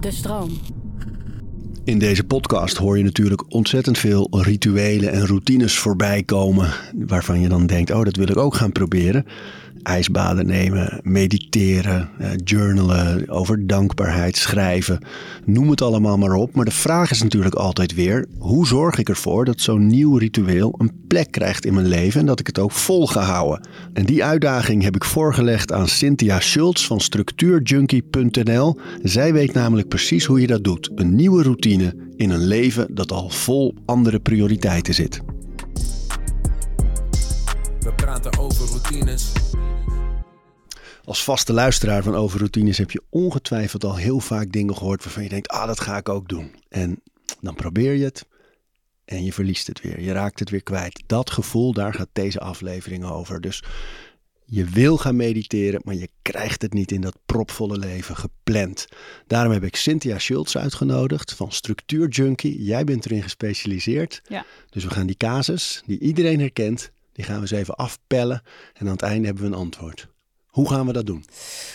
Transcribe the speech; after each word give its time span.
De 0.00 0.10
stroom. 0.10 0.50
In 1.84 1.98
deze 1.98 2.24
podcast 2.24 2.76
hoor 2.76 2.98
je 2.98 3.04
natuurlijk 3.04 3.54
ontzettend 3.54 3.98
veel 3.98 4.28
rituelen 4.30 5.12
en 5.12 5.26
routines 5.26 5.78
voorbij 5.78 6.22
komen. 6.22 6.72
Waarvan 7.06 7.40
je 7.40 7.48
dan 7.48 7.66
denkt: 7.66 7.90
oh, 7.90 8.04
dat 8.04 8.16
wil 8.16 8.28
ik 8.28 8.36
ook 8.36 8.54
gaan 8.54 8.72
proberen 8.72 9.24
ijsbaden 9.82 10.46
nemen, 10.46 11.00
mediteren, 11.02 12.08
eh, 12.18 12.30
journalen, 12.44 13.28
over 13.28 13.66
dankbaarheid 13.66 14.36
schrijven. 14.36 14.98
Noem 15.44 15.70
het 15.70 15.82
allemaal 15.82 16.18
maar 16.18 16.34
op. 16.34 16.54
Maar 16.54 16.64
de 16.64 16.70
vraag 16.70 17.10
is 17.10 17.22
natuurlijk 17.22 17.54
altijd 17.54 17.94
weer: 17.94 18.26
hoe 18.38 18.66
zorg 18.66 18.98
ik 18.98 19.08
ervoor 19.08 19.44
dat 19.44 19.60
zo'n 19.60 19.86
nieuw 19.86 20.16
ritueel 20.16 20.74
een 20.78 20.92
plek 21.08 21.30
krijgt 21.30 21.64
in 21.64 21.74
mijn 21.74 21.88
leven 21.88 22.20
en 22.20 22.26
dat 22.26 22.40
ik 22.40 22.46
het 22.46 22.58
ook 22.58 22.72
vol 22.72 23.06
ga 23.06 23.22
houden? 23.22 23.68
En 23.92 24.04
die 24.04 24.24
uitdaging 24.24 24.82
heb 24.82 24.94
ik 24.94 25.04
voorgelegd 25.04 25.72
aan 25.72 25.88
Cynthia 25.88 26.40
Schultz 26.40 26.86
van 26.86 27.00
structuurjunkie.nl. 27.00 28.78
Zij 29.02 29.32
weet 29.32 29.52
namelijk 29.52 29.88
precies 29.88 30.24
hoe 30.24 30.40
je 30.40 30.46
dat 30.46 30.64
doet: 30.64 30.90
een 30.94 31.14
nieuwe 31.14 31.42
routine 31.42 31.94
in 32.16 32.30
een 32.30 32.46
leven 32.46 32.94
dat 32.94 33.12
al 33.12 33.28
vol 33.28 33.74
andere 33.84 34.20
prioriteiten 34.20 34.94
zit. 34.94 35.22
We 37.80 37.92
praten 37.96 38.38
over 38.38 38.66
routines 38.66 39.32
als 41.10 41.24
vaste 41.24 41.52
luisteraar 41.52 42.02
van 42.02 42.14
Overroutines 42.14 42.78
heb 42.78 42.90
je 42.90 43.02
ongetwijfeld 43.08 43.84
al 43.84 43.96
heel 43.96 44.20
vaak 44.20 44.52
dingen 44.52 44.76
gehoord 44.76 45.04
waarvan 45.04 45.22
je 45.22 45.28
denkt, 45.28 45.48
ah, 45.48 45.66
dat 45.66 45.80
ga 45.80 45.96
ik 45.96 46.08
ook 46.08 46.28
doen. 46.28 46.54
En 46.68 47.02
dan 47.40 47.54
probeer 47.54 47.94
je 47.94 48.04
het 48.04 48.26
en 49.04 49.24
je 49.24 49.32
verliest 49.32 49.66
het 49.66 49.80
weer. 49.80 50.00
Je 50.00 50.12
raakt 50.12 50.38
het 50.38 50.50
weer 50.50 50.62
kwijt. 50.62 51.02
Dat 51.06 51.30
gevoel, 51.30 51.72
daar 51.72 51.94
gaat 51.94 52.08
deze 52.12 52.40
aflevering 52.40 53.04
over. 53.04 53.40
Dus 53.40 53.62
je 54.44 54.64
wil 54.64 54.96
gaan 54.96 55.16
mediteren, 55.16 55.80
maar 55.84 55.94
je 55.94 56.08
krijgt 56.22 56.62
het 56.62 56.72
niet 56.72 56.92
in 56.92 57.00
dat 57.00 57.16
propvolle 57.26 57.78
leven 57.78 58.16
gepland. 58.16 58.86
Daarom 59.26 59.52
heb 59.52 59.64
ik 59.64 59.76
Cynthia 59.76 60.18
Schultz 60.18 60.56
uitgenodigd 60.56 61.34
van 61.34 61.52
Structuur 61.52 62.08
Junkie. 62.08 62.62
Jij 62.62 62.84
bent 62.84 63.04
erin 63.04 63.22
gespecialiseerd. 63.22 64.22
Ja. 64.28 64.44
Dus 64.70 64.84
we 64.84 64.90
gaan 64.90 65.06
die 65.06 65.16
casus, 65.16 65.82
die 65.86 65.98
iedereen 65.98 66.40
herkent, 66.40 66.90
die 67.20 67.28
gaan 67.28 67.40
we 67.40 67.50
eens 67.50 67.60
even 67.60 67.74
afpellen. 67.74 68.42
En 68.72 68.86
aan 68.86 68.92
het 68.92 69.02
einde 69.02 69.26
hebben 69.26 69.44
we 69.44 69.50
een 69.50 69.62
antwoord. 69.62 70.08
Hoe 70.46 70.68
gaan 70.68 70.86
we 70.86 70.92
dat 70.92 71.06
doen? 71.06 71.24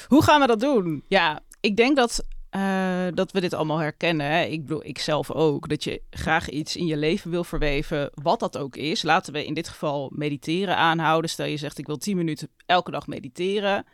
Hoe 0.08 0.24
gaan 0.24 0.42
we 0.42 0.48
dat 0.48 0.60
doen? 0.60 1.04
Ja, 1.08 1.40
ik 1.60 1.76
denk 1.78 1.96
dat, 1.96 2.26
uh, 2.52 3.08
dat 3.14 3.32
we 3.32 3.42
dit 3.42 3.54
allemaal 3.54 3.78
herkennen. 3.78 4.26
Hè? 4.26 4.44
Ik 4.44 4.62
bedoel, 4.62 4.86
ik 4.86 5.00
zelf 5.00 5.32
ook. 5.32 5.70
Dat 5.70 5.84
je 5.84 6.02
graag 6.10 6.50
iets 6.50 6.76
in 6.76 6.86
je 6.86 6.98
leven 6.98 7.32
wil 7.32 7.44
verweven, 7.44 8.10
wat 8.14 8.40
dat 8.40 8.58
ook 8.58 8.76
is. 8.76 9.04
Laten 9.04 9.34
we 9.34 9.46
in 9.46 9.54
dit 9.54 9.68
geval 9.68 10.12
mediteren 10.16 10.78
aanhouden. 10.78 11.30
Stel 11.30 11.46
je 11.46 11.58
zegt, 11.58 11.78
ik 11.78 11.88
wil 11.88 11.98
10 11.98 12.18
minuten 12.18 12.50
elke 12.66 12.92
dag 12.92 13.08
mediteren. 13.08 13.86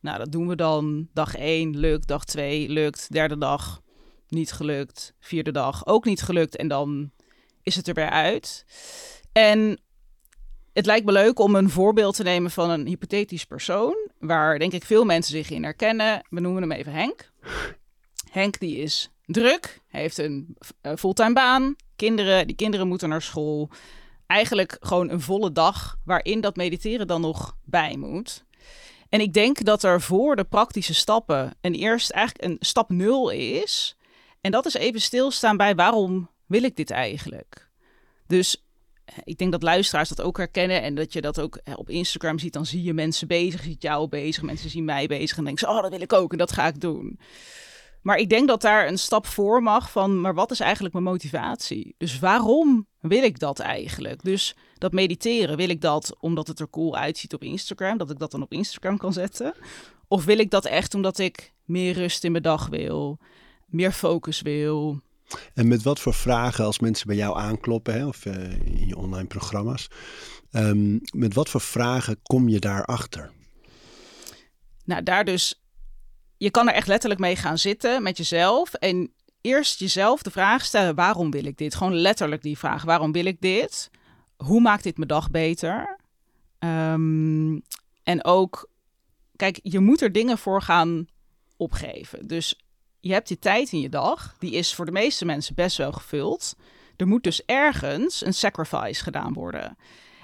Nou, 0.00 0.18
dat 0.18 0.32
doen 0.32 0.48
we 0.48 0.56
dan. 0.56 1.08
Dag 1.12 1.34
1 1.34 1.76
lukt, 1.76 2.06
dag 2.06 2.24
2 2.24 2.68
lukt, 2.68 3.12
derde 3.12 3.38
dag 3.38 3.82
niet 4.28 4.52
gelukt, 4.52 5.14
vierde 5.20 5.52
dag 5.52 5.86
ook 5.86 6.04
niet 6.04 6.22
gelukt. 6.22 6.56
En 6.56 6.68
dan 6.68 7.10
is 7.62 7.76
het 7.76 7.88
er 7.88 7.94
weer 7.94 8.10
uit. 8.10 8.64
En 9.32 9.78
het 10.78 10.86
lijkt 10.86 11.06
me 11.06 11.12
leuk 11.12 11.38
om 11.38 11.54
een 11.54 11.70
voorbeeld 11.70 12.16
te 12.16 12.22
nemen 12.22 12.50
van 12.50 12.70
een 12.70 12.86
hypothetisch 12.86 13.44
persoon, 13.44 14.10
waar 14.18 14.58
denk 14.58 14.72
ik 14.72 14.84
veel 14.84 15.04
mensen 15.04 15.32
zich 15.32 15.50
in 15.50 15.62
herkennen. 15.62 16.26
We 16.30 16.40
noemen 16.40 16.62
hem 16.62 16.72
even 16.72 16.92
Henk. 16.92 17.32
Henk 18.30 18.58
die 18.58 18.76
is 18.76 19.10
druk, 19.24 19.80
heeft 19.86 20.18
een 20.18 20.56
uh, 20.82 20.92
fulltime 20.96 21.32
baan, 21.32 21.76
kinderen, 21.96 22.46
die 22.46 22.56
kinderen 22.56 22.88
moeten 22.88 23.08
naar 23.08 23.22
school. 23.22 23.70
Eigenlijk 24.26 24.76
gewoon 24.80 25.10
een 25.10 25.20
volle 25.20 25.52
dag 25.52 25.96
waarin 26.04 26.40
dat 26.40 26.56
mediteren 26.56 27.06
dan 27.06 27.20
nog 27.20 27.56
bij 27.64 27.96
moet. 27.96 28.44
En 29.08 29.20
ik 29.20 29.32
denk 29.32 29.64
dat 29.64 29.82
er 29.82 30.00
voor 30.00 30.36
de 30.36 30.44
praktische 30.44 30.94
stappen 30.94 31.54
een 31.60 31.74
eerst 31.74 32.10
eigenlijk 32.10 32.44
een 32.44 32.56
stap 32.60 32.90
nul 32.90 33.30
is. 33.30 33.96
En 34.40 34.50
dat 34.50 34.66
is 34.66 34.74
even 34.74 35.00
stilstaan 35.00 35.56
bij 35.56 35.74
waarom 35.74 36.30
wil 36.46 36.62
ik 36.62 36.76
dit 36.76 36.90
eigenlijk? 36.90 37.68
Dus 38.26 38.67
ik 39.24 39.38
denk 39.38 39.52
dat 39.52 39.62
luisteraars 39.62 40.08
dat 40.08 40.22
ook 40.22 40.36
herkennen 40.36 40.82
en 40.82 40.94
dat 40.94 41.12
je 41.12 41.20
dat 41.20 41.40
ook 41.40 41.60
op 41.74 41.90
Instagram 41.90 42.38
ziet. 42.38 42.52
Dan 42.52 42.66
zie 42.66 42.82
je 42.82 42.94
mensen 42.94 43.28
bezig, 43.28 43.62
ziet 43.62 43.82
jou 43.82 44.08
bezig, 44.08 44.42
mensen 44.42 44.70
zien 44.70 44.84
mij 44.84 45.06
bezig 45.06 45.36
en 45.36 45.44
denken 45.44 45.66
ze, 45.66 45.74
oh, 45.74 45.82
dat 45.82 45.90
wil 45.90 46.00
ik 46.00 46.12
ook 46.12 46.32
en 46.32 46.38
dat 46.38 46.52
ga 46.52 46.66
ik 46.66 46.80
doen. 46.80 47.18
Maar 48.02 48.16
ik 48.16 48.28
denk 48.28 48.48
dat 48.48 48.60
daar 48.60 48.88
een 48.88 48.98
stap 48.98 49.26
voor 49.26 49.62
mag 49.62 49.90
van, 49.90 50.20
maar 50.20 50.34
wat 50.34 50.50
is 50.50 50.60
eigenlijk 50.60 50.94
mijn 50.94 51.06
motivatie? 51.06 51.94
Dus 51.98 52.18
waarom 52.18 52.86
wil 53.00 53.22
ik 53.22 53.38
dat 53.38 53.58
eigenlijk? 53.58 54.22
Dus 54.22 54.56
dat 54.74 54.92
mediteren, 54.92 55.56
wil 55.56 55.68
ik 55.68 55.80
dat 55.80 56.16
omdat 56.20 56.46
het 56.46 56.60
er 56.60 56.70
cool 56.70 56.96
uitziet 56.96 57.34
op 57.34 57.42
Instagram, 57.42 57.98
dat 57.98 58.10
ik 58.10 58.18
dat 58.18 58.30
dan 58.30 58.42
op 58.42 58.52
Instagram 58.52 58.98
kan 58.98 59.12
zetten? 59.12 59.54
Of 60.08 60.24
wil 60.24 60.38
ik 60.38 60.50
dat 60.50 60.64
echt 60.64 60.94
omdat 60.94 61.18
ik 61.18 61.52
meer 61.64 61.92
rust 61.92 62.24
in 62.24 62.30
mijn 62.30 62.42
dag 62.42 62.66
wil, 62.66 63.18
meer 63.66 63.92
focus 63.92 64.40
wil, 64.40 65.00
en 65.54 65.68
met 65.68 65.82
wat 65.82 66.00
voor 66.00 66.14
vragen 66.14 66.64
als 66.64 66.78
mensen 66.78 67.06
bij 67.06 67.16
jou 67.16 67.38
aankloppen 67.38 67.94
hè, 67.94 68.06
of 68.06 68.24
uh, 68.24 68.34
in 68.52 68.86
je 68.86 68.96
online 68.96 69.26
programma's, 69.26 69.88
um, 70.52 71.00
met 71.14 71.34
wat 71.34 71.48
voor 71.48 71.60
vragen 71.60 72.20
kom 72.22 72.48
je 72.48 72.58
daarachter? 72.58 73.30
Nou, 74.84 75.02
daar 75.02 75.24
dus, 75.24 75.62
je 76.36 76.50
kan 76.50 76.68
er 76.68 76.74
echt 76.74 76.86
letterlijk 76.86 77.20
mee 77.20 77.36
gaan 77.36 77.58
zitten 77.58 78.02
met 78.02 78.16
jezelf 78.16 78.74
en 78.74 79.12
eerst 79.40 79.78
jezelf 79.78 80.22
de 80.22 80.30
vraag 80.30 80.64
stellen: 80.64 80.94
waarom 80.94 81.30
wil 81.30 81.44
ik 81.44 81.56
dit? 81.56 81.74
Gewoon 81.74 81.94
letterlijk 81.94 82.42
die 82.42 82.58
vraag: 82.58 82.84
waarom 82.84 83.12
wil 83.12 83.24
ik 83.24 83.40
dit? 83.40 83.90
Hoe 84.36 84.60
maakt 84.60 84.82
dit 84.82 84.96
mijn 84.96 85.08
dag 85.08 85.30
beter? 85.30 85.98
Um, 86.58 87.62
en 88.02 88.24
ook, 88.24 88.70
kijk, 89.36 89.58
je 89.62 89.78
moet 89.78 90.00
er 90.00 90.12
dingen 90.12 90.38
voor 90.38 90.62
gaan 90.62 91.06
opgeven. 91.56 92.26
Dus 92.26 92.60
je 93.00 93.12
hebt 93.12 93.28
die 93.28 93.38
tijd 93.38 93.72
in 93.72 93.80
je 93.80 93.88
dag, 93.88 94.34
die 94.38 94.52
is 94.52 94.74
voor 94.74 94.84
de 94.84 94.92
meeste 94.92 95.24
mensen 95.24 95.54
best 95.54 95.76
wel 95.76 95.92
gevuld. 95.92 96.56
Er 96.96 97.06
moet 97.06 97.22
dus 97.22 97.42
ergens 97.44 98.24
een 98.24 98.34
sacrifice 98.34 99.02
gedaan 99.02 99.32
worden. 99.32 99.76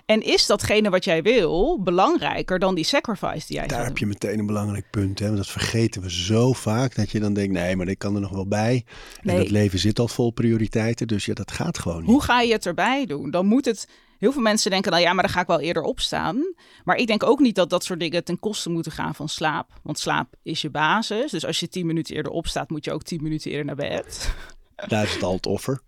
En 0.06 0.22
is 0.22 0.46
datgene 0.46 0.90
wat 0.90 1.04
jij 1.04 1.22
wil 1.22 1.82
belangrijker 1.82 2.58
dan 2.58 2.74
die 2.74 2.84
sacrifice 2.84 3.46
die 3.46 3.56
jij 3.56 3.66
Daar 3.66 3.84
heb 3.84 3.98
je 3.98 4.06
meteen 4.06 4.38
een 4.38 4.46
belangrijk 4.46 4.90
punt. 4.90 5.18
Hè? 5.18 5.24
Want 5.24 5.36
dat 5.36 5.48
vergeten 5.48 6.02
we 6.02 6.10
zo 6.10 6.52
vaak. 6.52 6.94
Dat 6.94 7.10
je 7.10 7.20
dan 7.20 7.34
denkt, 7.34 7.52
nee, 7.52 7.76
maar 7.76 7.88
ik 7.88 7.98
kan 7.98 8.14
er 8.14 8.20
nog 8.20 8.30
wel 8.30 8.46
bij. 8.46 8.84
En 9.22 9.36
dat 9.36 9.50
leven 9.50 9.78
zit 9.78 9.98
al 9.98 10.08
vol 10.08 10.30
prioriteiten. 10.30 11.06
Dus 11.06 11.24
ja, 11.24 11.34
dat 11.34 11.52
gaat 11.52 11.78
gewoon 11.78 12.00
niet. 12.00 12.10
Hoe 12.10 12.22
ga 12.22 12.40
je 12.40 12.52
het 12.52 12.66
erbij 12.66 13.06
doen? 13.06 13.30
Dan 13.30 13.46
moet 13.46 13.64
het... 13.64 13.88
Heel 14.24 14.32
veel 14.32 14.42
mensen 14.42 14.70
denken, 14.70 14.90
nou 14.90 15.02
ja, 15.02 15.12
maar 15.12 15.24
dan 15.24 15.32
ga 15.32 15.40
ik 15.40 15.46
wel 15.46 15.60
eerder 15.60 15.82
opstaan. 15.82 16.54
Maar 16.84 16.96
ik 16.96 17.06
denk 17.06 17.22
ook 17.22 17.38
niet 17.38 17.54
dat 17.54 17.70
dat 17.70 17.84
soort 17.84 18.00
dingen 18.00 18.24
ten 18.24 18.38
koste 18.38 18.70
moeten 18.70 18.92
gaan 18.92 19.14
van 19.14 19.28
slaap. 19.28 19.72
Want 19.82 19.98
slaap 19.98 20.34
is 20.42 20.62
je 20.62 20.70
basis. 20.70 21.30
Dus 21.30 21.46
als 21.46 21.60
je 21.60 21.68
tien 21.68 21.86
minuten 21.86 22.14
eerder 22.14 22.32
opstaat, 22.32 22.70
moet 22.70 22.84
je 22.84 22.92
ook 22.92 23.02
tien 23.02 23.22
minuten 23.22 23.50
eerder 23.50 23.64
naar 23.64 23.74
bed. 23.74 24.34
Daar 24.88 25.04
is 25.04 25.14
het 25.14 25.22
al 25.22 25.34
het 25.34 25.46
offer. 25.46 25.80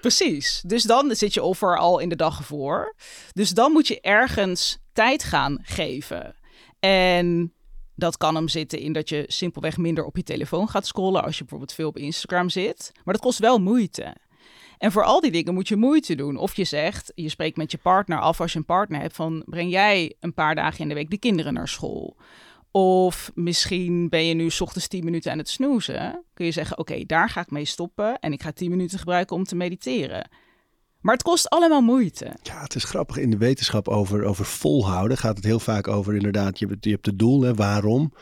Precies. 0.00 0.62
Dus 0.66 0.82
dan 0.82 1.14
zit 1.14 1.34
je 1.34 1.42
offer 1.42 1.78
al 1.78 1.98
in 1.98 2.08
de 2.08 2.16
dag 2.16 2.44
voor. 2.44 2.94
Dus 3.32 3.50
dan 3.50 3.72
moet 3.72 3.88
je 3.88 4.00
ergens 4.00 4.78
tijd 4.92 5.24
gaan 5.24 5.58
geven. 5.62 6.34
En 6.80 7.52
dat 7.94 8.16
kan 8.16 8.34
hem 8.34 8.48
zitten 8.48 8.78
in 8.78 8.92
dat 8.92 9.08
je 9.08 9.24
simpelweg 9.26 9.76
minder 9.76 10.04
op 10.04 10.16
je 10.16 10.22
telefoon 10.22 10.68
gaat 10.68 10.86
scrollen 10.86 11.22
als 11.22 11.34
je 11.34 11.40
bijvoorbeeld 11.40 11.72
veel 11.72 11.88
op 11.88 11.96
Instagram 11.96 12.48
zit. 12.48 12.90
Maar 13.04 13.14
dat 13.14 13.22
kost 13.22 13.38
wel 13.38 13.58
moeite. 13.58 14.16
En 14.82 14.92
voor 14.92 15.04
al 15.04 15.20
die 15.20 15.30
dingen 15.30 15.54
moet 15.54 15.68
je 15.68 15.76
moeite 15.76 16.14
doen. 16.14 16.36
Of 16.36 16.56
je 16.56 16.64
zegt, 16.64 17.12
je 17.14 17.28
spreekt 17.28 17.56
met 17.56 17.70
je 17.70 17.78
partner 17.78 18.20
af 18.20 18.40
als 18.40 18.52
je 18.52 18.58
een 18.58 18.64
partner 18.64 19.00
hebt 19.00 19.14
van 19.14 19.42
breng 19.46 19.70
jij 19.70 20.14
een 20.20 20.34
paar 20.34 20.54
dagen 20.54 20.80
in 20.80 20.88
de 20.88 20.94
week 20.94 21.10
de 21.10 21.18
kinderen 21.18 21.54
naar 21.54 21.68
school. 21.68 22.16
Of 22.70 23.30
misschien 23.34 24.08
ben 24.08 24.24
je 24.24 24.34
nu 24.34 24.50
s 24.50 24.60
ochtends 24.60 24.88
10 24.88 25.04
minuten 25.04 25.32
aan 25.32 25.38
het 25.38 25.48
snoezen. 25.48 26.24
Kun 26.34 26.44
je 26.44 26.52
zeggen, 26.52 26.78
oké, 26.78 27.04
daar 27.06 27.28
ga 27.28 27.40
ik 27.40 27.50
mee 27.50 27.64
stoppen 27.64 28.18
en 28.18 28.32
ik 28.32 28.42
ga 28.42 28.52
10 28.52 28.70
minuten 28.70 28.98
gebruiken 28.98 29.36
om 29.36 29.44
te 29.44 29.56
mediteren. 29.56 30.30
Maar 31.00 31.14
het 31.14 31.22
kost 31.22 31.48
allemaal 31.48 31.82
moeite. 31.82 32.32
Ja, 32.42 32.62
het 32.62 32.74
is 32.74 32.84
grappig. 32.84 33.16
In 33.16 33.30
de 33.30 33.36
wetenschap 33.36 33.88
over, 33.88 34.24
over 34.24 34.44
volhouden 34.44 35.18
gaat 35.18 35.36
het 35.36 35.44
heel 35.44 35.60
vaak 35.60 35.88
over 35.88 36.14
inderdaad, 36.14 36.58
je 36.58 36.66
hebt, 36.66 36.84
je 36.84 36.90
hebt 36.90 37.06
het 37.06 37.18
doel, 37.18 37.42
hè, 37.42 37.54
waarom. 37.54 38.12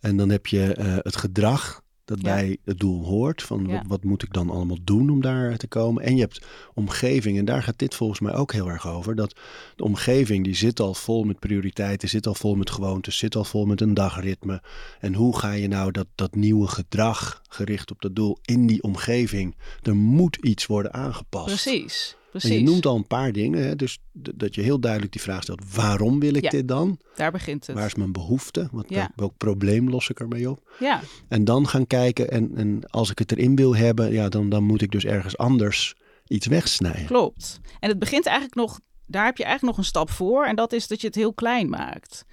En 0.00 0.16
dan 0.16 0.28
heb 0.28 0.46
je 0.46 0.76
uh, 0.78 0.96
het 0.98 1.16
gedrag 1.16 1.84
dat 2.06 2.22
bij 2.22 2.56
het 2.64 2.78
doel 2.78 3.04
hoort. 3.04 3.42
Van 3.42 3.66
wat, 3.66 3.82
wat, 3.86 4.04
moet 4.04 4.22
ik 4.22 4.32
dan 4.32 4.50
allemaal 4.50 4.78
doen 4.82 5.10
om 5.10 5.20
daar 5.20 5.56
te 5.56 5.66
komen? 5.66 6.02
En 6.02 6.14
je 6.14 6.20
hebt 6.20 6.46
omgeving, 6.74 7.38
en 7.38 7.44
daar 7.44 7.62
gaat 7.62 7.78
dit 7.78 7.94
volgens 7.94 8.20
mij 8.20 8.34
ook 8.34 8.52
heel 8.52 8.68
erg 8.68 8.88
over. 8.88 9.14
Dat 9.14 9.36
de 9.76 9.84
omgeving 9.84 10.44
die 10.44 10.54
zit 10.54 10.80
al 10.80 10.94
vol 10.94 11.24
met 11.24 11.38
prioriteiten, 11.38 12.08
zit 12.08 12.26
al 12.26 12.34
vol 12.34 12.54
met 12.54 12.70
gewoontes, 12.70 13.18
zit 13.18 13.36
al 13.36 13.44
vol 13.44 13.66
met 13.66 13.80
een 13.80 13.94
dagritme. 13.94 14.62
En 15.00 15.14
hoe 15.14 15.38
ga 15.38 15.52
je 15.52 15.68
nou 15.68 15.90
dat, 15.90 16.06
dat 16.14 16.34
nieuwe 16.34 16.66
gedrag 16.66 17.42
gericht 17.48 17.90
op 17.90 18.00
dat 18.00 18.14
doel 18.14 18.38
in 18.42 18.66
die 18.66 18.82
omgeving? 18.82 19.56
Er 19.82 19.96
moet 19.96 20.36
iets 20.36 20.66
worden 20.66 20.92
aangepast. 20.92 21.46
Precies. 21.46 22.16
En 22.44 22.52
je 22.52 22.62
noemt 22.62 22.86
al 22.86 22.96
een 22.96 23.06
paar 23.06 23.32
dingen. 23.32 23.66
Hè? 23.66 23.76
Dus 23.76 23.98
dat 24.12 24.54
je 24.54 24.62
heel 24.62 24.80
duidelijk 24.80 25.12
die 25.12 25.20
vraag 25.20 25.42
stelt: 25.42 25.74
waarom 25.74 26.20
wil 26.20 26.34
ik 26.34 26.50
dit 26.50 26.68
dan? 26.68 26.98
Daar 27.14 27.32
begint 27.32 27.66
het. 27.66 27.76
Waar 27.76 27.86
is 27.86 27.94
mijn 27.94 28.12
behoefte? 28.12 28.68
Wat, 28.72 28.86
Welk 29.16 29.36
probleem 29.36 29.90
los 29.90 30.08
ik 30.08 30.20
ermee 30.20 30.50
op? 30.50 30.70
Ja. 30.80 31.00
En 31.28 31.44
dan 31.44 31.68
gaan 31.68 31.86
kijken. 31.86 32.30
En, 32.30 32.50
en 32.56 32.90
als 32.90 33.10
ik 33.10 33.18
het 33.18 33.32
erin 33.32 33.56
wil 33.56 33.76
hebben, 33.76 34.12
ja, 34.12 34.28
dan, 34.28 34.48
dan 34.48 34.64
moet 34.64 34.82
ik 34.82 34.90
dus 34.90 35.04
ergens 35.04 35.36
anders 35.36 35.94
iets 36.26 36.46
wegsnijden. 36.46 37.06
Klopt. 37.06 37.60
En 37.80 37.88
het 37.88 37.98
begint 37.98 38.26
eigenlijk 38.26 38.56
nog, 38.56 38.80
daar 39.06 39.24
heb 39.24 39.36
je 39.36 39.44
eigenlijk 39.44 39.76
nog 39.76 39.84
een 39.84 39.90
stap 39.90 40.10
voor. 40.10 40.44
En 40.44 40.56
dat 40.56 40.72
is 40.72 40.86
dat 40.86 41.00
je 41.00 41.06
het 41.06 41.16
heel 41.16 41.34
klein 41.34 41.68
maakt. 41.68 42.24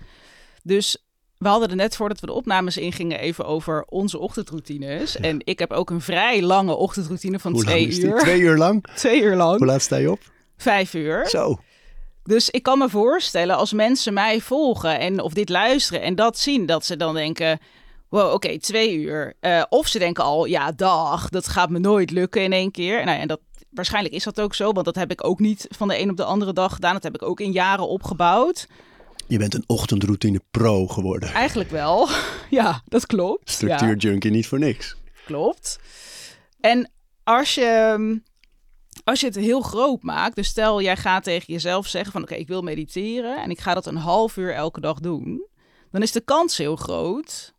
Dus 0.64 1.06
we 1.44 1.50
hadden 1.50 1.69
er 1.69 1.75
net 1.75 1.95
voordat 1.95 2.19
we 2.19 2.25
de 2.25 2.34
opnames 2.34 2.78
ingingen 2.78 3.19
even 3.19 3.45
over 3.45 3.86
onze 3.90 4.19
ochtendroutines. 4.19 5.18
En 5.18 5.42
ik 5.44 5.60
heb 5.60 5.72
ook 5.72 5.90
een 5.90 6.01
vrij 6.01 6.42
lange 6.42 6.75
ochtendroutine 6.75 7.40
van 7.40 7.51
Hoe 7.51 7.63
twee 7.63 7.80
lang 7.80 7.90
is 7.90 7.95
die? 7.95 8.06
uur. 8.06 8.19
Twee 8.19 8.40
uur 8.40 8.57
lang? 8.57 8.86
Twee 8.95 9.22
uur 9.22 9.36
lang. 9.36 9.57
Hoe 9.57 9.68
laat 9.68 9.81
sta 9.81 9.95
je 9.95 10.12
op? 10.12 10.19
Vijf 10.57 10.94
uur. 10.94 11.30
Zo. 11.30 11.57
Dus 12.24 12.50
ik 12.50 12.63
kan 12.63 12.78
me 12.78 12.90
voorstellen 12.90 13.56
als 13.56 13.74
mensen 13.74 14.13
mij 14.13 14.42
volgen 14.42 15.00
en 15.00 15.22
of 15.22 15.34
dit 15.34 15.50
luisteren 15.50 16.01
en 16.01 16.16
dat 16.16 16.38
zien, 16.38 16.66
dat 16.66 16.86
ze 16.86 16.98
dan 16.98 17.13
denken: 17.13 17.60
wow, 18.10 18.34
oké, 18.34 18.60
twee 18.60 18.96
uur. 18.96 19.34
Eh, 19.39 19.63
of 19.69 19.88
ze 19.88 20.00
denken 20.00 20.24
al: 20.24 20.46
ja, 20.46 20.72
dag, 20.72 21.30
dat 21.30 21.48
gaat 21.48 21.69
me 21.69 21.80
nooit 21.80 22.12
lukken 22.12 22.44
in 22.44 22.54
één 22.54 22.72
keer. 22.72 23.06
Nou, 23.06 23.19
en 23.19 23.28
dat, 23.28 23.39
waarschijnlijk 23.69 24.16
is 24.16 24.24
dat 24.24 24.42
ook 24.42 24.56
zo, 24.56 24.72
want 24.72 24.86
dat 24.86 24.96
heb 24.96 25.12
ik 25.12 25.24
ook 25.25 25.39
niet 25.39 25.68
van 25.69 25.88
de 25.88 26.00
een 26.00 26.10
op 26.10 26.18
de 26.18 26.24
andere 26.24 26.54
dag 26.54 26.74
gedaan. 26.74 26.94
Dat 26.94 27.04
heb 27.04 27.16
ik 27.16 27.24
ook 27.24 27.39
in 27.39 27.51
jaren 27.51 27.88
opgebouwd. 27.88 28.68
Je 29.28 29.38
bent 29.38 29.54
een 29.54 29.64
ochtendroutine 29.68 30.42
pro 30.52 30.88
geworden. 30.88 31.30
Eigenlijk 31.30 31.70
wel. 31.70 32.10
ja, 32.50 32.81
dat 32.86 33.06
klopt. 33.06 33.50
Ja. 33.50 33.54
Structuurjunkie 33.54 34.31
niet 34.31 34.48
voor 34.48 34.60
niks. 34.60 34.96
Klopt. 35.25 35.80
En 36.60 36.92
als 37.24 37.56
je, 37.56 38.22
als 39.04 39.20
je 39.20 39.25
het 39.25 39.36
heel 39.36 39.62
groot 39.62 40.04
maakt, 40.04 40.36
dus 40.36 40.48
stel 40.48 40.81
jij 40.81 40.98
gaat 40.98 41.24
tegen 41.24 41.54
jezelf 41.54 41.88
zeggen 41.88 42.12
van 42.12 42.22
oké, 42.22 42.36
ik 42.36 42.48
wil 42.48 42.62
mediteren 42.62 43.44
en 43.44 43.50
ik 43.50 43.60
ga 43.60 43.74
dat 43.74 43.86
een 43.86 43.98
half 43.98 44.38
uur 44.38 44.54
elke 44.54 44.80
dag 44.80 45.00
doen, 45.00 45.48
dan 45.92 46.02
is 46.02 46.12
de 46.12 46.22
kans 46.22 46.58
heel 46.58 46.75
groot 46.75 47.54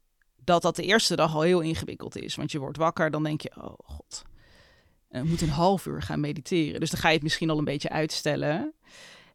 dat 0.45 0.63
dat 0.63 0.77
de 0.77 0.83
eerste 0.83 1.17
dag 1.17 1.35
al 1.35 1.41
heel 1.41 1.61
ingewikkeld 1.61 2.17
is. 2.17 2.35
Want 2.35 2.53
je 2.53 2.59
wordt 2.59 2.77
wakker, 2.77 3.11
dan 3.11 3.23
denk 3.23 3.41
je, 3.41 3.53
oh 3.57 3.75
god, 3.85 4.23
ik 5.11 5.25
moet 5.25 5.41
een 5.41 5.49
half 5.49 5.87
uur 5.87 6.03
gaan 6.03 6.21
mediteren. 6.21 6.81
Dus 6.81 6.91
dan 6.91 7.01
ga 7.01 7.09
je 7.09 7.15
het 7.15 7.23
misschien 7.23 7.51
al 7.51 7.59
een 7.59 7.65
beetje 7.65 7.89
uitstellen. 7.89 8.75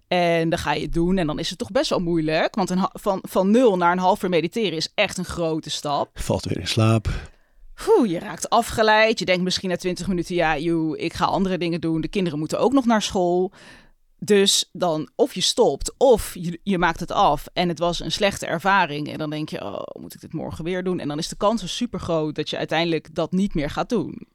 En 0.10 0.50
dan 0.50 0.60
ga 0.60 0.74
je 0.74 0.82
het 0.82 0.94
doen 0.94 1.18
en 1.18 1.28
dan 1.28 1.40
is 1.40 1.50
het 1.50 1.58
toch 1.58 1.72
best 1.72 1.90
wel 1.90 2.00
moeilijk. 2.00 2.56
Want 2.56 2.70
een, 2.70 2.90
van, 2.92 3.20
van 3.22 3.52
nul 3.52 3.78
naar 3.78 3.92
een 3.92 3.98
half 3.98 4.24
uur 4.24 4.30
mediteren 4.30 4.78
is 4.78 4.92
echt 4.94 5.18
een 5.18 5.26
grote 5.26 5.70
stap. 5.70 6.10
Valt 6.14 6.46
weer 6.46 6.60
in 6.60 6.68
slaap. 6.68 7.10
Oeh, 7.88 8.10
je 8.10 8.20
raakt 8.20 8.50
afgeleid. 8.50 9.20
Je 9.20 9.26
denkt 9.26 9.44
misschien 9.44 9.70
na 9.70 9.76
20 9.76 10.08
minuten, 10.08 10.36
ja, 10.36 10.58
joh, 10.58 10.98
ik 10.98 11.14
ga 11.14 11.26
andere 11.26 11.58
dingen 11.58 11.82
doen. 11.82 12.02
De 12.02 12.08
kinderen 12.08 12.40
moeten 12.40 12.60
ook 12.60 12.74
nog 12.74 12.86
naar 12.86 13.02
school. 13.02 13.52
Dus 14.20 14.70
dan 14.72 15.10
of 15.16 15.34
je 15.34 15.42
stopt 15.42 15.94
of 15.98 16.34
je, 16.34 16.60
je 16.64 16.78
maakt 16.78 17.00
het 17.00 17.12
af 17.12 17.48
en 17.54 17.68
het 17.68 17.80
was 17.80 18.00
een 18.00 18.12
slechte 18.12 18.46
ervaring. 18.46 19.12
En 19.12 19.18
dan 19.18 19.30
denk 19.30 19.50
je, 19.50 19.64
oh, 19.64 20.02
moet 20.02 20.14
ik 20.14 20.22
dit 20.22 20.34
morgen 20.34 20.64
weer 20.64 20.84
doen? 20.84 21.00
En 21.00 21.08
dan 21.08 21.18
is 21.18 21.28
de 21.28 21.38
kans 21.38 21.62
dus 21.62 21.76
super 21.76 22.00
groot 22.00 22.36
dat 22.36 22.50
je 22.50 22.58
uiteindelijk 22.58 23.16
dat 23.16 23.32
niet 23.32 23.54
meer 23.54 23.70
gaat 23.70 23.90
doen. 23.90 24.28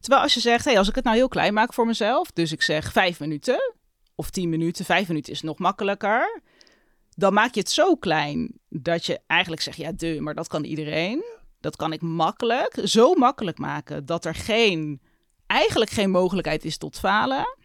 Terwijl 0.00 0.22
als 0.22 0.34
je 0.34 0.40
zegt, 0.40 0.64
hey, 0.64 0.78
als 0.78 0.88
ik 0.88 0.94
het 0.94 1.04
nou 1.04 1.16
heel 1.16 1.28
klein 1.28 1.54
maak 1.54 1.72
voor 1.72 1.86
mezelf, 1.86 2.30
dus 2.30 2.52
ik 2.52 2.62
zeg 2.62 2.92
vijf 2.92 3.20
minuten 3.20 3.74
of 4.20 4.30
tien 4.30 4.48
minuten, 4.48 4.84
vijf 4.84 5.08
minuten 5.08 5.32
is 5.32 5.42
nog 5.42 5.58
makkelijker. 5.58 6.42
Dan 7.14 7.32
maak 7.32 7.54
je 7.54 7.60
het 7.60 7.70
zo 7.70 7.96
klein 7.96 8.60
dat 8.68 9.06
je 9.06 9.20
eigenlijk 9.26 9.62
zegt, 9.62 9.76
ja, 9.76 9.92
de, 9.92 10.20
maar 10.20 10.34
dat 10.34 10.48
kan 10.48 10.64
iedereen. 10.64 11.24
Dat 11.60 11.76
kan 11.76 11.92
ik 11.92 12.00
makkelijk, 12.00 12.80
zo 12.84 13.14
makkelijk 13.14 13.58
maken 13.58 14.06
dat 14.06 14.24
er 14.24 14.34
geen, 14.34 15.00
eigenlijk 15.46 15.90
geen 15.90 16.10
mogelijkheid 16.10 16.64
is 16.64 16.78
tot 16.78 16.98
falen. 16.98 17.56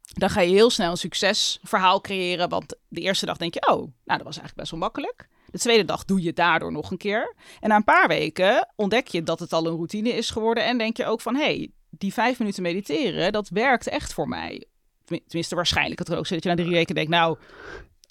Dan 0.00 0.30
ga 0.30 0.40
je 0.40 0.52
heel 0.52 0.70
snel 0.70 0.90
een 0.90 0.96
succesverhaal 0.96 2.00
creëren. 2.00 2.48
Want 2.48 2.76
de 2.88 3.00
eerste 3.00 3.26
dag 3.26 3.36
denk 3.36 3.54
je, 3.54 3.66
oh, 3.66 3.76
nou, 3.76 3.92
dat 4.04 4.22
was 4.22 4.38
eigenlijk 4.38 4.56
best 4.56 4.70
wel 4.70 4.80
makkelijk. 4.80 5.28
De 5.46 5.58
tweede 5.58 5.84
dag 5.84 6.04
doe 6.04 6.20
je 6.20 6.26
het 6.26 6.36
daardoor 6.36 6.72
nog 6.72 6.90
een 6.90 6.96
keer. 6.96 7.34
En 7.60 7.68
na 7.68 7.76
een 7.76 7.84
paar 7.84 8.08
weken 8.08 8.72
ontdek 8.76 9.08
je 9.08 9.22
dat 9.22 9.38
het 9.38 9.52
al 9.52 9.66
een 9.66 9.74
routine 9.74 10.08
is 10.08 10.30
geworden. 10.30 10.64
En 10.64 10.78
denk 10.78 10.96
je 10.96 11.06
ook 11.06 11.20
van, 11.20 11.34
hé, 11.34 11.42
hey, 11.42 11.70
die 11.90 12.12
vijf 12.12 12.38
minuten 12.38 12.62
mediteren, 12.62 13.32
dat 13.32 13.48
werkt 13.48 13.86
echt 13.86 14.12
voor 14.12 14.28
mij. 14.28 14.66
Tenmin- 15.12 15.26
Tenminste, 15.28 15.54
waarschijnlijk. 15.54 15.98
Het 15.98 16.14
ook 16.14 16.26
zijn 16.26 16.40
dat 16.40 16.50
je 16.50 16.56
na 16.56 16.62
drie 16.64 16.76
weken 16.76 16.94
denkt, 16.94 17.10
nou, 17.10 17.38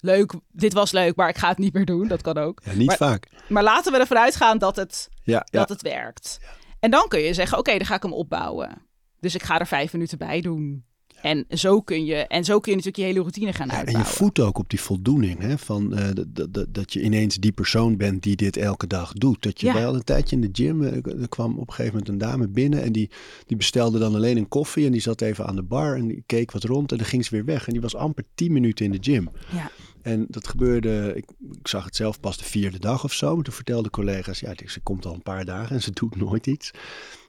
leuk, 0.00 0.32
dit 0.50 0.72
was 0.72 0.92
leuk, 0.92 1.16
maar 1.16 1.28
ik 1.28 1.36
ga 1.38 1.48
het 1.48 1.58
niet 1.58 1.72
meer 1.72 1.84
doen. 1.84 2.08
Dat 2.08 2.22
kan 2.22 2.38
ook. 2.38 2.60
Ja, 2.64 2.72
niet 2.72 2.86
Maar- 2.86 2.96
vaak. 2.96 3.28
Maar 3.48 3.62
laten 3.62 3.92
we 3.92 3.98
ervan 3.98 4.18
uitgaan 4.18 4.58
dat 4.58 4.76
het 4.76 5.08
Ja, 5.22 5.46
ja. 5.50 5.58
dat 5.58 5.68
het 5.68 5.82
werkt. 5.82 6.38
En 6.80 6.90
dan 6.90 7.08
kun 7.08 7.20
je 7.20 7.34
zeggen, 7.34 7.58
oké, 7.58 7.76
dan 7.76 7.86
ga 7.86 7.94
ik 7.94 8.02
hem 8.02 8.12
opbouwen. 8.12 8.86
Dus 9.20 9.34
ik 9.34 9.42
ga 9.42 9.58
er 9.58 9.66
vijf 9.66 9.92
minuten 9.92 10.18
bij 10.18 10.40
doen. 10.40 10.84
En 11.22 11.44
zo 11.48 11.80
kun 11.80 12.04
je, 12.04 12.14
en 12.14 12.44
zo 12.44 12.60
kun 12.60 12.70
je 12.72 12.76
natuurlijk 12.78 12.96
je 12.96 13.02
hele 13.12 13.18
routine 13.20 13.52
gaan 13.52 13.66
Ja, 13.66 13.72
en 13.72 13.78
uitbouwen. 13.78 14.06
je 14.12 14.16
voedt 14.16 14.40
ook 14.40 14.58
op 14.58 14.70
die 14.70 14.80
voldoening. 14.80 15.40
Hè? 15.40 15.58
Van, 15.58 15.94
eh, 15.96 16.08
dat- 16.14 16.34
dat, 16.36 16.54
dat, 16.54 16.74
dat 16.74 16.92
je 16.92 17.02
ineens 17.02 17.36
die 17.36 17.52
persoon 17.52 17.96
bent 17.96 18.22
die 18.22 18.36
dit 18.36 18.56
elke 18.56 18.86
dag 18.86 19.12
doet. 19.12 19.42
Dat 19.42 19.60
je 19.60 19.66
Ja. 19.66 19.72
wel 19.74 19.94
een 19.94 20.04
tijdje 20.04 20.36
in 20.36 20.42
de 20.42 20.48
gym. 20.52 20.82
eh, 20.84 21.20
Er 21.20 21.28
kwam 21.28 21.58
op 21.58 21.68
een 21.68 21.74
gegeven 21.74 21.98
moment 21.98 22.08
een 22.08 22.28
dame 22.28 22.48
binnen. 22.48 22.82
En 22.82 22.92
die, 22.92 23.10
die 23.46 23.56
bestelde 23.56 23.98
dan 23.98 24.14
alleen 24.14 24.36
een 24.36 24.48
koffie. 24.48 24.86
En 24.86 24.92
die 24.92 25.00
zat 25.00 25.20
even 25.20 25.46
aan 25.46 25.56
de 25.56 25.62
bar. 25.62 25.96
En 25.96 26.06
die 26.08 26.22
keek 26.26 26.50
wat 26.52 26.64
rond. 26.64 26.90
En 26.92 26.96
dan 26.98 27.06
ging 27.06 27.24
ze 27.24 27.30
weer 27.30 27.44
weg. 27.44 27.66
En 27.66 27.72
die 27.72 27.82
was 27.82 27.94
amper 27.94 28.24
tien 28.34 28.52
minuten 28.52 28.84
in 28.84 28.90
de 28.92 28.98
gym. 29.00 29.28
Ja. 29.52 29.70
En 30.02 30.26
dat 30.28 30.48
gebeurde, 30.48 31.12
ik, 31.16 31.24
ik 31.60 31.68
zag 31.68 31.84
het 31.84 31.96
zelf 31.96 32.20
pas 32.20 32.38
de 32.38 32.44
vierde 32.44 32.78
dag 32.78 33.04
of 33.04 33.12
zo. 33.12 33.34
Maar 33.34 33.44
toen 33.44 33.54
vertelden 33.54 33.90
collega's, 33.90 34.40
ja, 34.40 34.54
ze 34.66 34.80
komt 34.80 35.06
al 35.06 35.14
een 35.14 35.22
paar 35.22 35.44
dagen 35.44 35.74
en 35.76 35.82
ze 35.82 35.90
doet 35.90 36.16
nooit 36.16 36.46
iets. 36.46 36.70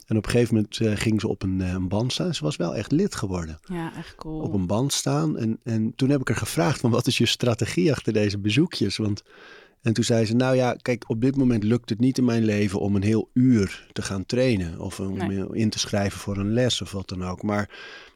En 0.08 0.18
op 0.18 0.26
een 0.26 0.32
gegeven 0.32 0.56
moment 0.56 0.78
eh, 0.80 0.92
ging 0.96 1.22
ze 1.22 1.28
op 1.28 1.44
een, 1.44 1.62
eh, 1.62 1.72
een 1.72 1.88
band 1.88 2.14
staan. 2.14 2.34
Ze 2.36 2.44
was 2.44 2.56
wel 2.56 2.76
echt 2.76 2.92
lid 2.92 3.16
geworden. 3.16 3.60
ja, 3.64 3.96
echt 3.98 4.16
cool. 4.16 4.40
Op 4.42 4.54
een 4.54 4.68
band 4.68 4.94
staan. 4.94 5.38
En, 5.38 5.60
en 5.64 5.94
toen 5.96 6.10
heb 6.10 6.22
ik 6.22 6.30
er 6.30 6.36
gevraagd 6.36 6.80
van 6.80 6.92
wat 6.92 7.08
is 7.08 7.18
je 7.18 7.26
strategie 7.26 7.92
achter 7.92 8.14
deze 8.14 8.40
bezoekjes? 8.40 8.98
Want, 8.98 9.24
en 9.82 9.94
toen 9.94 10.04
zei 10.04 10.26
ze, 10.26 10.36
nou 10.36 10.56
ja, 10.56 10.74
kijk, 10.82 11.04
op 11.08 11.22
dit 11.22 11.36
moment 11.36 11.64
lukt 11.64 11.90
het 11.90 12.00
niet 12.00 12.18
in 12.18 12.26
mijn 12.26 12.44
leven 12.44 12.80
om 12.80 12.96
een 12.96 13.04
heel 13.04 13.30
uur 13.34 13.88
te 13.92 14.02
gaan 14.02 14.26
trainen. 14.26 14.80
Of 14.80 15.00
om 15.00 15.18
Nee. 15.18 15.46
in 15.52 15.70
te 15.70 15.80
schrijven 15.80 16.20
voor 16.20 16.38
een 16.38 16.54
les 16.54 16.82
of 16.82 16.92
wat 16.92 17.10
dan 17.10 17.24
ook. 17.24 17.42
Maar 17.44 17.70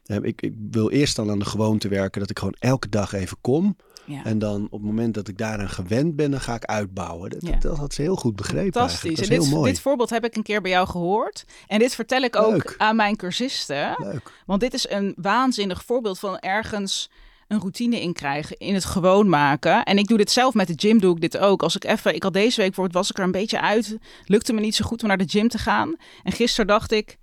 eh, 0.04 0.16
ik, 0.22 0.42
ik 0.42 0.54
wil 0.70 0.90
eerst 0.90 1.18
al 1.18 1.30
aan 1.30 1.38
de 1.38 1.44
gewoonte 1.44 1.88
werken 1.88 2.20
dat 2.20 2.30
ik 2.30 2.38
gewoon 2.38 2.56
elke 2.58 2.88
dag 2.88 3.12
even 3.12 3.36
kom. 3.40 3.76
Ja. 4.08 4.24
En 4.24 4.38
dan 4.38 4.64
op 4.64 4.70
het 4.70 4.82
moment 4.82 5.14
dat 5.14 5.28
ik 5.28 5.38
daaraan 5.38 5.68
gewend 5.68 6.16
ben, 6.16 6.30
dan 6.30 6.40
ga 6.40 6.54
ik 6.54 6.64
uitbouwen. 6.64 7.30
Dat, 7.30 7.42
Ja. 7.42 7.50
dat, 7.50 7.62
dat 7.62 7.76
had 7.76 7.94
ze 7.94 8.02
heel 8.02 8.16
goed 8.16 8.36
begrepen 8.36 8.72
Fantastisch. 8.72 9.02
En 9.10 9.14
Dat 9.14 9.22
is 9.22 9.28
dit, 9.28 9.42
heel 9.46 9.56
mooi. 9.58 9.70
dit 9.72 9.80
voorbeeld 9.80 10.10
heb 10.10 10.24
ik 10.24 10.36
een 10.36 10.42
keer 10.42 10.60
bij 10.60 10.70
jou 10.70 10.88
gehoord. 10.88 11.44
En 11.66 11.78
dit 11.78 11.94
vertel 11.94 12.22
ik 12.22 12.36
ook 12.36 12.50
Leuk. 12.52 12.74
aan 12.78 12.96
mijn 12.96 13.16
cursisten. 13.16 13.94
Leuk. 13.98 14.32
Want 14.46 14.60
dit 14.60 14.74
is 14.74 14.90
een 14.90 15.14
waanzinnig 15.16 15.84
voorbeeld 15.84 16.18
van 16.18 16.38
ergens 16.38 17.10
een 17.48 17.58
routine 17.60 18.00
in 18.00 18.12
krijgen, 18.12 18.56
in 18.58 18.74
het 18.74 18.84
gewoon 18.84 19.28
maken. 19.28 19.82
En 19.84 19.98
ik 19.98 20.06
doe 20.08 20.18
dit 20.18 20.30
zelf 20.30 20.54
met 20.54 20.66
de 20.66 20.72
gym, 20.76 21.00
doe 21.00 21.14
ik 21.14 21.20
dit 21.20 21.38
ook. 21.38 21.62
Als 21.62 21.76
ik 21.76 21.84
even, 21.84 22.14
ik 22.14 22.22
had 22.22 22.32
deze 22.32 22.56
week 22.56 22.66
bijvoorbeeld, 22.66 22.96
was 22.96 23.10
ik 23.10 23.18
er 23.18 23.24
een 23.24 23.30
beetje 23.30 23.60
uit. 23.60 23.96
Lukte 24.26 24.52
me 24.52 24.60
niet 24.60 24.74
zo 24.74 24.84
goed 24.84 25.02
om 25.02 25.08
naar 25.08 25.16
de 25.18 25.28
gym 25.28 25.48
te 25.48 25.58
gaan. 25.58 25.96
En 26.22 26.32
gisteren 26.32 26.66
dacht 26.66 26.92
ik, 26.92 27.18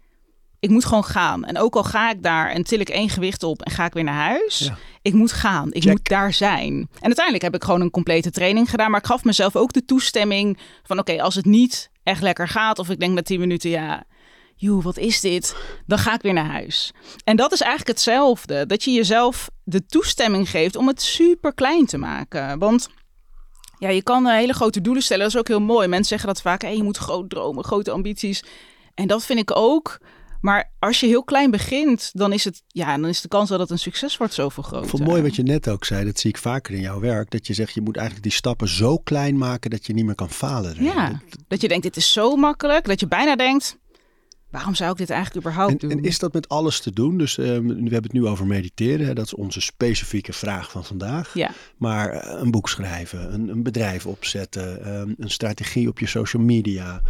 ik 0.66 0.72
moet 0.72 0.86
gewoon 0.86 1.04
gaan. 1.04 1.46
En 1.46 1.58
ook 1.58 1.76
al 1.76 1.84
ga 1.84 2.12
ik 2.12 2.24
daar 2.24 2.50
en 2.50 2.64
til 2.64 2.80
ik 2.80 2.90
één 2.90 3.10
gewicht 3.10 3.44
op 3.44 3.62
en 3.62 3.72
ga 3.72 3.86
ik 3.86 3.94
weer 3.94 4.04
naar 4.04 4.30
huis. 4.30 4.60
Ja. 4.60 4.78
Ik 5.02 5.14
moet 5.14 5.32
gaan. 5.32 5.74
Ik 5.74 5.82
Check. 5.82 5.92
moet 5.92 6.08
daar 6.08 6.34
zijn. 6.34 6.74
En 6.74 7.06
uiteindelijk 7.06 7.44
heb 7.44 7.56
ik 7.56 7.64
gewoon 7.64 7.82
een 7.82 7.90
complete 7.90 8.32
training 8.32 8.70
gedaan. 8.70 8.92
Maar 8.92 9.00
ik 9.00 9.06
gaf 9.06 9.24
mezelf 9.24 9.56
ook 9.56 9.74
de 9.74 9.86
toestemming 9.86 10.58
van 10.84 11.00
oké, 11.00 11.22
als 11.22 11.36
het 11.36 11.46
niet 11.46 11.90
echt 12.04 12.22
lekker 12.22 12.48
gaat. 12.48 12.80
Of 12.80 12.90
ik 12.90 13.00
denk 13.00 13.14
na 13.14 13.22
10 13.22 13.40
minuten, 13.40 13.70
ja, 13.70 14.04
joh, 14.56 14.84
wat 14.84 14.98
is 14.98 15.22
dit? 15.22 15.56
Dan 15.86 15.98
ga 15.98 16.14
ik 16.14 16.22
weer 16.22 16.34
naar 16.34 16.52
huis. 16.52 16.94
En 17.24 17.36
dat 17.36 17.52
is 17.52 17.62
eigenlijk 17.62 17.92
hetzelfde. 17.92 18.66
Dat 18.66 18.84
je 18.84 18.92
jezelf 18.92 19.50
de 19.64 19.86
toestemming 19.86 20.50
geeft 20.50 20.76
om 20.76 20.88
het 20.88 21.02
super 21.02 21.54
klein 21.54 21.86
te 21.86 21.98
maken. 21.98 22.60
Want 22.60 22.90
ja, 23.80 23.90
je 23.90 24.04
kan 24.04 24.28
eh, 24.28 24.36
hele 24.36 24.54
grote 24.54 24.81
doelen 24.81 25.04
stellen. 25.04 25.24
Dat 25.24 25.34
is 25.34 25.40
ook 25.40 25.48
heel 25.48 25.62
mooi. 25.62 25.88
Mensen 25.88 26.10
zeggen 26.10 26.28
dat 26.28 26.42
vaak. 26.42 26.62
Hey, 26.62 26.76
je 26.76 26.84
moet 26.84 26.98
groot 26.98 27.30
dromen, 27.30 27.64
grote 27.64 27.92
ambities. 27.92 28.44
En 28.95 29.07
dat 29.07 29.26
vind 29.26 29.40
ik 29.40 29.56
ook. 29.56 30.00
Maar 30.45 30.71
als 30.80 30.99
je 30.99 31.07
heel 31.07 31.23
klein 31.23 31.52
begint, 31.52 32.09
dan 32.14 32.33
is, 32.33 32.44
het, 32.44 32.61
ja, 32.68 32.97
dan 32.97 33.09
is 33.09 33.21
de 33.21 33.28
kans 33.28 33.49
dat 33.49 33.59
het 33.59 33.69
een 33.69 33.80
succes 33.80 34.18
wordt 34.18 34.33
zoveel 34.33 34.64
groter. 34.64 34.83
Ik 34.83 34.90
vond 34.90 35.02
het 35.04 35.11
mooi 35.11 35.23
wat 35.23 35.35
je 35.35 35.44
net 35.44 35.68
ook 35.69 35.85
zei. 35.85 36.06
Dat 36.06 36.19
zie 36.19 36.30
ik 36.30 36.37
vaker 36.37 36.73
in 36.73 36.81
jouw 36.81 36.99
werk. 36.99 37.30
Dat 37.31 37.47
je 37.47 37.54
zegt, 37.54 37.73
je 37.73 37.81
moet 37.81 37.95
eigenlijk 37.95 38.28
die 38.28 38.35
stappen 38.35 38.68
zo 38.68 38.97
klein 38.97 39.37
maken 39.37 39.69
dat 39.69 39.85
je 39.85 39.94
niet 39.94 40.06
meer 40.06 40.16
kan 40.16 40.30
falen. 40.30 40.83
Ja, 40.83 41.09
Dat- 41.09 41.40
dat 41.47 41.61
je 41.61 41.68
denkt, 41.68 41.83
dit 41.83 41.95
is 41.97 42.11
zo 42.11 42.35
makkelijk. 42.35 42.85
Dat 42.85 42.99
je 42.99 43.07
bijna 43.07 43.35
denkt, 43.35 43.78
waarom 44.52 44.75
zou 44.75 44.92
ik 44.92 44.97
dit 44.97 45.09
eigenlijk 45.09 45.45
überhaupt 45.45 45.71
En, 45.83 45.90
doen? 45.90 45.97
en 45.97 46.04
is 46.04 46.19
dat 46.19 46.33
met 46.33 46.49
alles 46.49 46.80
te 46.80 46.92
doen? 46.94 47.18
Dus 47.18 47.37
ehm, 47.37 47.68
we 47.68 47.73
hebben 47.73 48.04
het 48.04 48.14
nu 48.14 48.25
over 48.25 48.45
mediteren. 48.45 49.06
Hè? 49.06 49.14
Dat 49.14 49.25
is 49.25 49.33
onze 49.33 49.61
specifieke 49.61 50.33
vraag 50.33 50.71
van 50.71 50.85
vandaag. 50.85 51.33
Ja, 51.33 51.52
Maar 51.78 52.09
eh, 52.09 52.40
een 52.42 52.52
boek 52.52 52.69
schrijven, 52.69 53.33
een, 53.33 53.49
een 53.49 53.64
bedrijf 53.64 54.06
opzetten, 54.06 54.85
ehm, 54.85 55.14
een 55.18 55.30
strategie 55.31 55.87
op 55.90 55.99
je 55.99 56.07
social 56.07 56.44
media. 56.44 57.02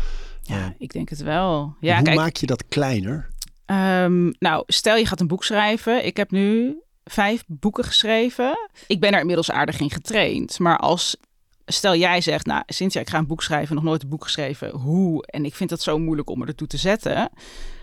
Ja, 0.45 0.75
ik 0.77 0.91
denk 0.91 1.09
het 1.09 1.21
wel. 1.21 1.75
Ja, 1.79 1.95
Hoe 1.95 2.03
kijk, 2.03 2.17
maak 2.17 2.35
je 2.35 2.45
dat 2.45 2.65
kleiner? 2.67 3.29
Ehm, 3.65 4.31
nou, 4.39 4.63
stel 4.67 4.95
je 4.95 5.05
gaat 5.05 5.19
een 5.19 5.27
boek 5.27 5.43
schrijven. 5.43 6.05
Ik 6.05 6.17
heb 6.17 6.31
nu 6.31 6.77
vijf 7.03 7.43
boeken 7.47 7.83
geschreven. 7.83 8.69
Ik 8.87 8.99
ben 8.99 9.13
er 9.13 9.19
inmiddels 9.19 9.51
aardig 9.51 9.79
in 9.79 9.91
getraind. 9.91 10.59
Maar 10.59 10.77
als, 10.77 11.17
stel 11.65 11.95
jij 11.95 12.21
zegt, 12.21 12.45
nou 12.45 12.63
Cynthia, 12.65 13.01
ik 13.01 13.09
ga 13.09 13.17
een 13.17 13.27
boek 13.27 13.43
schrijven, 13.43 13.75
nog 13.75 13.83
nooit 13.83 14.03
een 14.03 14.09
boek 14.09 14.23
geschreven. 14.23 14.69
Hoe? 14.69 15.25
En 15.25 15.45
ik 15.45 15.55
vind 15.55 15.69
dat 15.69 15.81
zo 15.81 15.99
moeilijk 15.99 16.29
om 16.29 16.39
me 16.39 16.45
ertoe 16.45 16.67
te 16.67 16.77
zetten. 16.77 17.29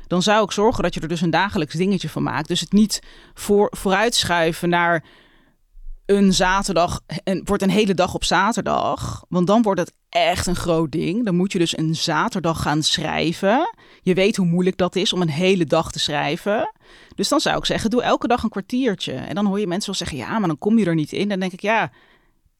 Dan 0.07 0.23
zou 0.23 0.45
ik 0.45 0.53
zorgen 0.53 0.83
dat 0.83 0.95
je 0.95 1.01
er 1.01 1.09
dus 1.09 1.21
een 1.21 1.31
dagelijks 1.31 1.75
dingetje 1.75 2.09
van 2.09 2.23
maakt. 2.23 2.49
Dus 2.49 2.61
het 2.61 2.73
niet 2.73 3.03
voor, 3.35 3.73
vooruitschuiven 3.77 4.69
naar 4.69 5.05
een 6.07 6.33
zaterdag. 6.33 7.01
En 7.25 7.45
wordt 7.45 7.63
een 7.63 7.71
hele 7.71 7.95
dag 7.95 8.15
op 8.15 8.25
zaterdag. 8.25 9.25
Want 9.29 9.47
dan 9.47 9.63
wordt 9.63 9.81
het 9.81 9.93
echt 10.13 10.47
een 10.47 10.57
groot 10.57 10.93
ding. 10.93 11.25
Dan 11.25 11.35
moet 11.35 11.53
je 11.53 11.59
dus 11.59 11.79
een 11.79 11.97
zaterdag 11.97 12.63
gaan 12.63 12.83
schrijven. 12.83 13.75
Je 14.03 14.15
weet 14.15 14.37
hoe 14.37 14.47
moeilijk 14.47 14.77
dat 14.77 14.97
is 14.97 15.13
om 15.13 15.21
een 15.23 15.31
hele 15.31 15.65
dag 15.65 15.93
te 15.93 15.99
schrijven. 15.99 16.73
Dus 17.15 17.29
dan 17.29 17.41
zou 17.41 17.57
ik 17.57 17.65
zeggen, 17.65 17.91
doe 17.91 18.03
elke 18.03 18.27
dag 18.27 18.43
een 18.43 18.51
kwartiertje. 18.51 19.13
En 19.13 19.35
dan 19.35 19.47
hoor 19.47 19.61
je 19.61 19.67
mensen 19.67 19.87
wel 19.87 20.07
zeggen, 20.07 20.17
ja, 20.17 20.39
maar 20.39 20.49
dan 20.49 20.59
kom 20.59 20.79
je 20.79 20.85
er 20.85 20.95
niet 20.95 21.13
in. 21.13 21.29
Dan 21.29 21.41
denk 21.41 21.53
ik, 21.53 21.61
ja, 21.61 21.91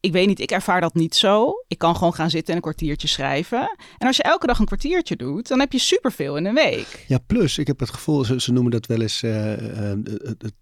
ik 0.03 0.11
weet 0.11 0.27
niet, 0.27 0.39
ik 0.39 0.51
ervaar 0.51 0.81
dat 0.81 0.93
niet 0.93 1.15
zo. 1.15 1.53
Ik 1.67 1.77
kan 1.77 1.95
gewoon 1.95 2.13
gaan 2.13 2.29
zitten 2.29 2.49
en 2.49 2.55
een 2.55 2.61
kwartiertje 2.61 3.07
schrijven. 3.07 3.75
En 3.97 4.07
als 4.07 4.17
je 4.17 4.23
elke 4.23 4.47
dag 4.47 4.59
een 4.59 4.65
kwartiertje 4.65 5.15
doet, 5.15 5.47
dan 5.47 5.59
heb 5.59 5.71
je 5.71 5.79
superveel 5.79 6.37
in 6.37 6.45
een 6.45 6.53
week. 6.53 7.05
Ja, 7.07 7.17
plus 7.27 7.57
ik 7.57 7.67
heb 7.67 7.79
het 7.79 7.89
gevoel, 7.89 8.25
ze, 8.25 8.41
ze 8.41 8.51
noemen 8.51 8.71
dat 8.71 8.85
wel 8.85 9.01
eens, 9.01 9.23
uh, 9.23 9.61
uh, 9.61 9.91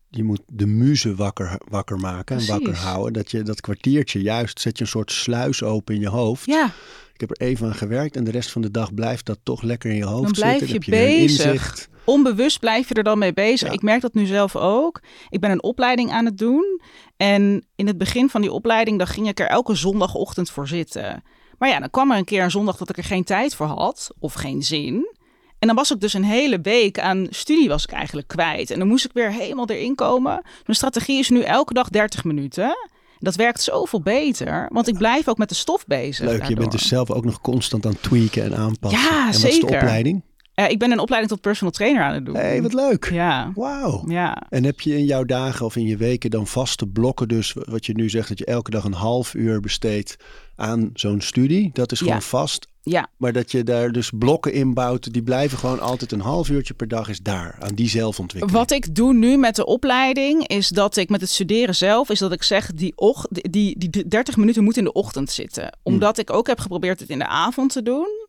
je 0.10 0.24
moet 0.24 0.42
de 0.48 0.66
muze 0.66 1.16
wakker, 1.16 1.62
wakker 1.70 1.98
maken 1.98 2.38
en 2.38 2.46
wakker 2.46 2.76
houden. 2.76 3.14
Dat 3.14 3.32
je 3.32 3.44
dat 3.44 3.62
kwartiertje 3.62 4.22
juist, 4.22 4.60
zet 4.60 4.78
je 4.78 4.84
een 4.84 4.90
soort 4.90 5.12
sluis 5.12 5.64
open 5.64 5.96
in 5.96 6.02
je 6.02 6.10
hoofd. 6.10 6.46
Ja. 6.46 6.66
Ik 7.14 7.30
heb 7.30 7.30
er 7.30 7.48
even 7.48 7.68
aan 7.68 7.76
gewerkt 7.76 8.16
en 8.16 8.24
de 8.24 8.32
rest 8.32 8.52
van 8.52 8.62
de 8.62 8.72
dag 8.72 8.94
blijft 8.94 9.26
dat 9.26 9.40
toch 9.44 9.62
lekker 9.62 9.90
in 9.90 9.96
je 9.96 10.06
hoofd 10.06 10.24
dan 10.24 10.32
blijf 10.32 10.60
zitten. 10.60 10.80
Je, 10.84 10.92
bezig. 10.92 11.90
Onbewust 12.04 12.60
blijf 12.60 12.88
je 12.88 12.94
er 12.94 13.04
dan 13.04 13.18
mee 13.18 13.34
bezig. 13.34 13.72
Ik 13.72 13.82
merk 13.82 14.02
dat 14.02 14.14
nu 14.14 14.26
zelf 14.26 14.56
ook. 14.56 15.02
Ik 15.30 15.40
ben 15.40 15.52
een 15.52 15.64
opleiding 15.64 16.12
aan 16.12 16.26
het 16.26 16.38
doen. 16.38 16.82
En 17.18 17.66
in 17.76 17.88
het 17.88 17.98
begin 17.98 18.30
van 18.30 18.42
die 18.42 18.52
opleiding, 18.52 18.98
dan 18.98 19.08
ging 19.08 19.28
ik 19.28 19.40
er 19.40 19.48
elke 19.48 19.76
zondagochtend 19.76 20.50
voor 20.50 20.68
zitten. 20.68 21.24
Maar 21.58 21.70
ja, 21.70 21.80
dan 21.80 21.90
kwam 21.90 22.12
er 22.12 22.18
een 22.18 22.26
keer 22.26 22.44
een 22.44 22.52
zondag 22.52 22.78
dat 22.78 22.90
ik 22.90 22.98
er 22.98 23.04
geen 23.04 23.24
tijd 23.24 23.56
voor 23.56 23.66
had 23.66 24.14
of 24.20 24.34
geen 24.34 24.64
zin. 24.64 25.20
En 25.60 25.68
dan 25.68 25.76
was 25.76 25.92
ik 25.92 26.00
dus 26.00 26.14
een 26.14 26.24
hele 26.24 26.60
week 26.62 27.00
aan 27.00 27.28
studie 27.30 27.68
was 27.68 27.84
ik 27.84 27.92
eigenlijk 27.92 28.28
kwijt. 28.28 28.70
En 28.72 28.80
dan 28.80 28.88
moest 28.88 29.06
ik 29.06 29.14
weer 29.14 29.32
helemaal 29.32 29.68
erin 29.68 29.96
komen. 29.96 30.42
Mijn 30.66 30.78
strategie 30.78 31.20
is 31.20 31.30
nu 31.30 31.42
elke 31.42 31.74
dag 31.74 31.90
30 31.90 32.24
minuten. 32.24 32.76
Dat 33.20 33.36
werkt 33.36 33.62
zoveel 33.62 34.02
beter, 34.02 34.70
want 34.72 34.88
ik 34.88 34.98
blijf 34.98 35.28
ook 35.28 35.38
met 35.38 35.50
de 35.50 35.56
stof 35.56 35.86
bezig. 35.86 36.26
Leuk, 36.26 36.44
je 36.44 36.56
bent 36.56 36.72
dus 36.72 36.88
zelf 36.88 37.12
ook 37.12 37.26
nog 37.26 37.42
constant 37.42 37.86
aan 37.86 37.98
tweaken 38.02 38.44
en 38.44 38.56
aanpassen. 38.56 39.02
Ja, 39.02 39.28
en 39.28 39.34
zeker. 39.34 39.50
Is 39.50 39.60
de 39.60 39.66
opleiding? 39.66 40.24
Uh, 40.66 40.70
ik 40.70 40.80
ben 40.80 40.92
een 40.92 41.00
opleiding 41.00 41.32
tot 41.34 41.42
personal 41.42 41.74
trainer 41.74 42.04
aan 42.04 42.14
het 42.14 42.26
doen. 42.26 42.36
Hé, 42.36 42.42
hey, 42.42 42.62
wat 42.62 42.74
leuk. 42.74 43.10
Ja. 43.12 43.52
Wauw. 43.56 44.04
Ja. 44.08 44.44
En 44.50 44.64
heb 44.64 44.80
je 44.80 44.98
in 44.98 45.06
jouw 45.06 45.24
dagen 45.24 45.66
of 45.66 45.76
in 45.76 45.86
je 45.86 45.98
weken 45.98 46.30
dan 46.30 46.48
vaste 46.48 46.88
blokken 46.88 47.28
dus, 47.28 47.54
wat 47.54 47.86
je 47.86 47.94
nu 47.94 48.10
zegt, 48.10 48.30
dat 48.30 48.38
je 48.38 48.46
elke 48.46 48.72
dag 48.72 48.84
een 48.84 48.94
half 48.94 49.34
uur 49.34 49.60
besteedt 49.60 50.18
aan 50.56 50.90
zo'n 50.94 51.22
studie? 51.22 51.70
Dat 51.74 51.92
is 51.92 52.00
gewoon 52.00 52.14
Ja. 52.14 52.22
vast. 52.22 52.70
Ja, 52.84 53.08
Maar 53.18 53.34
dat 53.34 53.52
je 53.52 53.64
daar 53.64 53.92
dus 53.92 54.12
blokken 54.18 54.54
in 54.54 54.74
bouwt, 54.74 55.14
die 55.14 55.24
blijven 55.24 55.58
gewoon 55.58 55.80
altijd 55.80 56.12
een 56.12 56.20
half 56.22 56.50
uurtje 56.50 56.74
per 56.74 56.88
dag 56.88 57.10
is 57.10 57.20
daar, 57.20 57.56
aan 57.60 57.76
die 57.76 57.90
zelfontwikkeling. 57.90 58.60
Wat 58.60 58.72
ik 58.72 58.96
doe 58.96 59.14
nu 59.14 59.38
met 59.38 59.56
de 59.56 59.66
opleiding 59.66 60.48
is 60.48 60.68
dat 60.70 60.96
ik 60.98 61.10
met 61.10 61.22
het 61.22 61.30
studeren 61.30 61.76
zelf 61.76 62.10
is 62.10 62.20
dat 62.20 62.32
ik 62.32 62.44
zeg 62.44 62.72
die, 62.74 62.94
och, 62.96 63.26
die, 63.30 63.90
die 63.90 64.08
30 64.08 64.38
minuten 64.38 64.64
moet 64.64 64.78
in 64.78 64.84
de 64.84 64.94
ochtend 64.94 65.32
zitten. 65.32 65.78
Omdat 65.84 66.18
ik 66.18 66.34
ook 66.34 66.48
heb 66.48 66.60
geprobeerd 66.60 67.00
het 67.00 67.10
in 67.10 67.20
de 67.20 67.28
avond 67.28 67.72
te 67.72 67.84
doen. 67.84 68.21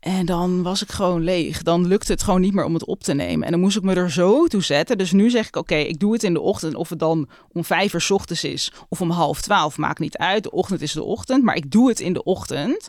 En 0.00 0.26
dan 0.26 0.62
was 0.62 0.82
ik 0.82 0.90
gewoon 0.90 1.22
leeg. 1.22 1.62
Dan 1.62 1.86
lukte 1.86 2.12
het 2.12 2.22
gewoon 2.22 2.40
niet 2.40 2.54
meer 2.54 2.64
om 2.64 2.74
het 2.74 2.84
op 2.84 3.02
te 3.02 3.14
nemen. 3.14 3.44
En 3.44 3.50
dan 3.50 3.60
moest 3.60 3.76
ik 3.76 3.82
me 3.82 3.94
er 3.94 4.10
zo 4.10 4.46
toe 4.46 4.62
zetten. 4.62 4.98
Dus 4.98 5.12
nu 5.12 5.30
zeg 5.30 5.46
ik, 5.46 5.56
oké, 5.56 5.74
ik 5.74 5.98
doe 5.98 6.12
het 6.12 6.22
in 6.22 6.32
de 6.32 6.40
ochtend. 6.40 6.74
Of 6.74 6.88
het 6.88 6.98
dan 6.98 7.28
om 7.52 7.64
vijf 7.64 7.94
uur 7.94 8.06
ochtends 8.10 8.44
is 8.44 8.72
of 8.88 9.00
om 9.00 9.10
half 9.10 9.40
twaalf, 9.40 9.78
maakt 9.78 9.98
niet 9.98 10.16
uit. 10.16 10.42
De 10.42 10.50
ochtend 10.50 10.80
is 10.80 10.92
de 10.92 11.02
ochtend, 11.02 11.44
maar 11.44 11.56
ik 11.56 11.70
doe 11.70 11.88
het 11.88 12.00
in 12.00 12.12
de 12.12 12.22
ochtend. 12.22 12.88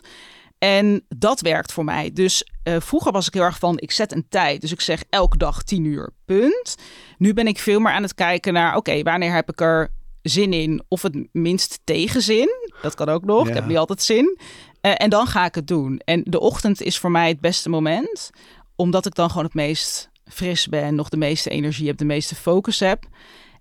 En 0.58 1.04
dat 1.08 1.40
werkt 1.40 1.72
voor 1.72 1.84
mij. 1.84 2.10
Dus 2.12 2.50
eh, 2.62 2.76
vroeger 2.80 3.12
was 3.12 3.26
ik 3.26 3.34
heel 3.34 3.42
erg 3.42 3.58
van, 3.58 3.78
ik 3.78 3.90
zet 3.90 4.12
een 4.12 4.26
tijd. 4.28 4.60
Dus 4.60 4.72
ik 4.72 4.80
zeg 4.80 5.04
elke 5.10 5.36
dag 5.36 5.62
10 5.62 5.84
uur, 5.84 6.10
punt. 6.24 6.76
Nu 7.18 7.34
ben 7.34 7.46
ik 7.46 7.58
veel 7.58 7.80
meer 7.80 7.92
aan 7.92 8.02
het 8.02 8.14
kijken 8.14 8.52
naar, 8.52 8.76
oké, 8.76 9.02
wanneer 9.02 9.32
heb 9.32 9.50
ik 9.50 9.60
er 9.60 9.90
zin 10.22 10.52
in? 10.52 10.82
Of 10.88 11.02
het 11.02 11.28
minst 11.32 11.80
tegenzin. 11.84 12.48
Dat 12.82 12.94
kan 12.94 13.08
ook 13.08 13.24
nog. 13.24 13.42
Ja. 13.42 13.48
Ik 13.48 13.54
heb 13.54 13.66
niet 13.66 13.76
altijd 13.76 14.02
zin. 14.02 14.38
Eh, 14.80 14.92
en 14.96 15.10
dan 15.10 15.26
ga 15.26 15.44
ik 15.44 15.54
het 15.54 15.66
doen. 15.66 16.00
En 16.04 16.22
de 16.24 16.40
ochtend 16.40 16.82
is 16.82 16.98
voor 16.98 17.10
mij 17.10 17.28
het 17.28 17.40
beste 17.40 17.68
moment. 17.68 18.30
Omdat 18.76 19.06
ik 19.06 19.14
dan 19.14 19.28
gewoon 19.28 19.44
het 19.44 19.54
meest 19.54 20.10
fris 20.24 20.66
ben. 20.66 20.94
Nog 20.94 21.08
de 21.08 21.16
meeste 21.16 21.50
energie 21.50 21.86
heb, 21.86 21.96
de 21.96 22.04
meeste 22.04 22.34
focus 22.34 22.80
heb. 22.80 23.04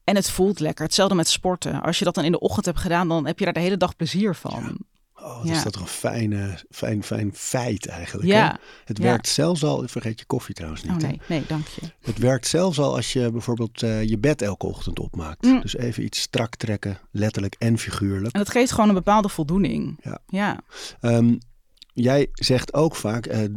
En 0.03 0.15
het 0.15 0.29
voelt 0.29 0.59
lekker. 0.59 0.85
Hetzelfde 0.85 1.15
met 1.15 1.27
sporten. 1.27 1.81
Als 1.81 1.99
je 1.99 2.05
dat 2.05 2.15
dan 2.15 2.23
in 2.23 2.31
de 2.31 2.39
ochtend 2.39 2.65
hebt 2.65 2.79
gedaan, 2.79 3.07
dan 3.07 3.25
heb 3.25 3.39
je 3.39 3.45
daar 3.45 3.53
de 3.53 3.59
hele 3.59 3.77
dag 3.77 3.95
plezier 3.95 4.35
van. 4.35 4.77
Oh, 5.23 5.39
Ja. 5.43 5.51
is 5.53 5.63
dat 5.63 5.73
toch 5.73 5.81
een 5.81 5.87
fijne, 5.87 6.59
fijn, 6.69 7.03
fijn 7.03 7.31
feit 7.33 7.87
eigenlijk. 7.87 8.27
Ja. 8.27 8.47
Hè? 8.47 8.53
Het 8.85 8.97
Ja. 8.97 9.03
werkt 9.03 9.27
zelfs 9.27 9.63
al, 9.63 9.83
vergeet 9.87 10.19
je 10.19 10.25
koffie 10.25 10.55
trouwens 10.55 10.83
niet. 10.83 10.91
Oh 10.91 10.97
hè? 11.01 11.07
nee, 11.07 11.21
nee, 11.27 11.43
dank 11.47 11.67
je. 11.67 11.81
Het 12.01 12.17
werkt 12.17 12.47
zelfs 12.47 12.79
al 12.79 12.95
als 12.95 13.13
je 13.13 13.31
bijvoorbeeld 13.31 13.83
eh, 13.83 14.03
je 14.03 14.17
bed 14.17 14.41
elke 14.41 14.65
ochtend 14.65 14.99
opmaakt. 14.99 15.43
Mm. 15.43 15.61
Dus 15.61 15.75
even 15.75 16.03
iets 16.03 16.21
strak 16.21 16.55
trekken, 16.55 16.97
letterlijk 17.11 17.55
en 17.59 17.77
figuurlijk. 17.77 18.33
En 18.33 18.39
dat 18.39 18.49
geeft 18.49 18.71
gewoon 18.71 18.89
een 18.89 18.95
bepaalde 18.95 19.29
voldoening. 19.29 19.99
Ja. 20.03 20.19
ja. 20.27 20.59
Ehm, 21.01 21.33
jij 21.93 22.27
zegt 22.33 22.73
ook 22.73 22.95
vaak, 22.95 23.25
eh, 23.25 23.43
eh, 23.43 23.49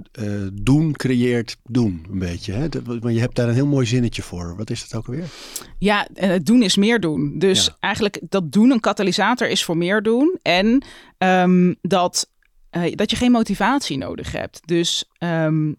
doen 0.52 0.92
creëert 0.92 1.56
doen, 1.64 2.06
een 2.10 2.18
beetje. 2.18 2.52
Hè? 2.52 2.68
Maar 3.00 3.12
je 3.12 3.20
hebt 3.20 3.36
daar 3.36 3.48
een 3.48 3.54
heel 3.54 3.66
mooi 3.66 3.86
zinnetje 3.86 4.22
voor. 4.22 4.56
Wat 4.56 4.70
is 4.70 4.88
dat 4.88 4.98
ook 5.00 5.06
alweer? 5.06 5.26
Ja, 5.78 6.08
het 6.14 6.46
doen 6.46 6.62
is 6.62 6.76
meer 6.76 7.00
doen. 7.00 7.38
Dus 7.38 7.64
Ja. 7.66 7.76
eigenlijk 7.80 8.20
dat 8.28 8.52
doen 8.52 8.70
een 8.70 8.80
katalysator 8.80 9.48
is 9.48 9.64
voor 9.64 9.76
meer 9.76 10.02
doen. 10.02 10.38
En 10.42 10.84
ehm, 11.18 11.74
dat, 11.82 12.30
eh, 12.70 12.94
dat 12.94 13.10
je 13.10 13.16
geen 13.16 13.32
motivatie 13.32 13.98
nodig 13.98 14.32
hebt. 14.32 14.60
Dus 14.64 15.04
ehm, 15.18 15.72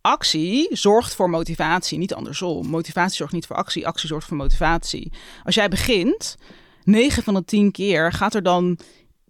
actie 0.00 0.68
zorgt 0.70 1.14
voor 1.14 1.30
motivatie, 1.30 1.98
niet 1.98 2.14
andersom. 2.14 2.66
Motivatie 2.66 3.16
zorgt 3.16 3.32
niet 3.32 3.46
voor 3.46 3.56
actie, 3.56 3.86
actie 3.86 4.08
zorgt 4.08 4.26
voor 4.28 4.36
motivatie. 4.36 5.12
Als 5.44 5.54
jij 5.54 5.68
begint, 5.68 6.36
9 6.84 7.22
van 7.22 7.34
de 7.34 7.44
10 7.44 7.70
keer 7.70 8.12
gaat 8.12 8.34
er 8.34 8.42
dan 8.42 8.78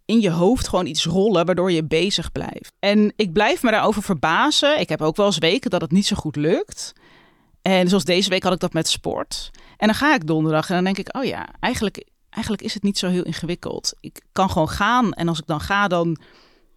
in 0.06 0.20
je 0.20 0.30
hoofd 0.30 0.68
gewoon 0.68 0.86
iets 0.86 1.04
rollen 1.04 1.46
waardoor 1.46 1.72
je 1.72 1.84
bezig 1.84 2.32
blijft. 2.32 2.72
En 2.78 3.12
ik 3.16 3.32
blijf 3.32 3.62
me 3.62 3.70
daarover 3.70 4.02
verbazen. 4.02 4.80
Ik 4.80 4.88
heb 4.88 5.02
ook 5.02 5.16
wel 5.16 5.26
eens 5.26 5.38
weken 5.38 5.70
dat 5.70 5.80
het 5.80 5.90
niet 5.90 6.06
zo 6.06 6.16
goed 6.16 6.36
lukt. 6.36 6.92
En 7.62 7.88
zoals 7.88 8.04
deze 8.04 8.28
week 8.28 8.42
had 8.42 8.52
ik 8.52 8.60
dat 8.60 8.72
met 8.72 8.88
sport. 8.88 9.50
En 9.76 9.86
dan 9.86 9.96
ga 9.96 10.14
ik 10.14 10.26
donderdag 10.26 10.68
en 10.68 10.74
dan 10.74 10.84
denk 10.84 10.98
ik, 10.98 11.16
oh 11.16 11.24
ja, 11.24 11.48
eigenlijk, 11.60 12.08
eigenlijk 12.30 12.64
is 12.64 12.74
het 12.74 12.82
niet 12.82 12.98
zo 12.98 13.08
heel 13.08 13.22
ingewikkeld. 13.22 13.94
Ik 14.00 14.22
kan 14.32 14.50
gewoon 14.50 14.68
gaan 14.68 15.12
en 15.12 15.28
als 15.28 15.38
ik 15.38 15.46
dan 15.46 15.60
ga, 15.60 15.88
dan, 15.88 16.18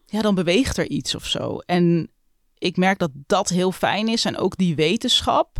ja, 0.05 0.21
dan 0.21 0.35
beweegt 0.35 0.77
er 0.77 0.87
iets 0.87 1.15
of 1.15 1.25
zo. 1.25 1.57
En 1.57 2.09
ik 2.57 2.77
merk 2.77 2.99
dat 2.99 3.11
dat 3.13 3.49
heel 3.49 3.71
fijn 3.71 4.07
is 4.07 4.25
en 4.25 4.37
ook 4.37 4.57
die 4.57 4.75
wetenschap. 4.75 5.57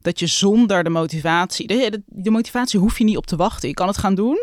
Dat 0.00 0.18
je 0.18 0.26
zonder 0.26 0.84
de 0.84 0.90
motivatie, 0.90 1.66
de, 1.66 2.02
de, 2.06 2.30
motivatie 2.30 2.80
hoef 2.80 2.98
je 2.98 3.04
niet 3.04 3.16
op 3.16 3.26
te 3.26 3.36
wachten. 3.36 3.68
Je 3.68 3.74
kan 3.74 3.86
het 3.86 3.98
gaan 3.98 4.14
doen. 4.14 4.38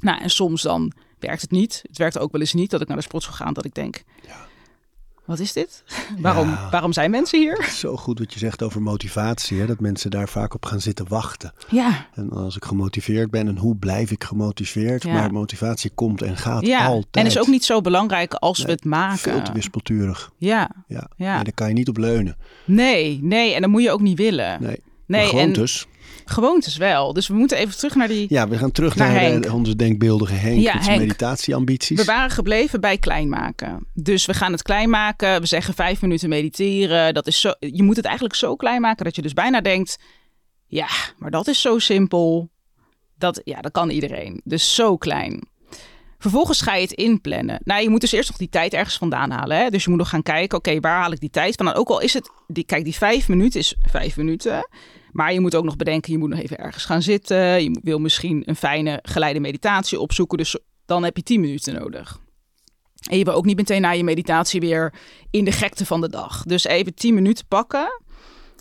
Nou, 0.00 0.20
en 0.20 0.30
soms 0.30 0.62
dan 0.62 0.92
werkt 1.26 1.42
het 1.42 1.50
niet. 1.50 1.82
Het 1.88 1.98
werkt 1.98 2.18
ook 2.18 2.32
wel 2.32 2.40
eens 2.40 2.52
niet 2.52 2.70
dat 2.70 2.80
ik 2.80 2.88
naar 2.88 2.96
de 2.96 3.02
sportschool 3.02 3.36
ga 3.36 3.46
en 3.46 3.52
dat 3.54 3.64
ik 3.64 3.74
denk, 3.74 4.02
wat 5.24 5.38
is 5.38 5.52
dit? 5.52 5.84
waarom, 6.18 6.48
Ja. 6.48 6.68
waarom 6.70 6.92
zijn 6.92 7.10
mensen 7.10 7.38
hier? 7.40 7.64
Zo 7.84 7.96
goed 7.96 8.18
wat 8.18 8.32
je 8.32 8.38
zegt 8.38 8.62
over 8.62 8.82
motivatie. 8.82 9.60
Hè? 9.60 9.66
Dat 9.66 9.80
mensen 9.80 10.10
daar 10.10 10.28
vaak 10.28 10.54
op 10.54 10.64
gaan 10.64 10.80
zitten 10.80 11.08
wachten. 11.08 11.52
Ja, 11.68 12.06
En 12.14 12.30
als 12.30 12.56
ik 12.56 12.64
gemotiveerd 12.64 13.30
ben, 13.30 13.48
en 13.48 13.56
hoe 13.58 13.76
blijf 13.76 14.10
ik 14.10 14.24
gemotiveerd? 14.24 15.02
Ja. 15.02 15.12
Maar 15.12 15.32
motivatie 15.32 15.90
komt 15.94 16.22
en 16.22 16.36
gaat 16.36 16.66
ja. 16.66 16.86
altijd. 16.86 17.16
en 17.16 17.26
is 17.26 17.38
ook 17.38 17.46
niet 17.46 17.64
zo 17.64 17.80
belangrijk 17.80 18.34
als 18.34 18.62
we 18.62 18.70
het 18.70 18.84
maken. 18.84 19.18
Veel 19.18 19.42
te 19.42 19.52
wispelturig. 19.52 20.30
Ja, 20.38 20.70
Ja. 20.88 21.10
Ja. 21.16 21.38
En 21.38 21.44
daar 21.44 21.54
kan 21.54 21.68
je 21.68 21.74
niet 21.74 21.88
op 21.88 21.96
leunen. 21.96 22.36
nee, 22.64 23.18
nee. 23.22 23.54
En 23.54 23.60
dat 23.60 23.70
moet 23.70 23.82
je 23.82 23.90
ook 23.90 24.00
niet 24.00 24.18
willen. 24.18 24.62
Nee. 24.62 24.78
Nee, 25.06 25.38
en 25.38 25.52
dus. 25.52 25.86
Gewoontes 26.24 26.76
wel. 26.76 27.12
Dus 27.12 27.28
we 27.28 27.34
moeten 27.34 27.58
even 27.58 27.76
terug 27.76 27.94
naar 27.94 28.08
die... 28.08 28.26
Ja, 28.28 28.48
we 28.48 28.58
gaan 28.58 28.70
terug 28.70 28.96
Naar 28.96 29.12
naar, 29.12 29.40
eh, 29.40 29.54
onze 29.54 29.76
denkbeeldige 29.76 30.34
Henk. 30.34 30.60
Ja, 30.60 30.78
Henk. 30.78 30.98
meditatieambities. 30.98 31.98
We 31.98 32.04
waren 32.04 32.30
gebleven 32.30 32.80
bij 32.80 32.98
klein 32.98 33.28
maken. 33.28 33.86
Dus 33.94 34.26
we 34.26 34.34
gaan 34.34 34.52
het 34.52 34.62
klein 34.62 34.90
maken. 34.90 35.40
We 35.40 35.46
zeggen 35.46 35.74
vijf 35.74 36.02
minuten 36.02 36.28
mediteren. 36.28 37.14
Dat 37.14 37.26
is 37.26 37.40
zo, 37.40 37.52
je 37.58 37.82
moet 37.82 37.96
het 37.96 38.04
eigenlijk 38.04 38.34
zo 38.36 38.56
klein 38.56 38.80
maken 38.80 39.04
dat 39.04 39.16
je 39.16 39.22
dus 39.22 39.32
bijna 39.32 39.60
denkt... 39.60 39.98
Ja, 40.66 40.88
maar 41.18 41.30
dat 41.30 41.48
is 41.48 41.60
zo 41.60 41.78
simpel. 41.78 42.50
Dat, 43.18 43.40
ja, 43.44 43.60
dat 43.60 43.72
kan 43.72 43.90
iedereen. 43.90 44.40
Dus 44.44 44.74
zo 44.74 44.96
klein. 44.96 45.48
Vervolgens 46.18 46.60
ga 46.60 46.74
je 46.74 46.82
het 46.82 46.92
inplannen. 46.92 47.60
Nou, 47.64 47.82
je 47.82 47.88
moet 47.88 48.00
dus 48.00 48.12
eerst 48.12 48.28
nog 48.28 48.38
die 48.38 48.48
tijd 48.48 48.72
ergens 48.72 48.96
vandaan 48.96 49.30
halen. 49.30 49.56
Hè? 49.56 49.70
Dus 49.70 49.84
je 49.84 49.90
moet 49.90 49.98
nog 49.98 50.08
gaan 50.08 50.22
kijken, 50.22 50.58
oké, 50.58 50.80
waar 50.80 51.00
haal 51.00 51.12
ik 51.12 51.20
die 51.20 51.30
tijd 51.30 51.54
vandaan? 51.54 51.74
Ook 51.74 51.88
al 51.88 52.00
is 52.00 52.14
het, 52.14 52.30
die, 52.46 52.64
kijk, 52.64 52.84
die 52.84 52.94
vijf 52.94 53.28
minuten 53.28 53.60
is 53.60 53.74
vijf 53.90 54.16
minuten. 54.16 54.68
Maar 55.14 55.32
je 55.32 55.40
moet 55.40 55.54
ook 55.54 55.64
nog 55.64 55.76
bedenken, 55.76 56.12
je 56.12 56.18
moet 56.18 56.28
nog 56.28 56.38
even 56.38 56.58
ergens 56.58 56.84
gaan 56.84 57.02
zitten. 57.02 57.62
Je 57.62 57.78
wil 57.82 57.98
misschien 57.98 58.42
een 58.44 58.56
fijne 58.56 58.98
geleide 59.02 59.40
meditatie 59.40 60.00
opzoeken. 60.00 60.38
Dus 60.38 60.58
dan 60.84 61.04
heb 61.04 61.16
je 61.16 61.22
tien 61.22 61.40
minuten 61.40 61.74
nodig. 61.74 62.18
En 63.10 63.18
je 63.18 63.24
wil 63.24 63.34
ook 63.34 63.44
niet 63.44 63.56
meteen 63.56 63.80
na 63.80 63.90
je 63.90 64.04
meditatie 64.04 64.60
weer 64.60 64.94
in 65.30 65.44
de 65.44 65.52
gekte 65.52 65.86
van 65.86 66.00
de 66.00 66.08
dag. 66.08 66.42
Dus 66.42 66.64
even 66.64 66.94
tien 66.94 67.14
minuten 67.14 67.46
pakken. 67.46 68.02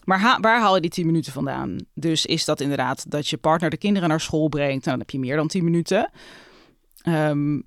Maar 0.03 0.37
waar 0.41 0.59
haal 0.59 0.75
je 0.75 0.81
die 0.81 0.89
10 0.89 1.05
minuten 1.05 1.31
vandaan? 1.31 1.77
Dus 1.93 2.25
is 2.25 2.45
dat 2.45 2.61
inderdaad 2.61 3.11
dat 3.11 3.27
je 3.27 3.37
partner 3.37 3.69
de 3.69 3.77
kinderen 3.77 4.09
naar 4.09 4.21
school 4.21 4.47
brengt? 4.47 4.85
Nou, 4.85 4.97
dan 4.97 4.99
heb 4.99 5.09
je 5.09 5.19
meer 5.19 5.35
dan 5.35 5.47
10 5.47 5.63
minuten. 5.63 6.11
Ehm, 7.01 7.59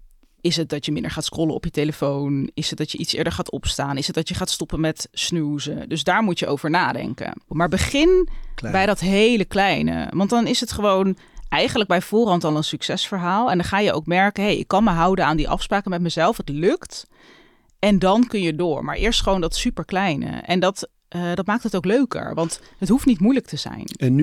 is 0.46 0.56
het 0.56 0.68
dat 0.68 0.84
je 0.84 0.92
minder 0.92 1.10
gaat 1.10 1.24
scrollen 1.24 1.54
op 1.54 1.64
je 1.64 1.70
telefoon? 1.70 2.50
Is 2.54 2.68
het 2.68 2.78
dat 2.78 2.92
je 2.92 2.98
iets 2.98 3.12
eerder 3.12 3.32
gaat 3.32 3.50
opstaan? 3.50 3.96
Is 3.96 4.06
het 4.06 4.14
dat 4.14 4.28
je 4.28 4.34
gaat 4.34 4.50
stoppen 4.50 4.80
met 4.80 5.08
snoezen? 5.12 5.88
Dus 5.88 6.04
daar 6.04 6.22
moet 6.22 6.38
je 6.38 6.46
over 6.46 6.70
nadenken. 6.70 7.32
Maar 7.48 7.68
begin 7.68 8.28
Klein. 8.54 8.74
bij 8.74 8.86
dat 8.86 9.00
hele 9.00 9.44
kleine. 9.44 10.10
Want 10.10 10.30
dan 10.30 10.46
is 10.46 10.60
het 10.60 10.72
gewoon 10.72 11.16
eigenlijk 11.48 11.88
bij 11.88 12.02
voorhand 12.02 12.44
al 12.44 12.56
een 12.56 12.64
succesverhaal. 12.64 13.50
En 13.50 13.56
dan 13.56 13.66
ga 13.66 13.78
je 13.78 13.92
ook 13.92 14.06
merken, 14.06 14.42
hé, 14.42 14.48
hey, 14.48 14.58
ik 14.58 14.68
kan 14.68 14.84
me 14.84 14.90
houden 14.90 15.24
aan 15.26 15.36
die 15.36 15.48
afspraken 15.48 15.90
met 15.90 16.00
mezelf. 16.00 16.36
Het 16.36 16.48
lukt. 16.48 17.06
En 17.78 17.98
dan 17.98 18.26
kun 18.26 18.40
je 18.40 18.54
door. 18.54 18.84
Maar 18.84 18.96
eerst 18.96 19.22
gewoon 19.22 19.40
dat 19.40 19.56
superkleine. 19.56 20.26
En 20.26 20.60
dat, 20.60 20.88
eh, 21.08 21.34
dat 21.34 21.46
maakt 21.46 21.62
het 21.62 21.76
ook 21.76 21.84
leuker. 21.84 22.34
Want 22.34 22.60
het 22.78 22.88
hoeft 22.88 23.06
niet 23.06 23.20
moeilijk 23.20 23.46
te 23.46 23.56
zijn. 23.56 23.84
En 23.96 24.14
nu, 24.14 24.22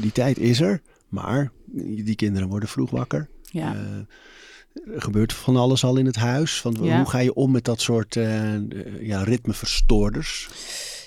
die 0.00 0.12
tijd 0.12 0.38
is 0.38 0.60
er, 0.60 0.80
maar 1.08 1.54
die 1.72 2.14
kinderen 2.14 2.48
worden 2.48 2.68
vroeg 2.68 2.90
wakker. 2.90 3.28
Ja. 3.42 3.76
Er 4.94 5.02
gebeurt 5.02 5.32
van 5.32 5.56
alles 5.56 5.84
al 5.84 5.96
in 5.96 6.06
het 6.06 6.16
huis. 6.16 6.60
Van, 6.60 6.76
Ja. 6.80 6.96
Hoe 6.96 7.08
ga 7.08 7.18
je 7.18 7.34
om 7.34 7.50
met 7.50 7.64
dat 7.64 7.80
soort 7.80 8.16
uh, 8.16 8.54
ja, 9.00 9.22
ritmeverstoorders? 9.22 10.48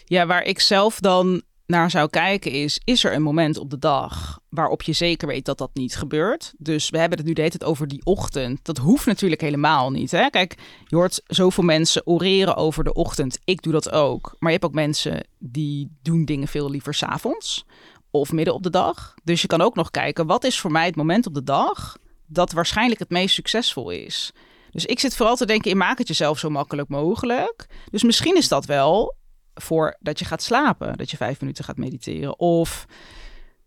Ja, 0.06 0.25
waar 0.25 0.44
ik 0.44 0.60
zelf 0.60 1.00
dan 1.00 1.42
naar 1.70 1.89
zou 1.89 2.10
kijken 2.10 2.51
is, 2.51 2.82
is 2.84 3.04
er 3.04 3.13
een 3.13 3.22
moment 3.22 3.58
op 3.58 3.70
de 3.70 3.80
dag 3.80 4.39
waarop 4.50 4.82
je 4.82 4.94
zeker 4.94 5.28
weet 5.28 5.46
dat 5.46 5.58
dat 5.58 5.70
niet 5.74 5.96
gebeurt? 5.96 6.54
Dus 6.58 6.89
we 6.89 6.98
hebben 6.98 7.18
het 7.18 7.28
nu 7.28 7.34
de 7.34 7.42
hele 7.42 7.58
tijd 7.58 7.72
over 7.72 7.88
die 7.88 8.01
ochtend. 8.04 8.60
Dat 8.66 8.78
hoeft 8.78 9.06
natuurlijk 9.06 9.42
helemaal 9.42 9.92
niet. 9.92 10.12
Hè? 10.12 10.30
Kijk, 10.30 10.56
je 10.88 10.96
hoort 10.96 11.22
zoveel 11.25 11.63
mensen 11.63 12.08
oreren 12.08 12.56
over 12.56 12.84
de 12.84 12.94
ochtend. 12.94 13.39
Ik 13.44 13.62
doe 13.62 13.74
dat 13.74 13.92
ook. 13.92 14.36
Maar 14.39 14.51
je 14.51 14.58
hebt 14.58 14.70
ook 14.70 14.74
mensen 14.74 15.28
die 15.38 15.98
doen 16.01 16.25
dingen 16.25 16.48
veel 16.48 16.70
liever 16.70 16.94
s'avonds 16.94 17.66
of 18.12 18.32
midden 18.32 18.54
op 18.54 18.63
de 18.63 18.70
dag. 18.70 19.13
Dus 19.24 19.42
je 19.42 19.48
kan 19.48 19.62
ook 19.62 19.75
nog 19.75 19.92
kijken, 19.92 20.25
wat 20.25 20.44
is 20.44 20.60
voor 20.60 20.72
mij 20.72 20.86
het 20.86 20.96
moment 20.96 21.28
op 21.28 21.34
de 21.34 21.44
dag 21.44 21.98
dat 22.25 22.51
waarschijnlijk 22.51 23.00
het 23.00 23.10
meest 23.10 23.36
succesvol 23.36 23.89
is? 23.89 24.32
Dus 24.72 24.86
ik 24.86 25.00
zit 25.00 25.16
vooral 25.16 25.36
te 25.36 25.46
denken 25.46 25.72
in 25.72 25.78
maak 25.78 25.98
het 25.98 26.08
jezelf 26.08 26.39
zo 26.39 26.50
makkelijk 26.50 26.89
mogelijk. 26.89 27.66
Dus 27.92 28.04
misschien 28.04 28.38
is 28.38 28.48
dat 28.48 28.66
wel 28.66 29.16
voor 29.54 29.98
dat 30.00 30.20
je 30.20 30.25
gaat 30.25 30.44
slapen, 30.44 30.98
dat 30.98 31.12
je 31.12 31.18
vijf 31.18 31.39
minuten 31.39 31.63
gaat 31.63 31.78
mediteren. 31.78 32.39
Of 32.39 32.86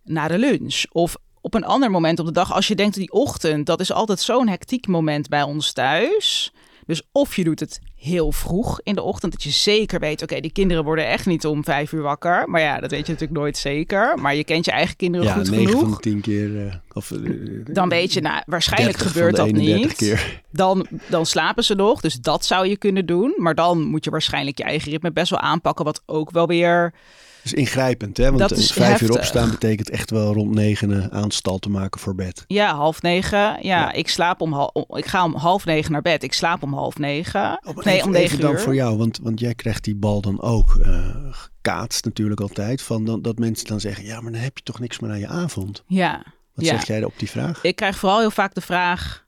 na 0.03 0.29
de 0.29 0.39
lunch. 0.39 0.85
Of 0.91 1.17
op 1.41 1.55
een 1.55 1.65
ander 1.65 1.91
moment 1.91 2.19
op 2.19 2.27
de 2.27 2.33
dag. 2.33 2.53
Als 2.53 2.69
je 2.69 2.75
denkt 2.75 2.95
die 2.95 3.13
ochtend, 3.13 3.67
dat 3.67 3.81
is 3.81 3.93
altijd 3.93 4.21
zo'n 4.21 4.49
hectiek 4.49 4.87
moment 4.87 5.29
bij 5.29 5.43
ons 5.43 5.73
thuis. 5.73 6.53
Dus 6.87 7.03
of 7.13 7.37
je 7.37 7.45
doet 7.45 7.61
het 7.61 7.81
heel 7.97 8.33
vroeg 8.33 8.81
in 8.83 8.95
de 8.95 9.03
ochtend, 9.03 9.33
dat 9.33 9.43
je 9.43 9.51
zeker 9.51 10.01
weet, 10.01 10.23
oké, 10.23 10.41
die 10.41 10.53
kinderen 10.53 10.85
worden 10.85 11.07
echt 11.07 11.27
niet 11.27 11.47
om 11.47 11.65
vijf 11.65 11.93
uur 11.93 12.03
wakker. 12.03 12.49
Maar 12.49 12.61
ja, 12.61 12.81
dat 12.81 12.91
weet 12.91 13.07
je 13.07 13.13
natuurlijk 13.13 13.41
nooit 13.41 13.57
zeker. 13.57 14.19
Maar 14.19 14.35
je 14.35 14.45
kent 14.45 14.65
je 14.65 14.71
eigen 14.71 14.97
kinderen 14.97 15.27
ja, 15.27 15.35
goed 15.35 15.51
9 15.51 15.67
genoeg. 15.67 15.81
van 15.81 15.91
de 15.91 15.97
10 15.97 16.21
keer. 16.21 16.49
Uh, 16.49 16.75
of, 16.93 17.11
uh, 17.11 17.65
dan 17.65 17.89
weet 17.89 18.13
je, 18.13 18.21
nou, 18.21 18.43
waarschijnlijk 18.47 18.99
gebeurt 18.99 19.37
dat 19.37 19.53
niet. 19.53 19.95
Keer. 19.95 20.41
Dan, 20.51 20.87
dan 21.09 21.27
slapen 21.27 21.65
ze 21.65 21.75
nog, 21.75 22.01
dus 22.01 22.15
dat 22.15 22.45
zou 22.45 22.67
je 22.67 22.77
kunnen 22.77 23.07
doen. 23.07 23.35
Maar 23.37 23.55
dan 23.55 23.83
moet 23.83 24.05
je 24.05 24.11
waarschijnlijk 24.11 24.59
je 24.59 24.65
eigen 24.65 24.91
ritme 24.91 25.13
best 25.13 25.31
wel 25.31 25.41
aanpakken, 25.41 25.85
wat 25.85 26.03
ook 26.07 26.31
wel 26.31 26.47
weer... 26.47 26.95
Is 27.43 27.53
ingrijpend, 27.53 28.17
hè? 28.17 28.25
Want 28.25 28.39
dat 28.39 28.51
is 28.51 28.73
vijf 28.73 28.89
heftig. 28.89 29.09
uur 29.09 29.17
opstaan 29.17 29.51
betekent 29.51 29.91
echt 29.91 30.11
wel 30.11 30.33
rond 30.33 30.55
negen 30.55 31.13
aanstal 31.13 31.59
te 31.59 31.71
maken 31.71 32.01
voor 32.01 32.15
bed. 32.15 32.45
Ja, 32.47 32.75
half 32.75 33.03
negen. 33.03 33.39
Ja, 33.39 33.57
ja. 33.61 33.93
ik 33.93 34.09
slaap 34.09 34.41
om 34.41 34.53
half... 34.53 34.71
Ik 34.89 35.07
ga 35.07 35.25
om 35.25 35.35
half 35.35 35.65
negen 35.65 35.93
naar 35.93 36.03
bed. 36.03 36.23
Ik 36.23 36.33
slaap 36.33 36.63
om 36.63 36.75
half 36.75 36.99
negen. 36.99 37.61
Oh, 37.65 37.77
nee, 37.77 37.95
even, 37.95 38.07
om 38.07 38.13
negen 38.13 38.27
even 38.27 38.41
dan 38.41 38.53
uur. 38.53 38.61
voor 38.61 38.75
jou, 38.75 38.97
want, 38.97 39.19
want 39.23 39.41
jij 39.41 39.55
krijgt 39.55 39.85
die 39.85 39.97
bal 39.97 40.21
dan 40.21 40.41
ook 40.41 40.79
uh, 40.81 41.17
gekaatst 41.31 42.05
natuurlijk 42.05 42.41
altijd. 42.41 42.83
Van 42.83 43.05
dan, 43.05 43.23
dat 43.23 43.39
mensen 43.39 43.67
dan 43.67 43.81
zeggen, 43.81 44.05
ja, 44.05 44.21
maar 44.21 44.33
dan 44.33 44.41
heb 44.41 44.57
je 44.57 44.63
toch 44.63 44.81
niks 44.81 44.99
meer 44.99 45.11
aan 45.11 45.19
je 45.19 45.29
avond. 45.29 45.85
Ja. 45.87 46.25
Wat 46.55 46.65
ja. 46.65 46.71
zeg 46.71 46.87
jij 46.87 47.05
op 47.05 47.15
die 47.17 47.31
vraag? 47.31 47.63
Ik 47.63 47.77
krijg 47.77 47.97
vooral 47.97 48.19
heel 48.19 48.31
vaak 48.31 48.55
de 48.55 48.61
vraag... 48.61 49.21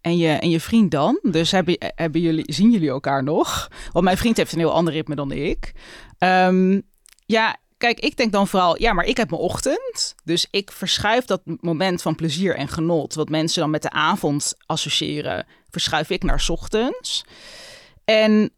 En 0.00 0.16
je, 0.16 0.28
en 0.28 0.50
je 0.50 0.60
vriend 0.60 0.90
dan? 0.90 1.18
Dus 1.22 1.50
hebben, 1.50 1.76
hebben 1.78 2.20
jullie, 2.20 2.52
zien 2.52 2.70
jullie 2.70 2.88
elkaar 2.88 3.22
nog? 3.22 3.70
Want 3.92 4.04
mijn 4.04 4.16
vriend 4.16 4.36
heeft 4.36 4.52
een 4.52 4.58
heel 4.58 4.72
ander 4.72 4.92
ritme 4.92 5.14
dan 5.14 5.32
ik. 5.32 5.72
Um, 6.18 6.82
ja, 7.28 7.56
kijk, 7.78 8.00
ik 8.00 8.16
denk 8.16 8.32
dan 8.32 8.48
vooral, 8.48 8.80
ja, 8.80 8.92
maar 8.92 9.04
ik 9.04 9.16
heb 9.16 9.30
mijn 9.30 9.42
ochtend. 9.42 10.14
Dus 10.24 10.46
ik 10.50 10.72
verschuif 10.72 11.24
dat 11.24 11.40
moment 11.44 12.02
van 12.02 12.14
plezier 12.14 12.56
en 12.56 12.68
genot, 12.68 13.14
wat 13.14 13.28
mensen 13.28 13.60
dan 13.60 13.70
met 13.70 13.82
de 13.82 13.90
avond 13.90 14.54
associëren, 14.66 15.46
verschuif 15.70 16.10
ik 16.10 16.22
naar 16.22 16.46
ochtends. 16.48 17.24
En 18.04 18.50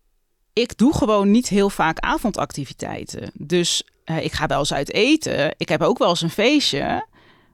ik 0.53 0.79
doe 0.79 0.95
gewoon 0.95 1.31
niet 1.31 1.49
heel 1.49 1.71
vaak 1.71 1.99
avondactiviteiten. 1.99 3.31
Dus 3.35 3.83
uh, 4.05 4.25
ik 4.25 4.33
ga 4.33 4.47
wel 4.47 4.59
eens 4.59 4.73
uit 4.73 4.93
eten. 4.93 5.55
Ik 5.57 5.69
heb 5.69 5.83
ook 5.83 5.99
wel 5.99 6.09
eens 6.09 6.23
een 6.23 6.31
feestje, 6.31 7.07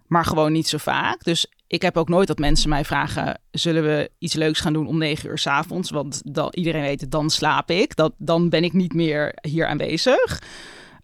maar 0.07 0.24
gewoon 0.24 0.52
niet 0.52 0.68
zo 0.68 0.79
vaak. 0.79 1.24
Dus 1.24 1.46
ik 1.66 1.83
heb 1.83 1.96
ook 1.96 2.09
nooit 2.09 2.29
dat 2.29 2.38
mensen 2.38 2.68
mij 2.68 2.85
vragen: 2.85 3.40
zullen 3.50 3.83
we 3.83 4.11
iets 4.18 4.35
leuks 4.35 4.61
gaan 4.61 4.72
doen 4.72 4.87
om 4.87 4.98
negen 4.98 5.29
uur 5.29 5.38
s 5.38 5.46
avonds? 5.46 5.90
Want 5.90 6.22
dan, 6.24 6.48
iedereen 6.50 6.83
weet, 6.83 7.11
dan 7.11 7.31
slaap 7.31 7.70
ik. 7.70 7.96
Dat, 7.96 8.12
dan 8.18 8.48
ben 8.48 8.64
ik 8.64 8.72
niet 8.72 8.94
meer 8.94 9.38
hier 9.40 9.66
aanwezig. 9.66 10.42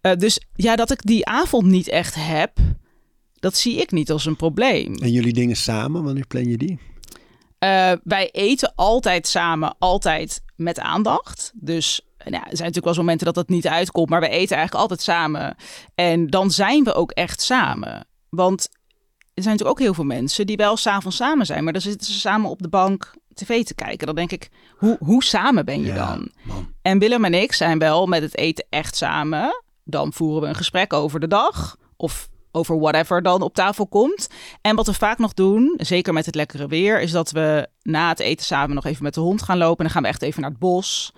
Uh, 0.05 0.15
dus 0.15 0.41
ja, 0.55 0.75
dat 0.75 0.91
ik 0.91 1.01
die 1.01 1.25
avond 1.25 1.65
niet 1.65 1.87
echt 1.87 2.15
heb, 2.15 2.57
dat 3.33 3.55
zie 3.55 3.75
ik 3.75 3.91
niet 3.91 4.11
als 4.11 4.25
een 4.25 4.35
probleem. 4.35 4.95
En 4.95 5.11
jullie 5.11 5.33
dingen 5.33 5.55
samen, 5.55 6.03
wanneer 6.03 6.27
plan 6.27 6.49
je 6.49 6.57
die? 6.57 6.79
Uh, 7.59 7.91
wij 8.03 8.29
eten 8.31 8.73
altijd 8.75 9.27
samen, 9.27 9.75
altijd 9.79 10.43
met 10.55 10.79
aandacht. 10.79 11.51
Dus 11.55 12.01
nou, 12.17 12.29
er 12.33 12.39
zijn 12.41 12.49
natuurlijk 12.49 12.75
wel 12.75 12.87
eens 12.87 12.97
momenten 12.97 13.25
dat 13.25 13.35
dat 13.35 13.49
niet 13.49 13.67
uitkomt, 13.67 14.09
maar 14.09 14.19
we 14.19 14.27
eten 14.27 14.57
eigenlijk 14.57 14.81
altijd 14.81 15.01
samen. 15.01 15.55
En 15.95 16.27
dan 16.27 16.51
zijn 16.51 16.83
we 16.83 16.93
ook 16.93 17.11
echt 17.11 17.41
samen. 17.41 18.07
Want 18.29 18.69
er 19.33 19.43
zijn 19.43 19.55
natuurlijk 19.55 19.79
ook 19.79 19.85
heel 19.85 19.93
veel 19.93 20.03
mensen 20.03 20.47
die 20.47 20.57
wel 20.57 20.77
s'avonds 20.77 21.17
samen 21.17 21.45
zijn, 21.45 21.63
maar 21.63 21.73
dan 21.73 21.81
zitten 21.81 22.07
ze 22.07 22.19
samen 22.19 22.49
op 22.49 22.61
de 22.61 22.69
bank 22.69 23.13
tv 23.33 23.63
te 23.63 23.75
kijken. 23.75 24.05
Dan 24.05 24.15
denk 24.15 24.31
ik, 24.31 24.49
hoe, 24.77 24.97
hoe 24.99 25.23
samen 25.23 25.65
ben 25.65 25.81
je 25.81 25.87
ja, 25.87 26.07
dan? 26.07 26.31
Man. 26.43 26.73
En 26.81 26.99
Willem 26.99 27.25
en 27.25 27.33
ik 27.33 27.53
zijn 27.53 27.79
wel 27.79 28.05
met 28.05 28.21
het 28.21 28.37
eten 28.37 28.65
echt 28.69 28.95
samen. 28.95 29.62
Dan 29.83 30.13
voeren 30.13 30.41
we 30.41 30.47
een 30.47 30.55
gesprek 30.55 30.93
over 30.93 31.19
de 31.19 31.27
dag 31.27 31.77
of 31.97 32.29
over 32.51 32.79
whatever 32.79 33.21
dan 33.21 33.41
op 33.41 33.53
tafel 33.53 33.87
komt. 33.87 34.27
En 34.61 34.75
wat 34.75 34.87
we 34.87 34.93
vaak 34.93 35.17
nog 35.17 35.33
doen, 35.33 35.73
zeker 35.77 36.13
met 36.13 36.25
het 36.25 36.35
lekkere 36.35 36.67
weer, 36.67 37.01
is 37.01 37.11
dat 37.11 37.31
we 37.31 37.67
na 37.81 38.09
het 38.09 38.19
eten 38.19 38.45
samen 38.45 38.75
nog 38.75 38.85
even 38.85 39.03
met 39.03 39.13
de 39.13 39.19
hond 39.19 39.41
gaan 39.41 39.57
lopen. 39.57 39.77
En 39.77 39.83
dan 39.83 39.93
gaan 39.93 40.01
we 40.01 40.07
echt 40.07 40.21
even 40.21 40.41
naar 40.41 40.49
het 40.49 40.59
bos. 40.59 41.13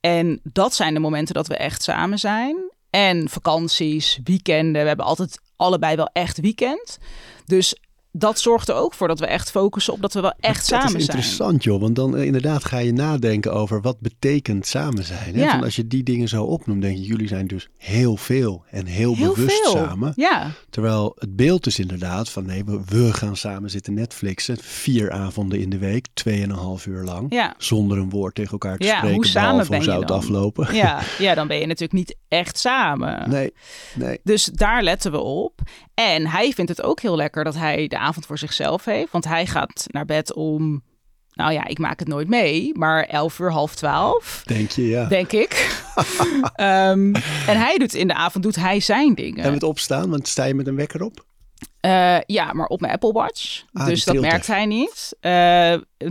En 0.00 0.40
dat 0.42 0.74
zijn 0.74 0.94
de 0.94 1.00
momenten 1.00 1.34
dat 1.34 1.46
we 1.46 1.56
echt 1.56 1.82
samen 1.82 2.18
zijn. 2.18 2.70
En 2.90 3.28
vakanties, 3.28 4.20
weekenden. 4.24 4.82
We 4.82 4.88
hebben 4.88 5.06
altijd 5.06 5.40
allebei 5.56 5.96
wel 5.96 6.10
echt 6.12 6.40
weekend. 6.40 6.98
Dus 7.46 7.76
dat 8.12 8.40
zorgt 8.40 8.68
er 8.68 8.74
ook 8.74 8.94
voor 8.94 9.08
dat 9.08 9.18
we 9.18 9.26
echt 9.26 9.50
focussen 9.50 9.92
op 9.92 10.00
dat 10.00 10.12
we 10.12 10.20
wel 10.20 10.34
echt 10.40 10.68
dat 10.70 10.80
samen 10.80 10.84
is 10.96 11.04
zijn. 11.04 11.16
interessant 11.16 11.64
joh, 11.64 11.80
want 11.80 11.96
dan 11.96 12.16
uh, 12.16 12.24
inderdaad 12.24 12.64
ga 12.64 12.78
je 12.78 12.92
nadenken 12.92 13.52
over 13.52 13.80
wat 13.80 14.00
betekent 14.00 14.66
samen 14.66 15.04
zijn. 15.04 15.34
Hè? 15.34 15.42
Ja. 15.42 15.50
Van 15.50 15.62
als 15.64 15.76
je 15.76 15.86
die 15.86 16.02
dingen 16.02 16.28
zo 16.28 16.44
opnoemt, 16.44 16.82
denk 16.82 16.96
je, 16.96 17.02
jullie 17.02 17.28
zijn 17.28 17.46
dus 17.46 17.68
heel 17.76 18.16
veel 18.16 18.64
en 18.70 18.86
heel, 18.86 19.14
Heel 19.14 19.34
bewust 19.34 19.60
veel. 19.62 19.72
samen. 19.72 20.12
Ja, 20.16 20.50
Terwijl 20.70 21.12
het 21.18 21.36
beeld 21.36 21.66
is 21.66 21.78
inderdaad 21.78 22.30
van 22.30 22.46
nee, 22.46 22.64
we, 22.64 22.80
we 22.86 23.12
gaan 23.12 23.36
samen 23.36 23.70
zitten 23.70 23.94
Netflixen. 23.94 24.56
Vier 24.60 25.10
avonden 25.12 25.60
in 25.60 25.70
de 25.70 25.78
week, 25.78 26.06
tweeënhalf 26.14 26.86
uur 26.86 27.04
lang. 27.04 27.26
ja. 27.32 27.54
Zonder 27.58 27.98
een 27.98 28.10
woord 28.10 28.34
tegen 28.34 28.52
elkaar 28.52 28.76
te 28.78 28.84
Ja, 28.86 28.96
spreken, 28.96 29.16
hoe 29.16 29.26
samen 29.26 29.56
ben 29.58 29.66
hoe 29.66 29.76
je 29.76 29.82
zou 29.82 29.98
het 29.98 30.08
dan? 30.08 30.18
aflopen. 30.18 30.74
Ja, 30.74 31.00
ja, 31.18 31.34
dan 31.34 31.46
ben 31.48 31.58
je 31.58 31.66
natuurlijk 31.66 31.92
niet 31.92 32.16
echt 32.28 32.58
samen. 32.58 33.16
Nee, 33.30 33.52
nee. 33.94 34.18
Dus 34.22 34.44
daar 34.44 34.82
letten 34.82 35.10
we 35.12 35.18
op. 35.18 35.60
En 35.98 36.26
hij 36.26 36.52
vindt 36.52 36.70
het 36.70 36.82
ook 36.82 37.00
heel 37.00 37.16
lekker 37.16 37.44
dat 37.44 37.54
hij 37.54 37.88
de 37.88 37.98
avond 37.98 38.26
voor 38.26 38.38
zichzelf 38.38 38.84
heeft. 38.84 39.12
Want 39.12 39.24
hij 39.24 39.46
gaat 39.46 39.84
naar 39.86 40.04
bed 40.04 40.34
om, 40.34 40.82
nou 41.32 41.52
ja, 41.52 41.66
ik 41.66 41.78
maak 41.78 41.98
het 41.98 42.08
nooit 42.08 42.28
mee, 42.28 42.70
maar 42.74 43.04
elf 43.04 43.38
uur, 43.38 43.50
half 43.50 43.74
twaalf, 43.74 44.42
Denk 44.44 44.70
je, 44.70 44.86
ja. 44.86 45.04
denk 45.04 45.32
ik. 45.32 45.82
um, 46.56 47.14
en 47.50 47.58
hij 47.58 47.78
doet 47.78 47.94
in 47.94 48.06
de 48.06 48.14
avond 48.14 48.44
doet 48.44 48.56
hij 48.56 48.80
zijn 48.80 49.14
dingen. 49.14 49.44
En 49.44 49.52
met 49.52 49.62
opstaan, 49.62 50.10
want 50.10 50.28
sta 50.28 50.44
je 50.44 50.54
met 50.54 50.66
een 50.66 50.76
wekker 50.76 51.02
op? 51.02 51.26
Uh, 51.80 52.20
ja, 52.26 52.52
maar 52.52 52.66
op 52.66 52.80
mijn 52.80 52.92
Apple 52.92 53.12
Watch. 53.12 53.62
Ah, 53.72 53.86
dus 53.86 54.04
dat 54.04 54.20
merkt 54.20 54.46
hij 54.46 54.66
niet. 54.66 55.16
Uh, 55.20 55.30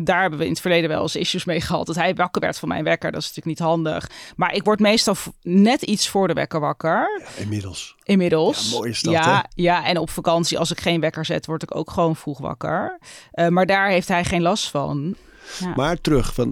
daar 0.03 0.21
hebben 0.21 0.39
we 0.39 0.45
in 0.45 0.51
het 0.51 0.61
verleden 0.61 0.89
wel 0.89 1.01
eens 1.01 1.15
issues 1.15 1.45
mee 1.45 1.61
gehad. 1.61 1.85
Dat 1.85 1.95
hij 1.95 2.15
wakker 2.15 2.41
werd 2.41 2.59
van 2.59 2.67
mijn 2.67 2.83
wekker. 2.83 3.11
Dat 3.11 3.21
is 3.21 3.27
natuurlijk 3.27 3.59
niet 3.59 3.67
handig. 3.67 4.09
Maar 4.35 4.53
ik 4.53 4.63
word 4.63 4.79
meestal 4.79 5.15
net 5.41 5.81
iets 5.81 6.09
voor 6.09 6.27
de 6.27 6.33
wekker 6.33 6.59
wakker. 6.59 7.21
Inmiddels. 7.35 7.95
Inmiddels. 8.03 8.69
Ja, 8.69 8.77
mooi 8.77 8.89
is 8.89 9.01
dat, 9.01 9.13
ja, 9.13 9.35
hè? 9.35 9.41
ja, 9.63 9.85
en 9.85 9.97
op 9.97 10.09
vakantie, 10.09 10.59
als 10.59 10.71
ik 10.71 10.79
geen 10.79 10.99
wekker 10.99 11.25
zet, 11.25 11.45
word 11.45 11.63
ik 11.63 11.75
ook 11.75 11.91
gewoon 11.91 12.15
vroeg 12.15 12.39
wakker. 12.39 12.99
Uh, 13.33 13.47
maar 13.47 13.65
daar 13.65 13.89
heeft 13.89 14.07
hij 14.07 14.25
geen 14.25 14.41
last 14.41 14.69
van. 14.69 15.15
Ja. 15.59 15.73
Maar 15.75 16.01
terug, 16.01 16.33
van, 16.33 16.51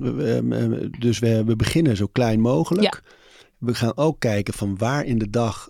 dus 1.00 1.20
we, 1.20 1.44
we 1.44 1.56
beginnen 1.56 1.98
zo 1.98 2.08
klein 2.12 2.40
mogelijk. 2.40 3.02
We 3.58 3.76
gaan 3.76 3.98
ook 3.98 4.20
kijken 4.20 4.54
van 4.54 4.78
waar 4.78 5.06
in 5.06 5.18
de 5.18 5.30
dag 5.30 5.70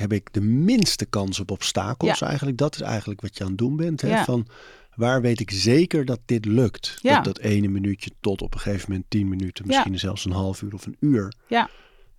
heb 0.00 0.12
ik 0.12 0.32
de 0.32 0.40
minste 0.40 1.06
kans 1.06 1.40
op 1.40 1.50
obstakels 1.50 2.18
Ja. 2.18 2.26
eigenlijk. 2.26 2.58
Dat 2.58 2.74
is 2.74 2.80
eigenlijk 2.80 3.20
wat 3.20 3.36
je 3.36 3.42
aan 3.44 3.48
het 3.50 3.58
doen 3.58 3.76
bent. 3.76 4.00
Hè? 4.00 4.08
Ja. 4.08 4.24
Van 4.24 4.46
waar 4.94 5.20
weet 5.20 5.40
ik 5.40 5.50
zeker 5.50 6.04
dat 6.04 6.20
dit 6.24 6.44
lukt? 6.44 6.98
Ja. 7.02 7.14
Dat, 7.14 7.24
dat 7.24 7.38
ene 7.38 7.68
minuutje 7.68 8.10
tot 8.20 8.42
op 8.42 8.54
een 8.54 8.60
gegeven 8.60 8.90
moment 8.90 9.10
tien 9.10 9.28
minuten, 9.28 9.66
misschien 9.66 9.98
zelfs 9.98 10.24
een 10.24 10.32
half 10.32 10.62
uur 10.62 10.74
of 10.74 10.86
een 10.86 10.96
uur. 11.00 11.32
Ja. 11.46 11.68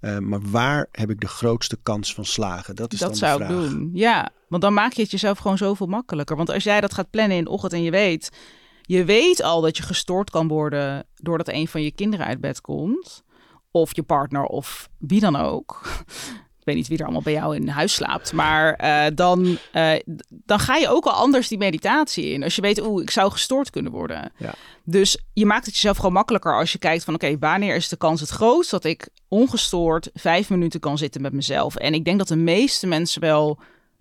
Uh, 0.01 0.17
maar 0.17 0.41
waar 0.41 0.87
heb 0.91 1.09
ik 1.09 1.19
de 1.19 1.27
grootste 1.27 1.77
kans 1.83 2.13
van 2.13 2.25
slagen? 2.25 2.75
Dat 2.75 2.93
is 2.93 2.99
dat 2.99 3.07
dan 3.09 3.17
zou 3.17 3.37
de 3.37 3.43
ik 3.43 3.49
vraag. 3.49 3.69
doen. 3.69 3.89
Ja, 3.93 4.29
want 4.47 4.61
dan 4.61 4.73
maak 4.73 4.93
je 4.93 5.01
het 5.01 5.11
jezelf 5.11 5.37
gewoon 5.37 5.57
zoveel 5.57 5.87
makkelijker. 5.87 6.35
Want 6.35 6.49
als 6.49 6.63
jij 6.63 6.81
dat 6.81 6.93
gaat 6.93 7.09
plannen 7.09 7.37
in 7.37 7.43
de 7.43 7.49
ochtend 7.49 7.73
en 7.73 7.83
je 7.83 7.91
weet, 7.91 8.29
je 8.81 9.05
weet 9.05 9.41
al 9.43 9.61
dat 9.61 9.77
je 9.77 9.83
gestoord 9.83 10.29
kan 10.29 10.47
worden 10.47 11.05
doordat 11.15 11.47
een 11.47 11.67
van 11.67 11.81
je 11.83 11.91
kinderen 11.91 12.25
uit 12.25 12.41
bed 12.41 12.61
komt, 12.61 13.23
of 13.71 13.95
je 13.95 14.03
partner 14.03 14.43
of 14.43 14.89
wie 14.97 15.19
dan 15.19 15.35
ook. 15.35 15.81
Ik 16.61 16.67
weet 16.67 16.75
niet 16.75 16.87
wie 16.87 16.97
er 16.97 17.03
allemaal 17.03 17.21
bij 17.21 17.33
jou 17.33 17.55
in 17.55 17.67
huis 17.67 17.93
slaapt, 17.93 18.33
maar 18.33 18.83
uh, 18.83 19.15
dan, 19.15 19.57
uh, 19.73 19.93
dan 20.29 20.59
ga 20.59 20.75
je 20.75 20.89
ook 20.89 21.05
al 21.05 21.11
anders 21.11 21.47
die 21.47 21.57
meditatie 21.57 22.25
in. 22.25 22.43
Als 22.43 22.55
je 22.55 22.61
weet, 22.61 22.81
oeh, 22.81 23.01
ik 23.01 23.09
zou 23.09 23.31
gestoord 23.31 23.69
kunnen 23.69 23.91
worden. 23.91 24.31
Ja. 24.37 24.53
Dus 24.83 25.17
je 25.33 25.45
maakt 25.45 25.65
het 25.65 25.73
jezelf 25.73 25.97
gewoon 25.97 26.13
makkelijker 26.13 26.57
als 26.57 26.71
je 26.71 26.77
kijkt 26.77 27.03
van, 27.03 27.13
oké, 27.13 27.25
okay, 27.25 27.37
wanneer 27.37 27.75
is 27.75 27.89
de 27.89 27.97
kans 27.97 28.21
het 28.21 28.29
grootst 28.29 28.71
dat 28.71 28.83
ik 28.83 29.09
ongestoord 29.27 30.09
vijf 30.13 30.49
minuten 30.49 30.79
kan 30.79 30.97
zitten 30.97 31.21
met 31.21 31.33
mezelf? 31.33 31.75
En 31.75 31.93
ik 31.93 32.05
denk 32.05 32.17
dat 32.17 32.27
de 32.27 32.35
meeste 32.35 32.87
mensen 32.87 33.21
wel 33.21 33.59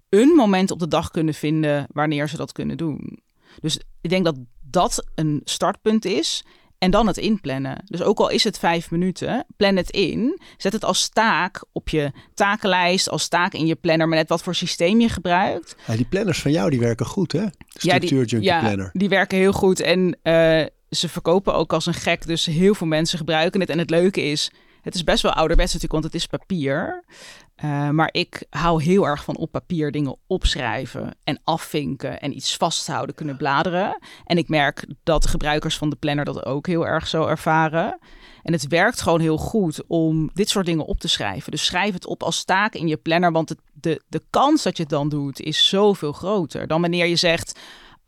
een 0.08 0.28
moment 0.28 0.70
op 0.70 0.78
de 0.78 0.88
dag 0.88 1.10
kunnen 1.10 1.34
vinden 1.34 1.86
wanneer 1.92 2.28
ze 2.28 2.36
dat 2.36 2.52
kunnen 2.52 2.76
doen. 2.76 3.18
Dus 3.60 3.80
ik 4.00 4.10
denk 4.10 4.24
dat 4.24 4.36
dat 4.60 5.04
een 5.14 5.40
startpunt 5.44 6.04
is. 6.04 6.44
En 6.80 6.90
dan 6.90 7.06
het 7.06 7.16
inplannen. 7.16 7.82
Dus 7.84 8.02
ook 8.02 8.18
al 8.18 8.28
is 8.28 8.44
het 8.44 8.58
vijf 8.58 8.90
minuten, 8.90 9.46
plan 9.56 9.76
het 9.76 9.90
in. 9.90 10.40
Zet 10.56 10.72
het 10.72 10.84
als 10.84 11.08
taak 11.08 11.64
op 11.72 11.88
je 11.88 12.12
takenlijst, 12.34 13.08
als 13.08 13.28
taak 13.28 13.52
in 13.52 13.66
je 13.66 13.74
planner, 13.74 14.08
maar 14.08 14.18
net 14.18 14.28
wat 14.28 14.42
voor 14.42 14.54
systeem 14.54 15.00
je 15.00 15.08
gebruikt. 15.08 15.76
Ja, 15.86 15.96
die 15.96 16.06
planners 16.06 16.40
van 16.40 16.50
jou, 16.50 16.70
die 16.70 16.80
werken 16.80 17.06
goed, 17.06 17.32
hè? 17.32 17.46
Structuur 17.68 18.18
ja, 18.18 18.24
die, 18.24 18.42
ja, 18.42 18.60
Planner. 18.60 18.90
die 18.92 19.08
werken 19.08 19.38
heel 19.38 19.52
goed. 19.52 19.80
En 19.80 20.18
uh, 20.22 20.64
ze 20.90 21.08
verkopen 21.08 21.54
ook 21.54 21.72
als 21.72 21.86
een 21.86 21.94
gek. 21.94 22.26
Dus 22.26 22.46
heel 22.46 22.74
veel 22.74 22.86
mensen 22.86 23.18
gebruiken 23.18 23.60
het. 23.60 23.70
En 23.70 23.78
het 23.78 23.90
leuke 23.90 24.22
is, 24.22 24.50
het 24.82 24.94
is 24.94 25.04
best 25.04 25.22
wel 25.22 25.32
ouderwets 25.32 25.72
natuurlijk, 25.72 26.02
want 26.02 26.04
het 26.04 26.22
is 26.22 26.26
papier. 26.26 27.04
Uh, 27.64 27.88
maar 27.88 28.08
ik 28.12 28.46
hou 28.50 28.82
heel 28.82 29.06
erg 29.06 29.24
van 29.24 29.36
op 29.36 29.50
papier 29.50 29.90
dingen 29.90 30.16
opschrijven 30.26 31.16
en 31.24 31.40
afvinken 31.44 32.20
en 32.20 32.36
iets 32.36 32.56
vasthouden, 32.56 33.14
kunnen 33.14 33.36
bladeren. 33.36 33.98
En 34.24 34.38
ik 34.38 34.48
merk 34.48 34.86
dat 35.02 35.22
de 35.22 35.28
gebruikers 35.28 35.76
van 35.78 35.90
de 35.90 35.96
planner 35.96 36.24
dat 36.24 36.44
ook 36.44 36.66
heel 36.66 36.86
erg 36.86 37.06
zo 37.06 37.26
ervaren. 37.26 37.98
En 38.42 38.52
het 38.52 38.68
werkt 38.68 39.00
gewoon 39.00 39.20
heel 39.20 39.36
goed 39.36 39.86
om 39.86 40.30
dit 40.34 40.48
soort 40.48 40.66
dingen 40.66 40.86
op 40.86 41.00
te 41.00 41.08
schrijven. 41.08 41.50
Dus 41.50 41.64
schrijf 41.64 41.94
het 41.94 42.06
op 42.06 42.22
als 42.22 42.44
taak 42.44 42.74
in 42.74 42.88
je 42.88 42.96
planner, 42.96 43.32
want 43.32 43.54
de, 43.72 44.02
de 44.08 44.22
kans 44.30 44.62
dat 44.62 44.76
je 44.76 44.82
het 44.82 44.92
dan 44.92 45.08
doet 45.08 45.40
is 45.40 45.68
zoveel 45.68 46.12
groter 46.12 46.66
dan 46.66 46.80
wanneer 46.80 47.06
je 47.06 47.16
zegt. 47.16 47.60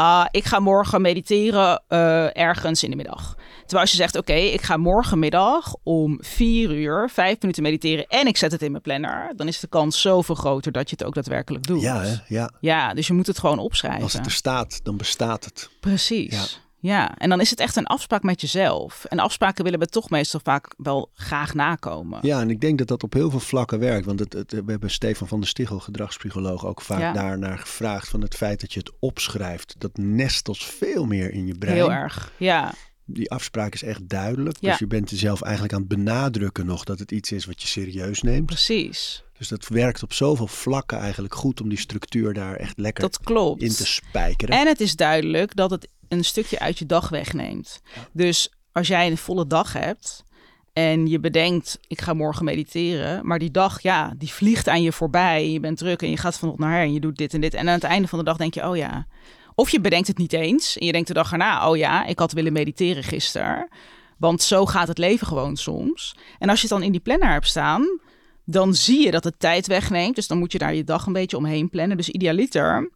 Uh, 0.02 0.24
ik 0.30 0.44
ga 0.44 0.58
morgen 0.60 1.00
mediteren 1.00 1.82
uh, 1.88 2.36
ergens 2.36 2.82
in 2.82 2.90
de 2.90 2.96
middag. 2.96 3.34
Terwijl 3.60 3.80
als 3.80 3.90
je 3.90 3.96
zegt, 3.96 4.16
oké, 4.16 4.32
okay, 4.32 4.46
ik 4.46 4.62
ga 4.62 4.76
morgenmiddag 4.76 5.74
om 5.82 6.18
vier 6.20 6.70
uur 6.70 7.10
vijf 7.12 7.40
minuten 7.40 7.62
mediteren 7.62 8.06
en 8.06 8.26
ik 8.26 8.36
zet 8.36 8.52
het 8.52 8.62
in 8.62 8.70
mijn 8.70 8.82
planner, 8.82 9.32
dan 9.36 9.48
is 9.48 9.60
de 9.60 9.66
kans 9.66 10.00
zoveel 10.00 10.34
groter 10.34 10.72
dat 10.72 10.90
je 10.90 10.96
het 10.98 11.06
ook 11.06 11.14
daadwerkelijk 11.14 11.66
doet. 11.66 11.80
Ja, 11.82 12.00
hè? 12.00 12.14
ja. 12.28 12.50
ja 12.60 12.94
dus 12.94 13.06
je 13.06 13.12
moet 13.12 13.26
het 13.26 13.38
gewoon 13.38 13.58
opschrijven. 13.58 14.02
Als 14.02 14.12
het 14.12 14.26
er 14.26 14.32
staat, 14.32 14.80
dan 14.82 14.96
bestaat 14.96 15.44
het. 15.44 15.70
Precies. 15.80 16.32
Ja. 16.32 16.61
Ja, 16.82 17.16
en 17.18 17.28
dan 17.28 17.40
is 17.40 17.50
het 17.50 17.60
echt 17.60 17.76
een 17.76 17.86
afspraak 17.86 18.22
met 18.22 18.40
jezelf. 18.40 19.04
En 19.04 19.18
afspraken 19.18 19.64
willen 19.64 19.78
we 19.78 19.86
toch 19.86 20.10
meestal 20.10 20.40
vaak 20.44 20.74
wel 20.76 21.10
graag 21.14 21.54
nakomen. 21.54 22.18
Ja, 22.22 22.40
en 22.40 22.50
ik 22.50 22.60
denk 22.60 22.78
dat 22.78 22.88
dat 22.88 23.02
op 23.02 23.12
heel 23.12 23.30
veel 23.30 23.40
vlakken 23.40 23.78
werkt. 23.78 24.06
Want 24.06 24.18
het, 24.18 24.32
het, 24.32 24.52
we 24.52 24.70
hebben 24.70 24.90
Stefan 24.90 25.28
van 25.28 25.40
der 25.40 25.48
Stichel, 25.48 25.78
gedragspsycholoog, 25.78 26.66
ook 26.66 26.80
vaak 26.80 27.00
Ja. 27.00 27.12
daarnaar 27.12 27.58
gevraagd. 27.58 28.08
Van 28.08 28.20
het 28.20 28.34
feit 28.34 28.60
dat 28.60 28.72
je 28.72 28.78
het 28.78 28.92
opschrijft, 28.98 29.74
dat 29.78 29.96
nestelt 29.96 30.58
veel 30.58 31.06
meer 31.06 31.30
in 31.32 31.46
je 31.46 31.58
brein. 31.58 31.76
Heel 31.76 31.92
erg, 31.92 32.32
ja. 32.36 32.72
Die 33.12 33.30
afspraak 33.30 33.74
is 33.74 33.82
echt 33.82 34.08
duidelijk. 34.08 34.56
Ja. 34.60 34.70
Dus 34.70 34.78
je 34.78 34.86
bent 34.86 35.10
jezelf 35.10 35.42
eigenlijk 35.42 35.74
aan 35.74 35.80
het 35.80 35.88
benadrukken 35.88 36.66
nog 36.66 36.84
dat 36.84 36.98
het 36.98 37.10
iets 37.10 37.32
is 37.32 37.44
wat 37.44 37.62
je 37.62 37.68
serieus 37.68 38.22
neemt. 38.22 38.46
Precies. 38.46 39.24
Dus 39.38 39.48
dat 39.48 39.68
werkt 39.68 40.02
op 40.02 40.12
zoveel 40.12 40.46
vlakken 40.46 40.98
eigenlijk 40.98 41.34
goed 41.34 41.60
om 41.60 41.68
die 41.68 41.78
structuur 41.78 42.32
daar 42.34 42.56
echt 42.56 42.78
lekker 42.78 43.02
Dat 43.02 43.20
klopt. 43.20 43.62
in 43.62 43.68
te 43.70 43.86
spijkeren. 43.86 44.58
En 44.58 44.66
het 44.66 44.80
is 44.80 44.96
duidelijk 44.96 45.56
dat 45.56 45.70
het 45.70 45.88
een 46.08 46.24
stukje 46.24 46.58
uit 46.58 46.78
je 46.78 46.86
dag 46.86 47.08
wegneemt. 47.08 47.80
Dus 48.12 48.50
als 48.72 48.88
jij 48.88 49.10
een 49.10 49.18
volle 49.18 49.46
dag 49.46 49.72
hebt 49.72 50.24
en 50.72 51.06
je 51.06 51.20
bedenkt, 51.20 51.78
ik 51.86 52.00
ga 52.00 52.14
morgen 52.14 52.44
mediteren, 52.44 53.26
maar 53.26 53.38
die 53.38 53.50
dag, 53.50 53.82
ja, 53.82 54.14
die 54.16 54.32
vliegt 54.32 54.68
aan 54.68 54.82
je 54.82 54.92
voorbij. 54.92 55.50
Je 55.50 55.60
bent 55.60 55.78
druk 55.78 56.02
en 56.02 56.10
je 56.10 56.16
gaat 56.16 56.38
van 56.38 56.50
op 56.50 56.58
naar 56.58 56.72
her 56.72 56.82
en 56.82 56.92
je 56.92 57.00
doet 57.00 57.16
dit 57.16 57.34
en 57.34 57.40
dit. 57.40 57.54
En 57.54 57.68
aan 57.68 57.74
het 57.74 57.84
einde 57.84 58.08
van 58.08 58.18
de 58.18 58.24
dag 58.24 58.36
denk 58.36 58.54
je, 58.54 58.68
oh 58.68 58.76
ja. 58.76 59.06
Of 59.62 59.70
je 59.70 59.80
bedenkt 59.80 60.08
het 60.08 60.18
niet 60.18 60.32
eens 60.32 60.78
en 60.78 60.86
je 60.86 60.92
denkt 60.92 61.08
de 61.08 61.14
dag 61.14 61.32
erna, 61.32 61.70
oh 61.70 61.76
ja, 61.76 62.04
ik 62.04 62.18
had 62.18 62.32
willen 62.32 62.52
mediteren 62.52 63.02
gisteren. 63.02 63.68
Want 64.18 64.42
zo 64.42 64.66
gaat 64.66 64.88
het 64.88 64.98
leven 64.98 65.26
gewoon 65.26 65.56
soms. 65.56 66.16
En 66.38 66.48
als 66.48 66.60
je 66.60 66.66
het 66.66 66.76
dan 66.76 66.86
in 66.86 66.92
die 66.92 67.00
planner 67.00 67.30
hebt 67.30 67.46
staan, 67.46 68.00
dan 68.44 68.74
zie 68.74 69.04
je 69.04 69.10
dat 69.10 69.24
het 69.24 69.38
tijd 69.38 69.66
wegneemt. 69.66 70.14
Dus 70.14 70.26
dan 70.26 70.38
moet 70.38 70.52
je 70.52 70.58
daar 70.58 70.74
je 70.74 70.84
dag 70.84 71.06
een 71.06 71.12
beetje 71.12 71.36
omheen 71.36 71.70
plannen. 71.70 71.96
Dus 71.96 72.08
idealiter 72.08 72.90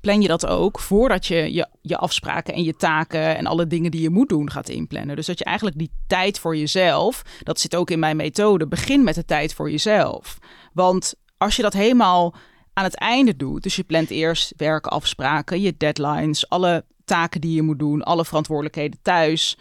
plan 0.00 0.20
je 0.20 0.28
dat 0.28 0.46
ook 0.46 0.80
voordat 0.80 1.26
je, 1.26 1.52
je 1.52 1.68
je 1.82 1.96
afspraken 1.96 2.54
en 2.54 2.62
je 2.62 2.76
taken 2.76 3.36
en 3.36 3.46
alle 3.46 3.66
dingen 3.66 3.90
die 3.90 4.02
je 4.02 4.10
moet 4.10 4.28
doen 4.28 4.50
gaat 4.50 4.68
inplannen. 4.68 5.16
Dus 5.16 5.26
dat 5.26 5.38
je 5.38 5.44
eigenlijk 5.44 5.78
die 5.78 5.90
tijd 6.06 6.38
voor 6.38 6.56
jezelf, 6.56 7.22
dat 7.42 7.60
zit 7.60 7.76
ook 7.76 7.90
in 7.90 7.98
mijn 7.98 8.16
methode, 8.16 8.66
begin 8.66 9.04
met 9.04 9.14
de 9.14 9.24
tijd 9.24 9.54
voor 9.54 9.70
jezelf. 9.70 10.38
Want 10.72 11.14
als 11.36 11.56
je 11.56 11.62
dat 11.62 11.72
helemaal 11.72 12.34
aan 12.72 12.84
het 12.84 12.94
einde 12.94 13.36
doet, 13.36 13.62
dus 13.62 13.76
je 13.76 13.82
plant 13.82 14.10
eerst 14.10 14.52
werkafspraken, 14.56 15.60
je 15.60 15.74
deadlines, 15.76 16.48
alle 16.48 16.84
taken 17.04 17.40
die 17.40 17.54
je 17.54 17.62
moet 17.62 17.78
doen, 17.78 18.02
alle 18.02 18.24
verantwoordelijkheden 18.24 18.98
thuis. 19.02 19.58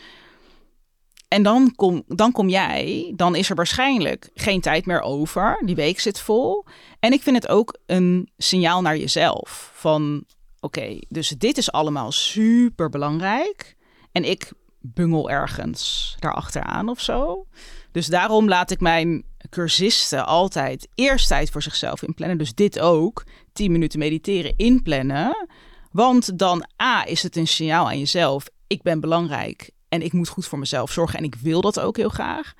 En 1.27 1.43
dan 1.43 1.73
kom, 1.75 2.03
dan 2.07 2.31
kom 2.31 2.49
jij, 2.49 3.13
dan 3.15 3.35
is 3.35 3.49
er 3.49 3.55
waarschijnlijk 3.55 4.29
geen 4.33 4.61
tijd 4.61 4.85
meer 4.85 5.01
over. 5.01 5.61
Die 5.65 5.75
week 5.75 5.99
zit 5.99 6.19
vol. 6.19 6.65
En 6.99 7.13
ik 7.13 7.21
vind 7.21 7.35
het 7.35 7.47
ook 7.47 7.77
een 7.85 8.29
signaal 8.37 8.81
naar 8.81 8.97
jezelf. 8.97 9.71
Van 9.73 10.25
oké, 10.59 10.99
dus 11.09 11.29
dit 11.29 11.57
is 11.57 11.71
allemaal 11.71 12.11
super 12.11 12.89
belangrijk. 12.89 13.75
En 14.11 14.23
ik 14.23 14.51
bungel 14.79 15.29
ergens 15.29 16.15
daarachteraan 16.19 16.89
of 16.89 16.99
zo. 16.99 17.45
Dus 17.91 18.07
daarom 18.07 18.47
laat 18.47 18.71
ik 18.71 18.79
mijn 18.79 19.23
cursisten 19.51 20.25
altijd 20.25 20.87
eerst 20.95 21.27
tijd 21.27 21.49
voor 21.49 21.61
zichzelf 21.61 22.01
inplannen. 22.01 22.37
Dus 22.37 22.53
dit 22.53 22.79
ook, 22.79 23.23
10 23.53 23.71
minuten 23.71 23.99
mediteren 23.99 24.53
inplannen. 24.57 25.47
Want 25.91 26.39
dan 26.39 26.65
A, 26.81 27.05
is 27.05 27.23
het 27.23 27.35
een 27.35 27.47
signaal 27.47 27.85
aan 27.85 27.99
jezelf. 27.99 28.45
Ik 28.67 28.81
ben 28.81 28.99
belangrijk 28.99 29.69
en 29.89 30.01
ik 30.01 30.13
moet 30.13 30.27
goed 30.27 30.45
voor 30.45 30.59
mezelf 30.59 30.91
zorgen. 30.91 31.19
En 31.19 31.25
ik 31.25 31.35
wil 31.35 31.61
dat 31.61 31.79
ook 31.79 31.97
heel 31.97 32.09
graag. 32.09 32.53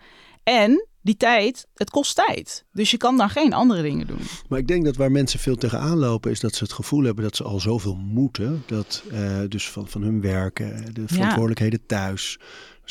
En 0.43 0.87
die 1.01 1.17
tijd, 1.17 1.67
het 1.73 1.89
kost 1.89 2.15
tijd. 2.15 2.65
Dus 2.71 2.91
je 2.91 2.97
kan 2.97 3.17
dan 3.17 3.29
geen 3.29 3.53
andere 3.53 3.81
dingen 3.81 4.07
doen. 4.07 4.21
Maar 4.49 4.59
ik 4.59 4.67
denk 4.67 4.85
dat 4.85 4.95
waar 4.95 5.11
mensen 5.11 5.39
veel 5.39 5.55
tegenaan 5.55 5.97
lopen, 5.97 6.31
is 6.31 6.39
dat 6.39 6.55
ze 6.55 6.63
het 6.63 6.73
gevoel 6.73 7.03
hebben 7.03 7.23
dat 7.23 7.35
ze 7.35 7.43
al 7.43 7.59
zoveel 7.59 7.95
moeten. 7.95 8.63
Dat 8.65 9.03
uh, 9.11 9.39
dus 9.47 9.69
van, 9.69 9.87
van 9.87 10.01
hun 10.01 10.21
werken, 10.21 10.93
de 10.93 11.03
verantwoordelijkheden 11.05 11.79
ja. 11.81 11.85
thuis, 11.87 12.39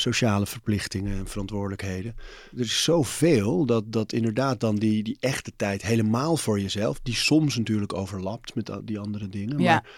sociale 0.01 0.47
verplichtingen 0.47 1.19
en 1.19 1.27
verantwoordelijkheden. 1.27 2.17
Er 2.53 2.61
is 2.61 2.83
zoveel 2.83 3.67
dat, 3.67 3.93
dat 3.93 4.13
inderdaad 4.13 4.61
dan 4.61 4.77
die, 4.77 5.03
die 5.03 5.17
echte 5.21 5.53
tijd 5.57 5.83
helemaal 5.83 6.37
voor 6.37 6.61
jezelf, 6.61 7.01
die 7.03 7.15
soms 7.15 7.57
natuurlijk 7.57 7.95
overlapt 7.95 8.55
met 8.55 8.71
die 8.85 8.99
andere 8.99 9.29
dingen. 9.29 9.59
Ja. 9.59 9.73
Maar 9.73 9.91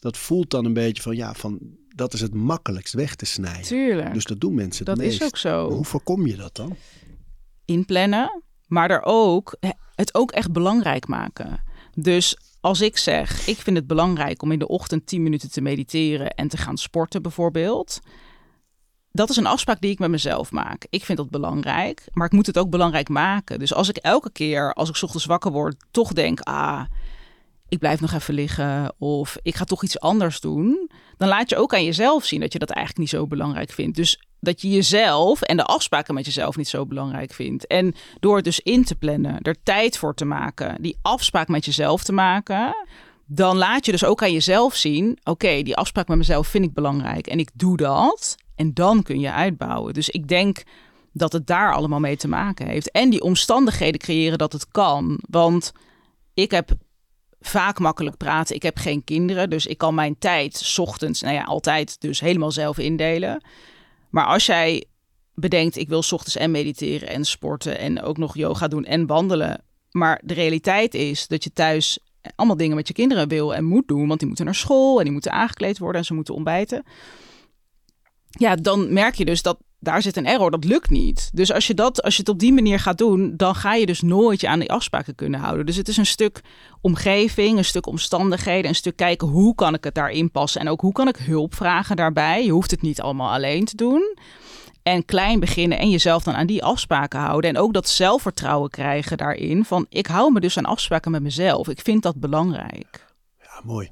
dat 0.00 0.16
voelt 0.16 0.50
dan 0.50 0.64
een 0.64 0.72
beetje 0.72 1.02
van 1.02 1.16
ja, 1.16 1.34
van 1.34 1.58
dat 1.88 2.12
is 2.12 2.20
het 2.20 2.34
makkelijkst 2.34 2.94
weg 2.94 3.14
te 3.14 3.26
snijden. 3.26 3.62
Tuurlijk. 3.62 4.14
Dus 4.14 4.24
dat 4.24 4.40
doen 4.40 4.54
mensen 4.54 4.86
het 4.86 4.96
dat 4.96 5.04
meest. 5.04 5.20
is 5.20 5.26
ook 5.26 5.36
zo. 5.36 5.66
Maar 5.66 5.76
hoe 5.76 5.84
voorkom 5.84 6.26
je 6.26 6.36
dat 6.36 6.56
dan? 6.56 6.76
Inplannen, 7.64 8.42
maar 8.66 8.90
er 8.90 9.02
ook, 9.04 9.56
het 9.94 10.14
ook 10.14 10.30
echt 10.30 10.52
belangrijk 10.52 11.06
maken. 11.06 11.62
Dus 11.94 12.36
als 12.60 12.80
ik 12.80 12.96
zeg, 12.96 13.46
ik 13.46 13.56
vind 13.56 13.76
het 13.76 13.86
belangrijk 13.86 14.42
om 14.42 14.52
in 14.52 14.58
de 14.58 14.68
ochtend 14.68 15.06
10 15.06 15.22
minuten 15.22 15.50
te 15.50 15.60
mediteren 15.60 16.34
en 16.34 16.48
te 16.48 16.56
gaan 16.56 16.78
sporten 16.78 17.22
bijvoorbeeld. 17.22 18.00
Dat 19.16 19.30
is 19.30 19.36
een 19.36 19.46
afspraak 19.46 19.80
die 19.80 19.90
ik 19.90 19.98
met 19.98 20.10
mezelf 20.10 20.52
maak. 20.52 20.86
Ik 20.90 21.04
vind 21.04 21.18
dat 21.18 21.30
belangrijk, 21.30 22.08
maar 22.12 22.26
ik 22.26 22.32
moet 22.32 22.46
het 22.46 22.58
ook 22.58 22.70
belangrijk 22.70 23.08
maken. 23.08 23.58
Dus 23.58 23.74
als 23.74 23.88
ik 23.88 23.96
elke 23.96 24.30
keer, 24.30 24.72
als 24.72 24.88
ik 24.88 25.02
ochtends 25.02 25.24
wakker 25.24 25.52
word, 25.52 25.76
toch 25.90 26.12
denk, 26.12 26.40
ah, 26.40 26.80
ik 27.68 27.76
ik 27.76 27.78
blijf 27.78 28.00
nog 28.00 28.12
even 28.12 28.34
liggen 28.34 28.94
of 28.98 29.36
ik 29.42 29.54
ga 29.54 29.64
toch 29.64 29.82
iets 29.82 30.00
anders 30.00 30.40
doen, 30.40 30.90
dan 31.16 31.28
laat 31.28 31.50
je 31.50 31.56
ook 31.56 31.74
aan 31.74 31.84
jezelf 31.84 32.24
zien 32.24 32.40
dat 32.40 32.52
je 32.52 32.58
dat 32.58 32.70
eigenlijk 32.70 32.98
niet 32.98 33.20
zo 33.20 33.26
belangrijk 33.26 33.70
vindt. 33.70 33.96
Dus 33.96 34.22
dat 34.40 34.62
je 34.62 34.68
jezelf 34.68 35.42
en 35.42 35.56
de 35.56 35.64
afspraken 35.64 36.14
met 36.14 36.24
jezelf 36.24 36.56
niet 36.56 36.68
zo 36.68 36.86
belangrijk 36.86 37.32
vindt. 37.32 37.66
En 37.66 37.94
door 38.20 38.36
het 38.36 38.44
dus 38.44 38.60
in 38.60 38.84
te 38.84 38.94
plannen, 38.94 39.42
er 39.42 39.56
tijd 39.62 39.98
voor 39.98 40.14
te 40.14 40.24
maken, 40.24 40.82
die 40.82 40.98
afspraak 41.02 41.48
met 41.48 41.64
jezelf 41.64 42.02
te 42.02 42.12
maken, 42.12 42.86
dan 43.26 43.56
laat 43.56 43.86
je 43.86 43.92
dus 43.92 44.04
ook 44.04 44.22
aan 44.22 44.32
jezelf 44.32 44.74
zien: 44.74 45.18
oké, 45.24 45.62
die 45.62 45.76
afspraak 45.76 46.08
met 46.08 46.18
mezelf 46.18 46.48
vind 46.48 46.64
ik 46.64 46.74
belangrijk 46.74 47.26
en 47.26 47.38
ik 47.38 47.50
doe 47.54 47.76
dat. 47.76 48.36
En 48.56 48.74
dan 48.74 49.02
kun 49.02 49.20
je 49.20 49.32
uitbouwen. 49.32 49.94
Dus 49.94 50.08
ik 50.08 50.28
denk 50.28 50.62
dat 51.12 51.32
het 51.32 51.46
daar 51.46 51.74
allemaal 51.74 52.00
mee 52.00 52.16
te 52.16 52.28
maken 52.28 52.66
heeft. 52.66 52.90
En 52.90 53.10
die 53.10 53.22
omstandigheden 53.22 54.00
creëren 54.00 54.38
dat 54.38 54.52
het 54.52 54.68
kan. 54.68 55.20
Want 55.28 55.72
ik 56.34 56.50
heb 56.50 56.70
vaak 57.40 57.78
makkelijk 57.78 58.16
praten. 58.16 58.54
Ik 58.54 58.62
heb 58.62 58.78
geen 58.78 59.04
kinderen, 59.04 59.50
dus 59.50 59.66
ik 59.66 59.78
kan 59.78 59.94
mijn 59.94 60.18
tijd 60.18 60.76
ochtends, 60.76 61.20
nou 61.20 61.34
ja, 61.34 61.42
altijd 61.42 62.00
dus 62.00 62.20
helemaal 62.20 62.52
zelf 62.52 62.78
indelen. 62.78 63.44
Maar 64.10 64.26
als 64.26 64.46
jij 64.46 64.84
bedenkt, 65.34 65.76
ik 65.76 65.88
wil 65.88 65.98
ochtends 65.98 66.36
en 66.36 66.50
mediteren 66.50 67.08
en 67.08 67.24
sporten 67.24 67.78
en 67.78 68.02
ook 68.02 68.16
nog 68.16 68.36
yoga 68.36 68.68
doen 68.68 68.84
en 68.84 69.06
wandelen. 69.06 69.62
Maar 69.90 70.20
de 70.24 70.34
realiteit 70.34 70.94
is 70.94 71.26
dat 71.26 71.44
je 71.44 71.52
thuis 71.52 71.98
allemaal 72.34 72.56
dingen 72.56 72.76
met 72.76 72.88
je 72.88 72.94
kinderen 72.94 73.28
wil 73.28 73.54
en 73.54 73.64
moet 73.64 73.88
doen, 73.88 74.06
want 74.06 74.18
die 74.18 74.28
moeten 74.28 74.44
naar 74.44 74.54
school 74.54 74.98
en 74.98 75.04
die 75.04 75.12
moeten 75.12 75.32
aangekleed 75.32 75.78
worden 75.78 76.00
en 76.00 76.06
ze 76.06 76.14
moeten 76.14 76.34
ontbijten. 76.34 76.84
Ja, 78.38 78.56
dan 78.56 78.92
merk 78.92 79.14
je 79.14 79.24
dus 79.24 79.42
dat 79.42 79.58
daar 79.78 80.02
zit 80.02 80.16
een 80.16 80.26
error, 80.26 80.50
dat 80.50 80.64
lukt 80.64 80.90
niet. 80.90 81.30
Dus 81.32 81.52
als 81.52 81.66
je, 81.66 81.74
dat, 81.74 82.02
als 82.02 82.14
je 82.14 82.20
het 82.20 82.28
op 82.28 82.38
die 82.38 82.52
manier 82.52 82.80
gaat 82.80 82.98
doen, 82.98 83.34
dan 83.36 83.54
ga 83.54 83.74
je 83.74 83.86
dus 83.86 84.00
nooit 84.00 84.40
je 84.40 84.48
aan 84.48 84.58
die 84.58 84.72
afspraken 84.72 85.14
kunnen 85.14 85.40
houden. 85.40 85.66
Dus 85.66 85.76
het 85.76 85.88
is 85.88 85.96
een 85.96 86.06
stuk 86.06 86.40
omgeving, 86.80 87.58
een 87.58 87.64
stuk 87.64 87.86
omstandigheden, 87.86 88.68
een 88.68 88.74
stuk 88.74 88.96
kijken 88.96 89.28
hoe 89.28 89.54
kan 89.54 89.74
ik 89.74 89.84
het 89.84 89.94
daarin 89.94 90.30
passen 90.30 90.60
en 90.60 90.68
ook 90.68 90.80
hoe 90.80 90.92
kan 90.92 91.08
ik 91.08 91.16
hulp 91.16 91.54
vragen 91.54 91.96
daarbij. 91.96 92.44
Je 92.44 92.50
hoeft 92.50 92.70
het 92.70 92.82
niet 92.82 93.00
allemaal 93.00 93.32
alleen 93.32 93.64
te 93.64 93.76
doen. 93.76 94.18
En 94.82 95.04
klein 95.04 95.40
beginnen 95.40 95.78
en 95.78 95.90
jezelf 95.90 96.22
dan 96.22 96.34
aan 96.34 96.46
die 96.46 96.64
afspraken 96.64 97.20
houden. 97.20 97.50
En 97.50 97.58
ook 97.58 97.72
dat 97.72 97.88
zelfvertrouwen 97.88 98.70
krijgen 98.70 99.16
daarin. 99.16 99.64
Van 99.64 99.86
ik 99.88 100.06
hou 100.06 100.32
me 100.32 100.40
dus 100.40 100.58
aan 100.58 100.64
afspraken 100.64 101.10
met 101.10 101.22
mezelf. 101.22 101.68
Ik 101.68 101.80
vind 101.80 102.02
dat 102.02 102.20
belangrijk. 102.20 103.06
Ja, 103.40 103.60
mooi. 103.64 103.90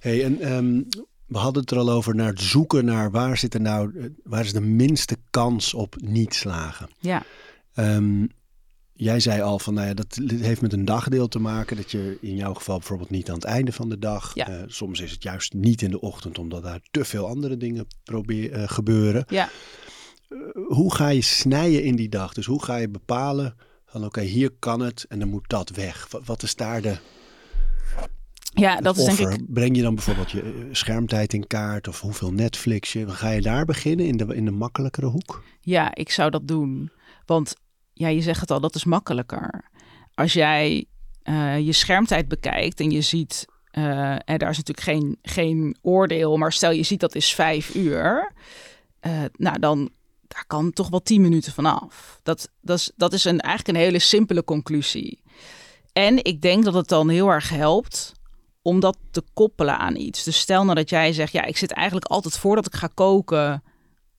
Hey, 0.00 0.24
en 0.24 0.40
ehm, 0.40 0.80
we 1.32 1.38
hadden 1.38 1.62
het 1.62 1.70
er 1.70 1.78
al 1.78 1.90
over 1.90 2.14
naar 2.14 2.28
het 2.28 2.40
zoeken 2.40 2.84
naar 2.84 3.10
waar 3.10 3.36
zit 3.38 3.54
er 3.54 3.60
nou, 3.60 3.98
eh, 3.98 4.04
waar 4.24 4.44
is 4.44 4.52
de 4.52 4.60
minste 4.60 5.16
kans 5.30 5.74
op 5.74 5.96
niet 6.00 6.34
slagen. 6.34 6.88
Ja. 6.98 7.22
Ehm, 7.74 8.26
jij 8.92 9.20
zei 9.20 9.40
al 9.40 9.58
van, 9.58 9.74
nou 9.74 9.86
ja, 9.86 9.94
dat 9.94 10.18
heeft 10.26 10.60
met 10.60 10.72
een 10.72 10.84
dagdeel 10.84 11.28
te 11.28 11.38
maken. 11.38 11.76
Dat 11.76 11.90
je 11.90 12.18
in 12.20 12.36
jouw 12.36 12.54
geval 12.54 12.78
bijvoorbeeld 12.78 13.10
niet 13.10 13.28
aan 13.28 13.34
het 13.34 13.44
einde 13.44 13.72
van 13.72 13.88
de 13.88 13.98
dag. 13.98 14.34
Ja. 14.34 14.48
eh, 14.48 14.62
soms 14.66 15.00
is 15.00 15.10
het 15.10 15.22
juist 15.22 15.52
niet 15.52 15.82
in 15.82 15.90
de 15.90 16.00
ochtend, 16.00 16.38
omdat 16.38 16.62
daar 16.62 16.80
te 16.90 17.04
veel 17.04 17.26
andere 17.26 17.56
dingen 17.56 17.86
probeer, 18.04 18.52
eh, 18.52 18.68
gebeuren. 18.68 19.24
Ja. 19.28 19.48
Hoe 20.66 20.94
ga 20.94 21.08
je 21.08 21.22
snijden 21.22 21.84
in 21.84 21.96
die 21.96 22.08
dag? 22.08 22.32
Dus 22.32 22.46
hoe 22.46 22.64
ga 22.64 22.76
je 22.76 22.88
bepalen 22.88 23.56
van, 23.86 24.04
oké, 24.04 24.20
hier 24.20 24.50
kan 24.58 24.80
het 24.80 25.04
en 25.08 25.18
dan 25.18 25.28
moet 25.28 25.48
dat 25.48 25.70
weg. 25.70 26.06
Wat, 26.10 26.24
wat 26.24 26.42
is 26.42 26.54
daar 26.54 26.82
de 26.82 26.96
Ja, 28.54 28.80
dat 28.80 28.96
is 28.96 29.04
denk 29.04 29.18
ik. 29.18 29.52
Breng 29.52 29.76
je 29.76 29.82
dan 29.82 29.94
bijvoorbeeld 29.94 30.30
je 30.30 30.40
eh, 30.40 30.50
schermtijd 30.72 31.32
in 31.32 31.46
kaart 31.46 31.88
of 31.88 32.00
hoeveel 32.00 32.32
Netflix 32.32 32.92
je? 32.92 33.08
Ga 33.08 33.30
je 33.30 33.40
daar 33.40 33.64
beginnen 33.64 34.06
in 34.06 34.16
de, 34.16 34.34
in 34.34 34.44
de 34.44 34.50
makkelijkere 34.50 35.06
hoek? 35.06 35.42
Ja, 35.60 35.94
ik 35.94 36.10
zou 36.10 36.30
dat 36.30 36.48
doen. 36.48 36.90
Want 37.26 37.54
ja, 37.92 38.08
je 38.08 38.20
zegt 38.20 38.40
het 38.40 38.50
al, 38.50 38.60
dat 38.60 38.74
is 38.74 38.84
makkelijker. 38.84 39.64
Als 40.14 40.32
jij 40.32 40.86
eh, 41.22 41.58
je 41.58 41.72
schermtijd 41.72 42.28
bekijkt 42.28 42.80
en 42.80 42.90
je 42.90 43.00
ziet, 43.00 43.46
eh, 43.70 44.10
en 44.10 44.38
daar 44.38 44.50
is 44.50 44.56
natuurlijk 44.56 44.80
geen, 44.80 45.18
geen 45.22 45.76
oordeel, 45.82 46.36
maar 46.36 46.52
stel 46.52 46.70
je 46.70 46.82
ziet 46.82 47.00
dat 47.00 47.14
is 47.14 47.34
vijf 47.34 47.74
uur, 47.74 48.32
eh, 49.00 49.22
nou 49.32 49.58
dan 49.58 49.90
daar 50.28 50.44
kan 50.46 50.72
toch 50.72 50.88
wel 50.88 51.02
tien 51.02 51.20
minuten 51.20 51.52
vanaf. 51.52 52.20
Dat, 52.22 52.48
dat 52.60 52.78
is, 52.78 52.92
dat 52.96 53.12
is 53.12 53.24
een, 53.24 53.40
eigenlijk 53.40 53.78
een 53.78 53.84
hele 53.84 53.98
simpele 53.98 54.44
conclusie. 54.44 55.22
En 55.92 56.24
ik 56.24 56.40
denk 56.40 56.64
dat 56.64 56.74
het 56.74 56.88
dan 56.88 57.08
heel 57.08 57.28
erg 57.28 57.48
helpt 57.48 58.12
om 58.62 58.80
dat 58.80 58.98
te 59.10 59.22
koppelen 59.34 59.78
aan 59.78 59.96
iets. 59.96 60.24
Dus 60.24 60.38
stel 60.38 60.64
nou 60.64 60.74
dat 60.74 60.90
jij 60.90 61.12
zegt, 61.12 61.32
ja, 61.32 61.44
ik 61.44 61.56
zit 61.56 61.72
eigenlijk 61.72 62.06
altijd 62.06 62.38
voordat 62.38 62.66
ik 62.66 62.74
ga 62.74 62.88
koken 62.94 63.62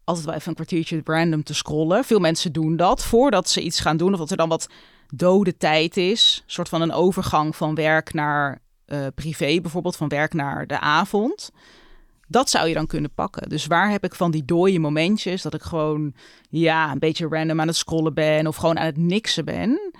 altijd 0.03 0.25
wel 0.25 0.35
even 0.35 0.47
een 0.47 0.55
kwartiertje 0.55 1.01
random 1.03 1.43
te 1.43 1.53
scrollen. 1.53 2.03
Veel 2.03 2.19
mensen 2.19 2.51
doen 2.51 2.75
dat 2.75 3.03
voordat 3.03 3.49
ze 3.49 3.61
iets 3.61 3.79
gaan 3.79 3.97
doen. 3.97 4.13
Of 4.13 4.19
dat 4.19 4.31
er 4.31 4.37
dan 4.37 4.49
wat 4.49 4.67
dode 5.13 5.57
tijd 5.57 5.97
is. 5.97 6.41
Een 6.45 6.51
soort 6.51 6.69
van 6.69 6.81
een 6.81 6.91
overgang 6.91 7.55
van 7.55 7.75
werk 7.75 8.13
naar 8.13 8.61
eh, 8.85 9.05
privé 9.15 9.59
bijvoorbeeld. 9.61 9.95
Van 9.95 10.07
werk 10.07 10.33
naar 10.33 10.67
de 10.67 10.79
avond. 10.79 11.51
Dat 12.27 12.49
zou 12.49 12.67
je 12.67 12.73
dan 12.73 12.87
kunnen 12.87 13.13
pakken. 13.13 13.49
Dus 13.49 13.65
waar 13.65 13.91
heb 13.91 14.03
ik 14.03 14.15
van 14.15 14.31
die 14.31 14.45
dode 14.45 14.79
momentjes 14.79 15.41
dat 15.41 15.53
ik 15.53 15.61
gewoon 15.61 16.13
ja, 16.49 16.91
een 16.91 16.99
beetje 16.99 17.27
random 17.27 17.61
aan 17.61 17.67
het 17.67 17.75
scrollen 17.75 18.13
ben 18.13 18.47
of 18.47 18.55
gewoon 18.55 18.79
aan 18.79 18.85
het 18.85 18.97
niksen 18.97 19.45
ben? 19.45 19.92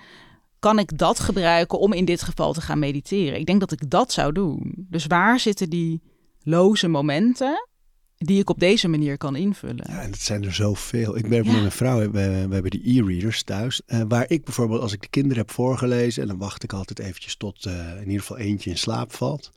Kan 0.64 0.78
ik 0.78 0.98
dat 0.98 1.20
gebruiken 1.20 1.78
om 1.78 1.92
in 1.92 2.04
dit 2.04 2.22
geval 2.22 2.52
te 2.52 2.60
gaan 2.60 2.78
mediteren? 2.78 3.38
Ik 3.38 3.46
denk 3.46 3.60
dat 3.60 3.72
ik 3.72 3.90
dat 3.90 4.12
zou 4.12 4.32
doen. 4.32 4.86
Dus 4.90 5.06
waar 5.06 5.40
zitten 5.40 5.70
die 5.70 6.02
loze 6.42 6.88
momenten 6.88 7.68
die 8.16 8.40
ik 8.40 8.50
op 8.50 8.58
deze 8.58 8.88
manier 8.88 9.16
kan 9.16 9.36
invullen? 9.36 9.84
Ja, 9.88 10.00
en 10.00 10.10
dat 10.10 10.20
zijn 10.20 10.44
er 10.44 10.54
zoveel. 10.54 11.16
Ik 11.16 11.28
ben 11.28 11.44
Ja. 11.44 11.50
met 11.52 11.60
mijn 11.60 11.72
vrouw, 11.72 11.98
we, 11.98 12.08
we 12.48 12.54
hebben 12.54 12.70
die 12.70 13.02
e-readers 13.02 13.42
thuis. 13.42 13.82
eh, 13.86 14.02
waar 14.08 14.30
ik 14.30 14.44
bijvoorbeeld, 14.44 14.80
als 14.80 14.92
ik 14.92 15.02
de 15.02 15.08
kinderen 15.08 15.38
heb 15.38 15.50
voorgelezen... 15.50 16.22
en 16.22 16.28
dan 16.28 16.38
wacht 16.38 16.62
ik 16.62 16.72
altijd 16.72 16.98
eventjes 16.98 17.36
tot 17.36 17.66
eh, 17.66 17.90
in 17.96 18.06
ieder 18.06 18.20
geval 18.20 18.38
eentje 18.38 18.70
in 18.70 18.78
slaap 18.78 19.12
valt. 19.12 19.52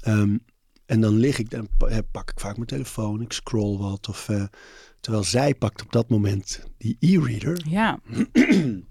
Ehm, 0.00 0.36
en 0.86 1.00
dan 1.00 1.16
lig 1.16 1.38
ik, 1.38 1.50
dan 1.50 1.68
eh, 1.88 1.98
pak 2.12 2.30
ik 2.30 2.40
vaak 2.40 2.54
mijn 2.54 2.68
telefoon, 2.68 3.20
ik 3.20 3.32
scroll 3.32 3.78
wat. 3.78 4.08
Of, 4.08 4.30
terwijl 5.00 5.24
zij 5.24 5.54
pakt 5.54 5.82
op 5.82 5.92
dat 5.92 6.08
moment 6.08 6.64
die 6.78 6.96
e-reader... 7.00 7.62
Ja, 7.68 7.98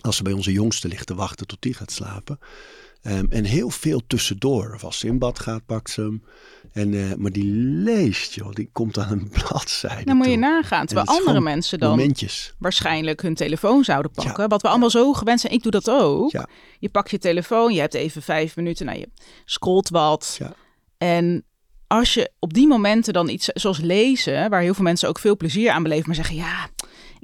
als 0.00 0.16
ze 0.16 0.22
bij 0.22 0.32
onze 0.32 0.52
jongste 0.52 0.88
ligt 0.88 1.06
te 1.06 1.14
wachten 1.14 1.46
tot 1.46 1.62
die 1.62 1.74
gaat 1.74 1.92
slapen. 1.92 2.38
Ehm, 3.02 3.24
en 3.28 3.44
heel 3.44 3.70
veel 3.70 4.02
tussendoor. 4.06 4.72
Of 4.74 4.84
als 4.84 4.98
ze 4.98 5.06
in 5.06 5.18
bad 5.18 5.38
gaat, 5.38 5.66
pakt 5.66 5.90
ze 5.90 6.00
hem. 6.00 6.22
En, 6.72 6.94
eh, 6.94 7.16
maar 7.16 7.30
die 7.30 7.44
leest, 7.54 8.34
joh. 8.34 8.52
Die 8.52 8.70
komt 8.72 8.98
aan 8.98 9.12
een 9.12 9.28
bladzijde 9.38 10.04
dan 10.04 10.16
moet 10.16 10.26
je 10.26 10.32
toe. 10.32 10.40
nagaan. 10.40 10.86
Terwijl 10.86 11.06
andere 11.06 11.40
mensen 11.40 11.78
dan 11.78 11.90
Momentjes. 11.90 12.54
waarschijnlijk 12.58 13.22
hun 13.22 13.34
telefoon 13.34 13.84
zouden 13.84 14.10
pakken. 14.10 14.48
Wat 14.48 14.62
we 14.62 14.68
allemaal 14.68 14.90
zo 14.90 15.12
gewend 15.12 15.40
zijn. 15.40 15.52
Ik 15.52 15.62
doe 15.62 15.72
dat 15.72 15.90
ook. 15.90 16.30
Ja. 16.30 16.48
Je 16.78 16.88
pakt 16.88 17.10
je 17.10 17.18
telefoon, 17.18 17.74
je 17.74 17.80
hebt 17.80 17.94
even 17.94 18.22
vijf 18.22 18.56
minuten, 18.56 18.86
nou, 18.86 18.98
je 18.98 19.08
scrolt 19.44 19.88
wat. 19.88 20.36
Ja. 20.38 20.52
En 20.98 21.44
als 21.86 22.14
je 22.14 22.30
op 22.38 22.54
die 22.54 22.66
momenten 22.66 23.12
dan 23.12 23.28
iets 23.28 23.46
zoals 23.46 23.78
lezen, 23.78 24.50
waar 24.50 24.60
heel 24.60 24.74
veel 24.74 24.84
mensen 24.84 25.08
ook 25.08 25.18
veel 25.18 25.36
plezier 25.36 25.70
aan 25.70 25.82
beleven, 25.82 26.06
maar 26.06 26.14
zeggen 26.14 26.36
ja, 26.36 26.68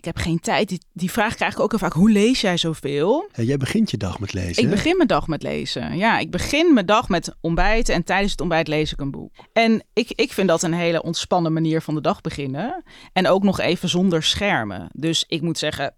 ik 0.07 0.14
heb 0.14 0.25
geen 0.25 0.40
tijd. 0.40 0.69
Die, 0.69 0.81
die 0.93 1.11
vraag 1.11 1.35
krijg 1.35 1.53
ik 1.53 1.61
ook 1.61 1.71
heel 1.71 1.79
vaak. 1.79 1.93
Hoe 1.93 2.11
lees 2.11 2.40
jij 2.40 2.57
zoveel? 2.57 3.31
Ja, 3.35 3.43
jij 3.43 3.57
begint 3.57 3.90
je 3.90 3.97
dag 3.97 4.21
met 4.21 4.33
lezen. 4.33 4.62
Ik 4.62 4.69
hè? 4.69 4.75
begin 4.75 4.97
mijn 4.97 5.09
dag 5.09 5.27
met 5.27 5.43
lezen. 5.43 5.97
Ja, 5.97 6.19
ik 6.19 6.31
begin 6.31 6.75
mijn 6.75 6.87
dag 6.87 7.09
met 7.09 7.35
ontbijten 7.40 7.95
en 7.95 8.05
tijdens 8.05 8.31
het 8.31 8.40
ontbijt 8.40 8.69
lees 8.69 8.93
ik 8.93 9.01
een 9.01 9.11
boek. 9.11 9.33
En 9.53 9.85
ik, 9.93 10.11
ik 10.11 10.33
vind 10.33 10.49
dat 10.49 10.62
een 10.62 10.73
hele 10.73 11.03
ontspannen 11.03 11.53
manier 11.53 11.83
van 11.83 11.95
de 11.95 12.01
dag 12.01 12.21
beginnen. 12.21 12.83
En 13.12 13.29
ook 13.29 13.43
nog 13.43 13.61
even 13.61 13.88
zonder 13.88 14.23
schermen. 14.23 14.88
Dus 14.93 15.25
ik 15.29 15.40
moet 15.40 15.59
zeggen, 15.59 15.95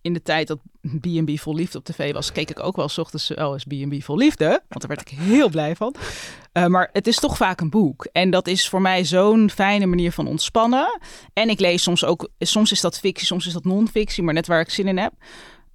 in 0.00 0.12
de 0.12 0.22
tijd 0.22 0.46
dat 0.46 0.58
B&B 1.00 1.38
Vol 1.38 1.54
Liefde 1.54 1.78
op 1.78 1.84
tv 1.84 2.12
was, 2.12 2.32
keek 2.32 2.50
ik 2.50 2.60
ook 2.60 2.76
wel 2.76 2.88
's 2.88 2.98
ochtends, 2.98 3.34
oh, 3.34 3.54
is 3.54 3.64
B&B 3.64 4.02
Vol 4.02 4.16
Liefde? 4.16 4.48
Want 4.68 4.80
daar 4.80 4.96
werd 4.96 5.00
ik 5.00 5.18
heel 5.18 5.48
blij 5.48 5.76
van. 5.76 5.94
Uh, 6.56 6.66
maar 6.66 6.88
het 6.92 7.06
is 7.06 7.18
toch 7.18 7.36
vaak 7.36 7.60
een 7.60 7.70
boek. 7.70 8.08
En 8.12 8.30
dat 8.30 8.46
is 8.46 8.68
voor 8.68 8.80
mij 8.80 9.04
zo'n 9.04 9.50
fijne 9.50 9.86
manier 9.86 10.12
van 10.12 10.26
ontspannen. 10.26 11.00
En 11.32 11.48
ik 11.48 11.60
lees 11.60 11.82
soms 11.82 12.04
ook, 12.04 12.30
soms 12.38 12.72
is 12.72 12.80
dat 12.80 12.98
fictie, 12.98 13.26
soms 13.26 13.46
is 13.46 13.52
dat 13.52 13.64
non-fictie, 13.64 14.22
maar 14.22 14.34
net 14.34 14.46
waar 14.46 14.60
ik 14.60 14.70
zin 14.70 14.88
in 14.88 14.98
heb. 14.98 15.12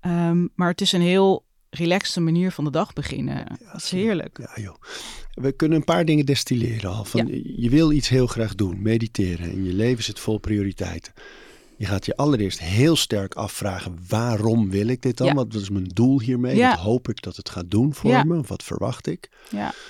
Um, 0.02 0.50
maar 0.56 0.70
het 0.70 0.82
is 0.82 0.92
een 0.92 1.02
heel 1.02 1.46
relaxte 1.70 2.20
manier 2.20 2.52
van 2.52 2.64
de 2.64 2.72
dag 2.72 2.94
beginnen. 2.94 3.36
Ja, 3.36 3.72
dat 3.72 3.82
is 3.82 3.92
heerlijk. 3.92 4.38
Ja, 4.38 4.64
joh. 4.64 4.76
We 5.32 5.52
kunnen 5.52 5.78
een 5.78 5.84
paar 5.84 6.06
dingen 6.06 6.26
destilleren 6.26 6.92
al. 6.92 7.06
Van, 7.06 7.28
ja. 7.28 7.40
Je 7.56 7.70
wil 7.70 7.92
iets 7.92 8.10
heel 8.10 8.28
graag 8.28 8.56
doen, 8.56 8.82
mediteren. 8.82 9.50
En 9.50 9.64
je 9.64 9.74
leven 9.74 10.04
zit 10.04 10.20
vol 10.20 10.38
prioriteiten. 10.38 11.14
Je 11.82 11.88
gaat 11.88 12.06
je 12.06 12.16
allereerst 12.16 12.60
heel 12.60 12.96
sterk 12.96 13.34
afvragen: 13.34 14.00
waarom 14.08 14.70
wil 14.70 14.88
ik 14.88 15.02
dit 15.02 15.18
dan? 15.18 15.28
Ja. 15.28 15.34
Wat 15.34 15.54
is 15.54 15.70
mijn 15.70 15.88
doel 15.94 16.20
hiermee? 16.20 16.56
Ja. 16.56 16.70
Wat 16.70 16.80
hoop 16.80 17.10
ik 17.10 17.22
dat 17.22 17.36
het 17.36 17.50
gaat 17.50 17.72
doen 17.72 17.94
voor 17.94 18.10
ja. 18.10 18.24
me? 18.24 18.42
Wat 18.48 18.64
verwacht 18.64 19.08
ik? 19.08 19.30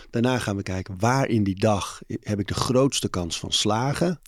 Daarna 0.10 0.40
gaan 0.40 0.56
we 0.56 0.64
kijken 0.64 0.96
waar 1.00 1.28
in 1.28 1.44
die 1.44 1.60
dag 1.60 2.02
heb 2.22 2.40
ik 2.40 2.48
de 2.48 2.54
grootste 2.54 3.10
kans 3.10 3.40
van 3.40 3.52
slagen. 3.52 4.22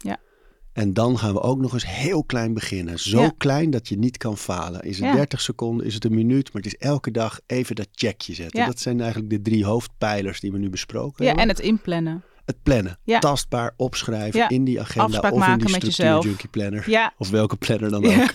En 0.73 0.93
dan 0.93 1.17
gaan 1.17 1.34
we 1.34 1.41
ook 1.41 1.60
nog 1.60 1.73
eens 1.73 1.88
heel 1.88 2.23
klein 2.23 2.54
beginnen. 2.54 2.99
Zo 2.99 3.30
klein 3.38 3.69
dat 3.69 3.88
je 3.88 3.97
niet 3.97 4.17
kan 4.17 4.38
falen. 4.38 4.82
Is 4.82 4.99
het 4.99 5.13
30 5.13 5.41
seconden, 5.41 5.86
is 5.86 5.93
het 5.93 6.06
een 6.06 6.15
minuut, 6.15 6.54
maar 6.54 6.62
het 6.62 6.73
is 6.73 6.80
elke 6.80 7.12
dag 7.12 7.39
even 7.45 7.76
dat 7.76 7.88
checkje 7.91 8.34
zetten. 8.34 8.65
Dat 8.65 8.80
zijn 8.80 8.99
eigenlijk 8.99 9.30
de 9.30 9.41
drie 9.41 9.65
hoofdpijlers 9.65 10.39
die 10.39 10.52
we 10.52 10.58
nu 10.58 10.69
besproken 10.69 11.26
ja, 11.26 11.26
hebben. 11.26 11.43
En 11.43 11.49
het 11.49 11.60
inplannen. 11.60 12.23
Het 12.45 12.63
plannen. 12.63 12.99
Ja. 13.03 13.19
Tastbaar 13.19 13.73
opschrijven 13.77 14.39
ja. 14.39 14.49
in 14.49 14.63
die 14.63 14.82
agenda 14.82 15.06
Afspraak 15.06 15.32
of 15.32 15.39
maken 15.39 15.60
in 15.60 15.65
die 15.65 15.71
met 15.71 15.82
structuur 15.82 16.06
jezelf. 16.06 16.23
junkie 16.23 16.49
planner. 16.49 16.89
Ja. 16.89 17.13
Of 17.17 17.29
welke 17.29 17.56
planner 17.56 17.89
dan 17.89 18.06
ook. 18.06 18.34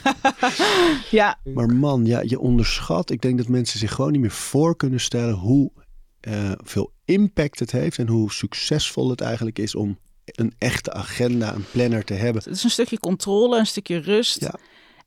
ja. 1.11 1.39
Maar 1.45 1.69
man, 1.69 2.05
ja, 2.05 2.21
je 2.25 2.39
onderschat. 2.39 3.11
Ik 3.11 3.21
denk 3.21 3.39
dat 3.39 3.49
mensen 3.49 3.79
zich 3.79 3.93
gewoon 3.93 4.13
niet 4.13 4.21
meer 4.21 4.31
voor 4.31 4.77
kunnen 4.77 5.01
stellen 5.01 5.35
hoe 5.35 5.71
eh, 6.21 6.53
veel 6.57 6.93
impact 7.05 7.59
het 7.59 7.73
heeft 7.73 7.99
en 7.99 8.09
hoe 8.09 8.33
succesvol 8.33 9.11
het 9.11 9.21
eigenlijk 9.21 9.59
is 9.59 9.75
om 9.75 9.99
een 10.25 10.55
echte 10.59 10.93
agenda, 10.93 11.55
een 11.55 11.65
planner 11.73 12.05
te 12.05 12.15
hebben. 12.15 12.43
Het 12.43 12.53
is 12.53 12.65
een 12.65 12.71
stukje 12.71 12.99
controle, 12.99 13.59
een 13.59 13.67
stukje 13.67 13.99
rust. 13.99 14.41
Ja. 14.41 14.55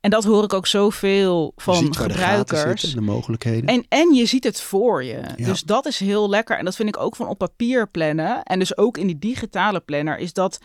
En 0.02 0.10
dat 0.10 0.24
hoor 0.24 0.44
ik 0.44 0.52
ook 0.52 0.66
zoveel 0.66 1.52
van 1.56 1.94
gebruikers. 1.94 2.60
zitten 2.60 2.88
en 2.88 2.94
de 2.94 3.12
mogelijkheden. 3.12 3.66
En, 3.66 3.86
en 3.88 4.14
je 4.14 4.26
ziet 4.26 4.44
het 4.44 4.60
voor 4.60 5.04
je. 5.04 5.20
Ja. 5.36 5.44
Dus 5.44 5.62
dat 5.62 5.86
is 5.86 5.98
heel 5.98 6.28
lekker. 6.28 6.58
En 6.58 6.64
dat 6.64 6.76
vind 6.76 6.88
ik 6.88 6.96
ook 6.96 7.16
van 7.16 7.28
op 7.28 7.38
papier 7.38 7.88
plannen. 7.88 8.42
En 8.42 8.58
dus 8.58 8.76
ook 8.76 8.98
in 8.98 9.06
die 9.06 9.18
digitale 9.18 9.80
planner 9.80 10.18
is 10.18 10.32
dat 10.32 10.58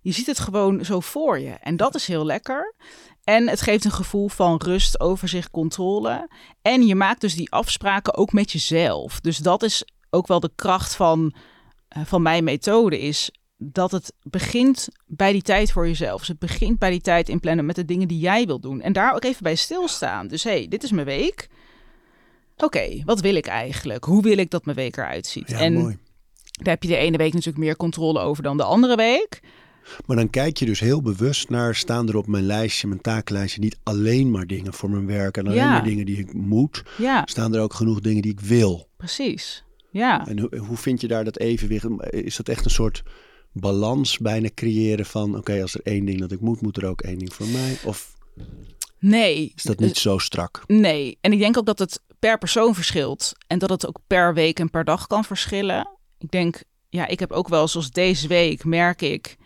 je 0.00 0.12
ziet 0.12 0.26
het 0.26 0.38
gewoon 0.38 0.84
zo 0.84 1.00
voor 1.00 1.38
je. 1.38 1.50
En 1.50 1.76
dat 1.76 1.94
is 1.94 2.06
heel 2.06 2.24
lekker. 2.24 2.74
En 3.24 3.48
het 3.48 3.60
geeft 3.60 3.84
een 3.84 3.92
gevoel 3.92 4.28
van 4.28 4.60
rust, 4.64 5.00
overzicht, 5.00 5.50
controle. 5.50 6.28
En 6.62 6.86
je 6.86 6.94
maakt 6.94 7.20
dus 7.20 7.34
die 7.34 7.52
afspraken 7.52 8.16
ook 8.16 8.32
met 8.32 8.52
jezelf. 8.52 9.20
Dus 9.20 9.36
dat 9.36 9.62
is 9.62 9.84
ook 10.10 10.26
wel 10.26 10.40
de 10.40 10.50
kracht 10.54 10.94
van, 10.94 11.34
eh, 11.88 12.02
van 12.04 12.22
mijn 12.22 12.44
methode 12.44 13.00
is 13.00 13.30
dat 13.72 13.90
het 13.90 14.12
begint 14.22 14.88
bij 15.06 15.32
die 15.32 15.42
tijd 15.42 15.72
voor 15.72 15.86
jezelf. 15.86 16.18
Dus 16.18 16.28
het 16.28 16.38
begint 16.38 16.78
bij 16.78 16.90
die 16.90 17.00
tijd 17.00 17.28
in 17.28 17.40
plannen 17.40 17.66
met 17.66 17.76
de 17.76 17.84
dingen 17.84 18.08
die 18.08 18.18
jij 18.18 18.46
wilt 18.46 18.62
doen. 18.62 18.80
En 18.80 18.92
daar 18.92 19.14
ook 19.14 19.24
even 19.24 19.42
bij 19.42 19.54
stilstaan. 19.54 20.28
Dus 20.28 20.44
hé, 20.44 20.50
hey, 20.50 20.68
dit 20.68 20.82
is 20.82 20.90
mijn 20.90 21.06
week. 21.06 21.48
Oké, 22.56 23.02
wat 23.04 23.20
wil 23.20 23.34
ik 23.34 23.46
eigenlijk? 23.46 24.04
Hoe 24.04 24.22
wil 24.22 24.38
ik 24.38 24.50
dat 24.50 24.64
mijn 24.64 24.76
week 24.76 24.96
eruit 24.96 25.26
ziet? 25.26 25.50
ja, 25.50 25.58
en 25.58 25.72
mooi. 25.72 25.98
daar 26.44 26.74
heb 26.74 26.82
je 26.82 26.88
de 26.88 26.96
ene 26.96 27.16
week 27.16 27.32
natuurlijk 27.32 27.64
meer 27.64 27.76
controle 27.76 28.20
over 28.20 28.42
dan 28.42 28.56
de 28.56 28.64
andere 28.64 28.96
week. 28.96 29.40
Maar 30.06 30.16
dan 30.16 30.30
kijk 30.30 30.56
je 30.56 30.64
dus 30.66 30.80
heel 30.80 31.02
bewust 31.02 31.48
naar, 31.48 31.74
staan 31.74 32.08
er 32.08 32.16
op 32.16 32.26
mijn 32.26 32.46
lijstje, 32.46 32.88
mijn 32.88 33.00
takenlijstje, 33.00 33.60
niet 33.60 33.76
alleen 33.82 34.30
maar 34.30 34.46
dingen 34.46 34.72
voor 34.74 34.90
mijn 34.90 35.06
werk 35.06 35.36
en 35.36 35.44
alleen 35.46 35.56
Ja. 35.56 35.70
maar 35.70 35.84
dingen 35.84 36.06
die 36.06 36.18
ik 36.18 36.32
moet. 36.34 36.82
Ja, 36.98 37.22
Staan 37.24 37.54
er 37.54 37.60
ook 37.60 37.74
genoeg 37.74 38.00
dingen 38.00 38.22
die 38.22 38.32
ik 38.32 38.40
wil. 38.40 38.88
precies. 38.96 39.64
Ja. 39.90 40.26
En 40.26 40.38
hoe, 40.38 40.56
hoe 40.56 40.76
vind 40.76 41.00
je 41.00 41.08
daar 41.08 41.24
dat 41.24 41.38
evenwicht? 41.38 41.86
Is 42.10 42.36
dat 42.36 42.48
echt 42.48 42.64
een 42.64 42.70
soort 42.70 43.02
balans 43.52 44.18
bijna 44.18 44.48
creëren 44.54 45.06
van, 45.06 45.36
oké, 45.36 45.62
als 45.62 45.74
er 45.74 45.80
één 45.82 46.04
ding 46.04 46.20
dat 46.20 46.32
ik 46.32 46.40
moet, 46.40 46.60
moet 46.60 46.76
er 46.76 46.86
ook 46.86 47.00
één 47.00 47.18
ding 47.18 47.34
voor 47.34 47.46
mij? 47.46 47.78
Of 47.84 48.14
Nee. 48.98 49.52
is 49.56 49.62
dat 49.62 49.78
niet 49.78 49.96
zo 49.96 50.18
strak? 50.18 50.62
Nee. 50.66 51.18
En 51.20 51.32
ik 51.32 51.38
denk 51.38 51.58
ook 51.58 51.66
dat 51.66 51.78
het 51.78 52.00
per 52.18 52.38
persoon 52.38 52.74
verschilt. 52.74 53.32
En 53.46 53.58
dat 53.58 53.70
het 53.70 53.86
ook 53.86 53.98
per 54.06 54.34
week 54.34 54.58
en 54.58 54.70
per 54.70 54.84
dag 54.84 55.06
kan 55.06 55.24
verschillen. 55.24 55.88
Ik 56.18 56.30
denk, 56.30 56.62
ja, 56.88 57.06
ik 57.06 57.18
heb 57.18 57.32
ook 57.32 57.48
wel, 57.48 57.68
zoals 57.68 57.90
deze 57.90 58.28
week, 58.28 58.64
merk 58.64 59.02
ik, 59.02 59.36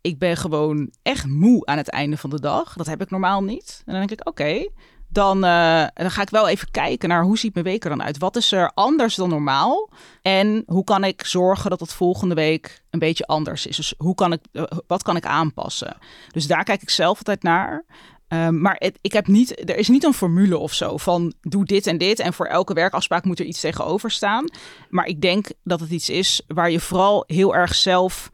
ik 0.00 0.18
ben 0.18 0.36
gewoon 0.36 0.90
echt 1.02 1.26
moe 1.26 1.66
aan 1.66 1.76
het 1.76 1.88
einde 1.90 2.16
van 2.16 2.30
de 2.30 2.40
dag. 2.40 2.74
Dat 2.76 2.86
heb 2.86 3.00
ik 3.00 3.10
normaal 3.10 3.42
niet. 3.44 3.82
En 3.84 3.92
dan 3.92 4.06
denk 4.06 4.20
ik, 4.20 4.28
oké, 4.28 4.68
dan, 5.16 5.44
eh, 5.44 5.86
dan 5.94 6.10
ga 6.10 6.22
ik 6.22 6.30
wel 6.30 6.48
even 6.48 6.70
kijken 6.70 7.08
naar 7.08 7.22
hoe 7.22 7.38
ziet 7.38 7.54
mijn 7.54 7.66
week 7.66 7.84
er 7.84 7.90
dan 7.90 8.02
uit? 8.02 8.18
Wat 8.18 8.36
is 8.36 8.52
er 8.52 8.70
anders 8.74 9.14
dan 9.14 9.28
normaal? 9.28 9.90
En 10.22 10.62
hoe 10.66 10.84
kan 10.84 11.04
ik 11.04 11.24
zorgen 11.24 11.70
dat 11.70 11.80
het 11.80 11.92
volgende 11.92 12.34
week 12.34 12.82
een 12.90 12.98
beetje 12.98 13.26
anders 13.26 13.66
is? 13.66 13.76
Dus 13.76 13.94
hoe 13.98 14.14
kan 14.14 14.32
ik, 14.32 14.40
eh, 14.52 14.62
wat 14.86 15.02
kan 15.02 15.16
ik 15.16 15.26
aanpassen? 15.26 15.96
Dus 16.30 16.46
daar 16.46 16.64
kijk 16.64 16.82
ik 16.82 16.90
zelf 16.90 17.18
altijd 17.18 17.42
naar. 17.42 17.84
Um, 18.28 18.60
maar 18.60 18.82
ik 19.00 19.12
heb 19.12 19.26
niet, 19.26 19.70
er 19.70 19.76
is 19.76 19.88
niet 19.88 20.04
een 20.04 20.14
formule 20.14 20.58
of 20.58 20.72
zo 20.72 20.96
van 20.96 21.32
doe 21.40 21.64
dit 21.64 21.86
en 21.86 21.98
dit 21.98 22.18
en 22.18 22.32
voor 22.32 22.46
elke 22.46 22.74
werkafspraak 22.74 23.24
moet 23.24 23.38
er 23.38 23.44
iets 23.44 23.60
tegenover 23.60 24.10
staan. 24.10 24.44
Maar 24.88 25.06
ik 25.06 25.20
denk 25.20 25.48
dat 25.64 25.80
het 25.80 25.90
iets 25.90 26.08
is 26.08 26.42
waar 26.46 26.70
je 26.70 26.80
vooral 26.80 27.24
heel 27.26 27.54
erg 27.54 27.74
zelf 27.74 28.30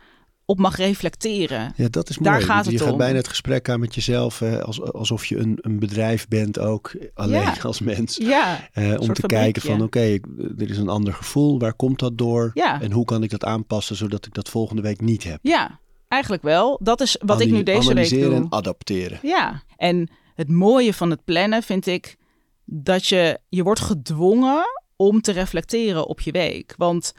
op 0.53 0.59
mag 0.59 0.77
reflecteren. 0.77 1.73
Ja, 1.77 1.89
dat 1.89 2.09
is 2.11 2.17
Daar 2.17 2.33
mooi. 2.33 2.45
gaat 2.45 2.65
je 2.65 2.71
het 2.71 2.81
gaat 2.83 2.93
om. 2.93 2.99
bijna 2.99 3.17
het 3.17 3.29
gesprek 3.29 3.69
aan 3.69 3.81
met 3.81 3.95
jezelf, 3.95 4.39
hè, 4.39 4.63
als, 4.65 4.83
alsof 4.83 5.25
je 5.27 5.37
een, 5.37 5.59
een 5.61 5.79
bedrijf 5.79 6.29
bent 6.29 6.59
ook, 6.59 6.93
alleen 7.15 7.41
Ja. 7.41 7.55
als 7.63 7.81
mens. 7.81 8.17
Ja, 8.17 8.69
Eh, 8.73 9.01
om 9.01 9.13
te 9.13 9.27
kijken 9.27 9.63
van 9.63 9.83
oké, 9.83 10.01
ik- 10.01 10.27
er 10.59 10.71
is 10.71 10.79
een 10.79 10.89
ander 10.89 11.13
gevoel, 11.13 11.59
waar 11.59 11.75
komt 11.75 11.99
dat 11.99 12.19
door? 12.19 12.51
Ja. 12.55 12.81
En 12.81 12.93
hoe 12.93 13.05
kan 13.05 13.23
ik 13.23 13.31
dat 13.31 13.45
aanpassen 13.45 13.97
zodat 13.97 14.27
ik 14.27 14.35
dat 14.35 14.49
volgende 14.49 14.83
week 14.83 15.01
niet 15.01 15.25
heb? 15.25 15.39
ja, 15.43 15.81
eigenlijk 16.09 16.43
wel. 16.43 16.79
Dat 16.83 17.01
is 17.01 17.17
wat 17.21 17.41
ik 17.41 17.51
nu 17.51 17.63
deze 17.63 17.79
week 17.79 17.91
Analyseren 17.91 18.31
doe. 18.31 18.39
en 18.39 18.47
adapteren. 18.51 19.19
Ja, 19.23 19.63
en 19.77 20.11
het 20.35 20.49
mooie 20.49 20.95
van 20.95 21.11
het 21.11 21.25
plannen 21.25 21.63
vind 21.63 21.87
ik 21.87 22.17
dat 22.65 23.07
je, 23.07 23.39
je 23.49 23.63
wordt 23.63 23.81
gedwongen 23.81 24.65
om 24.97 25.21
te 25.21 25.33
reflecteren 25.33 26.07
op 26.07 26.21
je 26.21 26.31
week. 26.33 26.75
Want 26.77 27.13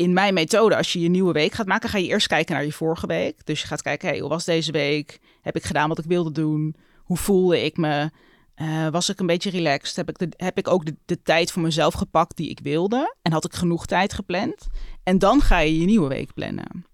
in 0.00 0.12
mijn 0.12 0.34
methode, 0.34 0.76
als 0.76 0.92
je 0.92 1.00
je 1.00 1.08
nieuwe 1.08 1.32
week 1.32 1.52
gaat 1.52 1.66
maken, 1.66 1.88
ga 1.88 1.98
je 1.98 2.06
eerst 2.06 2.26
kijken 2.26 2.54
naar 2.54 2.64
je 2.64 2.72
vorige 2.72 3.06
week. 3.06 3.46
Dus 3.46 3.60
je 3.60 3.66
gaat 3.66 3.82
kijken, 3.82 4.08
hey, 4.08 4.18
hoe 4.18 4.28
was 4.28 4.44
deze 4.44 4.72
week? 4.72 5.20
Heb 5.40 5.56
ik 5.56 5.64
gedaan 5.64 5.88
wat 5.88 5.98
ik 5.98 6.04
wilde 6.04 6.32
doen? 6.32 6.76
Hoe 6.96 7.16
voelde 7.16 7.64
ik 7.64 7.76
me? 7.76 8.10
Eh, 8.54 8.88
was 8.88 9.08
ik 9.08 9.20
een 9.20 9.26
beetje 9.26 9.50
relaxed? 9.50 9.96
Heb 9.96 10.08
ik, 10.08 10.18
de, 10.18 10.28
heb 10.36 10.58
ik 10.58 10.68
ook 10.68 10.84
de, 11.04 11.22
tijd 11.22 11.52
voor 11.52 11.62
mezelf 11.62 11.94
gepakt 11.94 12.36
die 12.36 12.50
ik 12.50 12.60
wilde? 12.62 13.14
En 13.22 13.32
had 13.32 13.44
ik 13.44 13.52
genoeg 13.52 13.86
tijd 13.86 14.12
gepland? 14.12 14.66
En 15.02 15.18
dan 15.18 15.40
ga 15.40 15.58
je 15.58 15.78
je 15.78 15.86
nieuwe 15.86 16.08
week 16.08 16.34
plannen. 16.34 16.86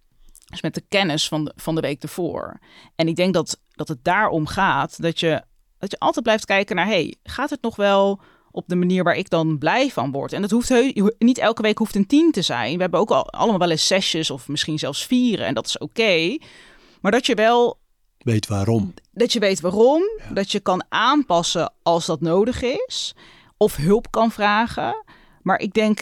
Dus 0.47 0.63
met 0.63 0.75
de 0.75 0.85
kennis 0.89 1.29
van 1.29 1.45
de, 1.45 1.53
van 1.57 1.75
de 1.75 1.81
week 1.81 2.03
ervoor. 2.03 2.59
En 2.97 3.09
ik 3.09 3.17
denk 3.17 3.35
dat, 3.35 3.61
dat 3.71 3.89
het 3.89 4.05
daarom 4.05 4.47
gaat 4.47 5.03
dat 5.03 5.21
je, 5.21 5.43
dat 5.79 5.91
je 5.91 5.99
altijd 5.99 6.25
blijft 6.25 6.45
kijken 6.45 6.77
naar... 6.77 6.87
hey, 6.87 7.17
gaat 7.23 7.51
het 7.51 7.63
nog 7.63 7.77
wel 7.77 8.21
op 8.57 8.65
de 8.69 8.77
manier 8.77 9.05
waar 9.05 9.17
ik 9.17 9.31
dan 9.31 9.59
blij 9.59 9.91
van 9.91 10.13
word? 10.13 10.33
En 10.33 10.41
dat 10.41 10.51
hoeft 10.51 10.73
niet 11.19 11.39
elke 11.39 11.63
week 11.63 11.79
hoeft 11.79 11.95
een 11.95 12.07
tien 12.07 12.33
te 12.33 12.43
zijn. 12.43 12.75
We 12.75 12.81
hebben 12.81 13.01
ook 13.01 13.11
al, 13.11 13.31
allemaal 13.31 13.59
wel 13.59 13.71
eens 13.71 13.87
zesjes 13.87 14.31
of 14.31 14.49
misschien 14.49 14.79
zelfs 14.79 15.07
vieren. 15.07 15.47
En 15.47 15.55
dat 15.55 15.67
is 15.67 15.79
oké. 15.79 16.39
Maar 17.01 17.13
dat 17.13 17.27
je 17.27 17.35
wel 17.35 17.79
Weet 18.19 18.47
waarom. 18.47 18.95
dat 19.13 19.33
je 19.33 19.39
weet 19.39 19.61
waarom, 19.61 20.03
dat 20.33 20.53
je 20.53 20.61
kan 20.61 20.85
aanpassen 20.89 21.73
als 21.83 22.07
dat 22.07 22.21
nodig 22.21 22.63
is, 22.63 23.15
of 23.57 23.77
hulp 23.77 24.11
kan 24.11 24.31
vragen. 24.31 25.05
Maar 25.43 25.59
ik 25.59 25.73
denk, 25.73 26.01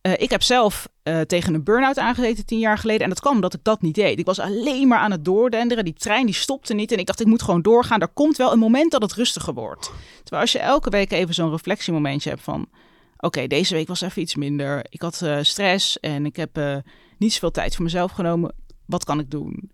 eh, 0.00 0.12
ik 0.16 0.30
heb 0.30 0.42
zelf 0.42 0.88
eh, 1.06 1.20
tegen 1.20 1.54
een 1.54 1.64
burn-out 1.64 1.98
aangezeten 1.98 2.46
tien 2.46 2.58
jaar 2.58 2.78
geleden. 2.78 3.02
En 3.02 3.08
dat 3.08 3.20
kwam 3.20 3.34
omdat 3.34 3.54
ik 3.54 3.60
dat 3.62 3.82
niet 3.82 3.94
deed. 3.94 4.18
Ik 4.18 4.26
was 4.26 4.38
alleen 4.38 4.88
maar 4.88 4.98
aan 4.98 5.10
het 5.10 5.24
doordenderen. 5.24 5.84
Die 5.84 5.94
trein 5.94 6.26
die 6.26 6.34
stopte 6.34 6.74
niet. 6.74 6.92
En 6.92 6.98
ik 6.98 7.06
dacht, 7.06 7.20
ik 7.20 7.26
moet 7.26 7.42
gewoon 7.42 7.62
doorgaan. 7.62 8.00
Er 8.00 8.08
komt 8.08 8.36
wel 8.36 8.52
een 8.52 8.58
moment 8.58 8.90
dat 8.90 9.02
het 9.02 9.12
rustiger 9.12 9.54
wordt. 9.54 9.90
Terwijl 10.16 10.42
als 10.42 10.52
je 10.52 10.58
elke 10.58 10.90
week 10.90 11.12
even 11.12 11.34
zo'n 11.34 11.50
reflectiemomentje 11.50 12.30
hebt 12.30 12.42
van... 12.42 12.68
Oké, 13.16 13.46
deze 13.46 13.74
week 13.74 13.88
was 13.88 14.00
even 14.00 14.22
iets 14.22 14.34
minder. 14.34 14.86
Ik 14.88 15.02
had 15.02 15.22
eh, 15.22 15.38
stress 15.40 16.00
en 16.00 16.26
ik 16.26 16.36
heb 16.36 16.56
eh, 16.56 16.76
niet 17.18 17.32
zoveel 17.32 17.50
tijd 17.50 17.74
voor 17.74 17.84
mezelf 17.84 18.12
genomen. 18.12 18.54
Wat 18.86 19.04
kan 19.04 19.18
ik 19.18 19.30
doen? 19.30 19.70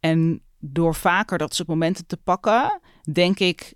En 0.00 0.42
door 0.58 0.94
vaker 0.94 1.38
dat 1.38 1.54
soort 1.54 1.68
momenten 1.68 2.06
te 2.06 2.16
pakken, 2.16 2.80
denk 3.12 3.38
ik 3.38 3.74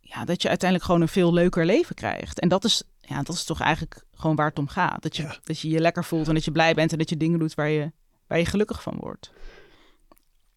ja, 0.00 0.24
dat 0.24 0.42
je 0.42 0.48
uiteindelijk 0.48 0.88
gewoon 0.88 1.02
een 1.02 1.08
veel 1.08 1.32
leuker 1.32 1.66
leven 1.66 1.94
krijgt. 1.94 2.40
En 2.40 2.48
dat 2.48 2.64
is, 2.64 2.82
ja, 3.08 3.22
dat 3.22 3.34
is 3.34 3.44
toch 3.44 3.60
eigenlijk 3.60 4.04
gewoon 4.14 4.36
waar 4.36 4.48
het 4.48 4.58
om 4.58 4.68
gaat. 4.68 5.02
Dat 5.02 5.16
je, 5.16 5.22
Ja. 5.22 5.38
dat 5.44 5.58
je 5.58 5.68
je 5.68 5.80
lekker 5.80 6.04
voelt 6.04 6.28
en 6.28 6.34
dat 6.34 6.44
je 6.44 6.52
blij 6.52 6.74
bent 6.74 6.92
en 6.92 6.98
dat 6.98 7.08
je 7.08 7.16
dingen 7.16 7.38
doet 7.38 7.54
waar 7.54 7.68
je, 7.68 7.92
waar 8.26 8.38
je 8.38 8.46
gelukkig 8.46 8.82
van 8.82 8.96
wordt. 9.00 9.32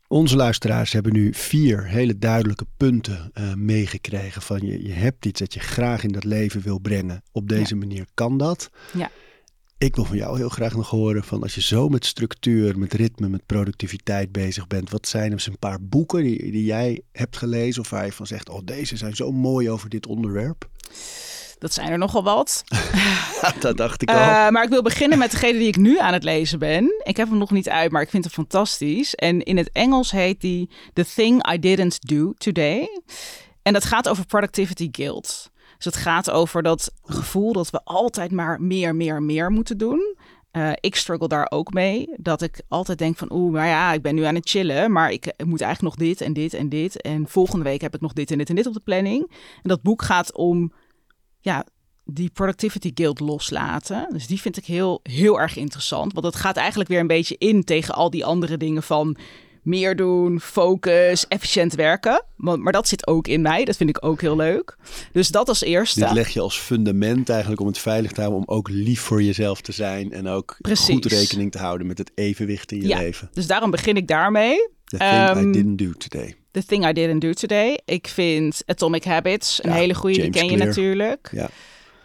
Onze 0.07 0.35
luisteraars 0.35 0.91
hebben 0.91 1.13
nu 1.13 1.33
vier 1.33 1.87
hele 1.87 2.17
duidelijke 2.17 2.65
punten 2.77 3.29
eh, 3.33 3.53
meegekregen 3.53 4.41
van 4.41 4.59
je, 4.65 4.83
je 4.83 4.93
hebt 4.93 5.25
iets 5.25 5.39
dat 5.39 5.53
je 5.53 5.59
graag 5.59 6.03
in 6.03 6.11
dat 6.11 6.23
leven 6.23 6.61
wil 6.61 6.79
brengen. 6.79 7.23
Op 7.31 7.49
deze 7.49 7.75
manier 7.75 8.05
kan 8.13 8.37
dat. 8.37 8.69
Ja. 8.93 9.11
Ik 9.77 9.95
wil 9.95 10.05
van 10.05 10.17
jou 10.17 10.37
heel 10.37 10.49
graag 10.49 10.75
nog 10.75 10.89
horen 10.89 11.23
van 11.23 11.41
als 11.41 11.55
je 11.55 11.61
zo 11.61 11.89
met 11.89 12.05
structuur, 12.05 12.79
met 12.79 12.93
ritme, 12.93 13.29
met 13.29 13.45
productiviteit 13.45 14.31
bezig 14.31 14.67
bent. 14.67 14.89
Wat 14.89 15.07
zijn 15.07 15.25
er 15.25 15.31
eens 15.31 15.47
een 15.47 15.59
paar 15.59 15.81
boeken 15.81 16.23
die, 16.23 16.51
die 16.51 16.63
jij 16.65 17.01
hebt 17.11 17.37
gelezen 17.37 17.81
of 17.81 17.89
waar 17.89 18.05
je 18.05 18.11
van 18.11 18.27
zegt, 18.27 18.49
oh 18.49 18.59
deze 18.63 18.97
zijn 18.97 19.15
zo 19.15 19.31
mooi 19.31 19.69
over 19.69 19.89
dit 19.89 20.07
onderwerp. 20.07 20.69
Dat 21.59 21.73
zijn 21.73 21.91
er 21.91 21.97
nogal 21.97 22.23
wat. 22.23 22.63
dat 23.59 23.77
dacht 23.77 24.01
ik 24.01 24.09
al. 24.09 24.15
Eh, 24.15 24.49
maar 24.49 24.63
ik 24.63 24.69
wil 24.69 24.81
beginnen 24.81 25.17
met 25.17 25.31
degene 25.31 25.57
die 25.57 25.67
ik 25.67 25.77
nu 25.77 25.99
aan 25.99 26.13
het 26.13 26.23
lezen 26.23 26.59
ben. 26.59 26.93
Ik 27.03 27.17
heb 27.17 27.29
hem 27.29 27.37
nog 27.37 27.51
niet 27.51 27.69
uit, 27.69 27.91
maar 27.91 28.01
ik 28.01 28.09
vind 28.09 28.23
hem 28.23 28.33
fantastisch. 28.33 29.15
En 29.15 29.43
in 29.43 29.57
het 29.57 29.71
Engels 29.71 30.11
heet 30.11 30.41
die 30.41 30.69
The 30.93 31.05
Thing 31.15 31.51
I 31.51 31.59
Didn't 31.59 32.07
Do 32.07 32.33
Today. 32.37 33.01
En 33.61 33.73
dat 33.73 33.85
gaat 33.85 34.09
over 34.09 34.25
productivity 34.25 34.89
guilt. 34.91 35.51
Dus 35.75 35.85
het 35.85 35.95
gaat 35.95 36.29
over 36.31 36.63
dat 36.63 36.91
gevoel 37.03 37.53
dat 37.53 37.69
we 37.69 37.81
altijd 37.83 38.31
maar 38.31 38.61
meer, 38.61 38.95
meer, 38.95 39.23
meer 39.23 39.51
moeten 39.51 39.77
doen. 39.77 40.15
Eh, 40.51 40.71
ik 40.79 40.95
struggle 40.95 41.27
daar 41.27 41.47
ook 41.49 41.73
mee. 41.73 42.13
Dat 42.17 42.41
ik 42.41 42.61
altijd 42.67 42.97
denk 42.97 43.17
van, 43.17 43.31
oeh, 43.31 43.53
maar 43.53 43.67
ja, 43.67 43.93
ik 43.93 44.01
ben 44.01 44.15
nu 44.15 44.23
aan 44.23 44.35
het 44.35 44.49
chillen. 44.49 44.91
Maar 44.91 45.11
ik 45.11 45.33
moet 45.45 45.61
eigenlijk 45.61 45.97
nog 45.97 46.07
dit 46.07 46.21
en 46.21 46.33
dit 46.33 46.53
en 46.53 46.69
dit. 46.69 47.01
En 47.01 47.27
volgende 47.27 47.63
week 47.63 47.81
heb 47.81 47.95
ik 47.95 48.01
nog 48.01 48.13
dit 48.13 48.31
en 48.31 48.37
dit 48.37 48.49
en 48.49 48.55
dit 48.55 48.67
op 48.67 48.73
de 48.73 48.79
planning. 48.79 49.31
En 49.31 49.69
dat 49.69 49.81
boek 49.81 50.01
gaat 50.01 50.35
om, 50.35 50.71
ja, 51.47 51.65
die 52.05 52.29
productivity 52.33 52.91
guild 52.93 53.19
loslaten. 53.19 54.07
Dus 54.11 54.27
die 54.27 54.41
vind 54.41 54.57
ik 54.57 54.65
heel, 54.65 54.99
heel 55.03 55.39
erg 55.39 55.55
interessant. 55.57 56.13
Want 56.13 56.25
dat 56.25 56.35
gaat 56.35 56.57
eigenlijk 56.57 56.89
weer 56.89 56.99
een 56.99 57.07
beetje 57.07 57.35
in 57.37 57.63
tegen 57.63 57.93
al 57.93 58.09
die 58.09 58.25
andere 58.25 58.57
dingen 58.57 58.83
van 58.83 59.17
meer 59.63 59.95
doen, 59.95 60.39
focus, 60.39 61.27
efficiënt 61.27 61.73
werken. 61.73 62.23
Maar, 62.35 62.59
maar 62.59 62.73
dat 62.73 62.87
zit 62.87 63.07
ook 63.07 63.27
in 63.27 63.41
mij. 63.41 63.65
Dat 63.65 63.77
vind 63.77 63.89
ik 63.89 64.05
ook 64.05 64.21
heel 64.21 64.35
leuk. 64.35 64.77
Dus 65.11 65.27
dat 65.27 65.47
als 65.49 65.61
eerste. 65.61 65.99
Dit 65.99 66.11
leg 66.11 66.29
je 66.29 66.39
als 66.39 66.57
fundament 66.59 67.29
eigenlijk 67.29 67.61
om 67.61 67.67
het 67.67 67.77
veilig 67.77 68.11
te 68.11 68.21
houden, 68.21 68.39
om 68.47 68.55
ook 68.55 68.69
lief 68.69 69.01
voor 69.01 69.23
jezelf 69.23 69.61
te 69.61 69.71
zijn 69.71 70.11
en 70.11 70.27
ook 70.27 70.55
Precies. 70.61 70.93
goed 70.93 71.05
rekening 71.05 71.51
te 71.51 71.57
houden 71.57 71.87
met 71.87 71.97
het 71.97 72.11
evenwicht 72.15 72.71
in 72.71 72.81
je 72.81 72.87
Ja. 72.87 72.97
leven. 72.97 73.29
Dus 73.33 73.47
daarom 73.47 73.71
begin 73.71 73.95
ik 73.95 74.07
daarmee. 74.07 74.69
The 74.85 74.95
I 74.95 74.99
Ehm, 74.99 75.51
didn't 75.51 75.77
do 75.77 75.91
today. 75.91 76.35
The 76.57 76.65
Thing 76.65 76.87
I 76.87 76.93
Didn't 76.93 77.19
Do 77.21 77.33
Today. 77.33 77.79
Ik 77.85 78.07
vind 78.07 78.63
Atomic 78.65 79.03
Habits 79.03 79.63
een 79.63 79.69
Ja, 79.69 79.75
hele 79.75 79.93
goede. 79.93 80.21
Die 80.21 80.29
ken 80.29 80.45
je 80.49 80.57
natuurlijk. 80.57 81.29
Ja. 81.31 81.49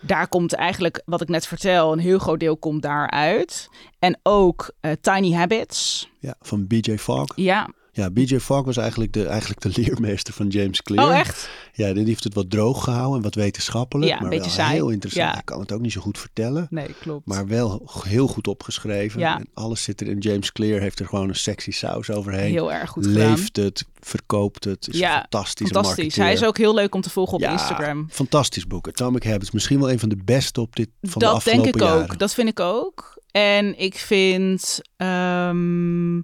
daar 0.01 0.29
komt 0.29 0.53
eigenlijk, 0.53 1.03
wat 1.05 1.21
ik 1.21 1.29
net 1.29 1.47
vertel, 1.47 1.93
een 1.93 1.99
heel 1.99 2.19
groot 2.19 2.41
deel 2.41 2.57
komt 2.57 2.83
daaruit. 2.83 3.69
En 3.99 4.19
ook 4.23 4.71
eh, 4.81 4.93
Tiny 5.01 5.33
Habits. 5.33 6.11
Ja, 6.19 6.35
van 6.41 6.67
BJ 6.67 6.97
Fogg. 6.97 7.33
Ja, 7.37 7.69
Ja, 7.95 8.11
BJ 8.11 8.39
Fogg 8.39 8.65
was 8.65 8.77
eigenlijk 8.77 9.13
de, 9.13 9.27
eigenlijk 9.27 9.61
de 9.61 9.71
leermeester 9.83 10.35
van 10.35 10.47
James 10.49 10.83
Clear. 10.83 11.09
oh 11.09 11.19
echt? 11.19 11.51
Ja, 11.73 11.93
die 11.93 12.05
heeft 12.05 12.25
het 12.25 12.35
wat 12.35 12.51
droog 12.51 12.85
gehouden 12.85 13.17
en 13.17 13.23
wat 13.23 13.35
wetenschappelijk. 13.35 14.11
Ja, 14.13 14.21
maar 14.21 14.31
wel 14.31 14.45
saai. 14.49 14.75
heel 14.75 14.89
interessant. 14.89 15.27
Ja. 15.27 15.33
Hij 15.33 15.43
kan 15.45 15.61
het 15.61 15.73
ook 15.73 15.81
niet 15.81 15.93
zo 15.93 16.01
goed 16.01 16.19
vertellen. 16.19 16.67
Nee, 16.71 16.95
klopt. 17.01 17.27
Maar 17.27 17.47
wel 17.47 17.91
heel 18.03 18.27
goed 18.27 18.47
opgeschreven. 18.49 19.21
Ja. 19.21 19.39
En 19.39 19.49
alles 19.55 19.83
zit 19.83 20.01
er 20.01 20.07
in. 20.07 20.19
James 20.19 20.53
Clear 20.53 20.81
heeft 20.81 21.01
er 21.01 21.07
gewoon 21.07 21.29
een 21.29 21.35
sexy 21.35 21.71
saus 21.71 22.11
overheen. 22.11 22.51
heel 22.51 22.73
erg 22.73 22.91
goed 22.91 23.07
gedaan. 23.07 23.29
Leeft 23.31 23.57
het, 23.57 23.85
verkoopt 24.01 24.65
het. 24.65 24.89
Is 24.89 24.99
Ja, 24.99 25.19
Fantastisch. 25.19 25.73
marketeer. 25.73 26.23
Hij 26.25 26.33
is 26.33 26.45
ook 26.45 26.59
heel 26.59 26.75
leuk 26.75 26.95
om 26.95 27.01
te 27.01 27.11
volgen 27.11 27.35
op 27.35 27.41
Ja, 27.41 27.53
Instagram. 27.53 28.07
Fantastisch 28.11 28.67
boek. 28.67 28.89
Atomic 28.89 29.25
Habits. 29.25 29.51
Misschien 29.51 29.79
wel 29.81 29.91
een 29.91 29.99
van 29.99 30.09
de 30.09 30.19
beste 30.25 30.61
op 30.61 30.77
dit 30.77 30.89
van 31.03 31.11
de 31.13 31.19
dat 31.27 31.35
afgelopen 31.35 31.63
denk 31.63 31.75
ik 31.75 31.81
jaren. 31.83 32.03
ook. 32.03 32.19
Dat 32.19 32.35
vind 32.35 32.49
ik 32.49 32.61
ook. 32.61 33.21
En 33.31 33.79
ik 33.79 33.95
vind 33.99 34.81
ehm, 34.97 36.21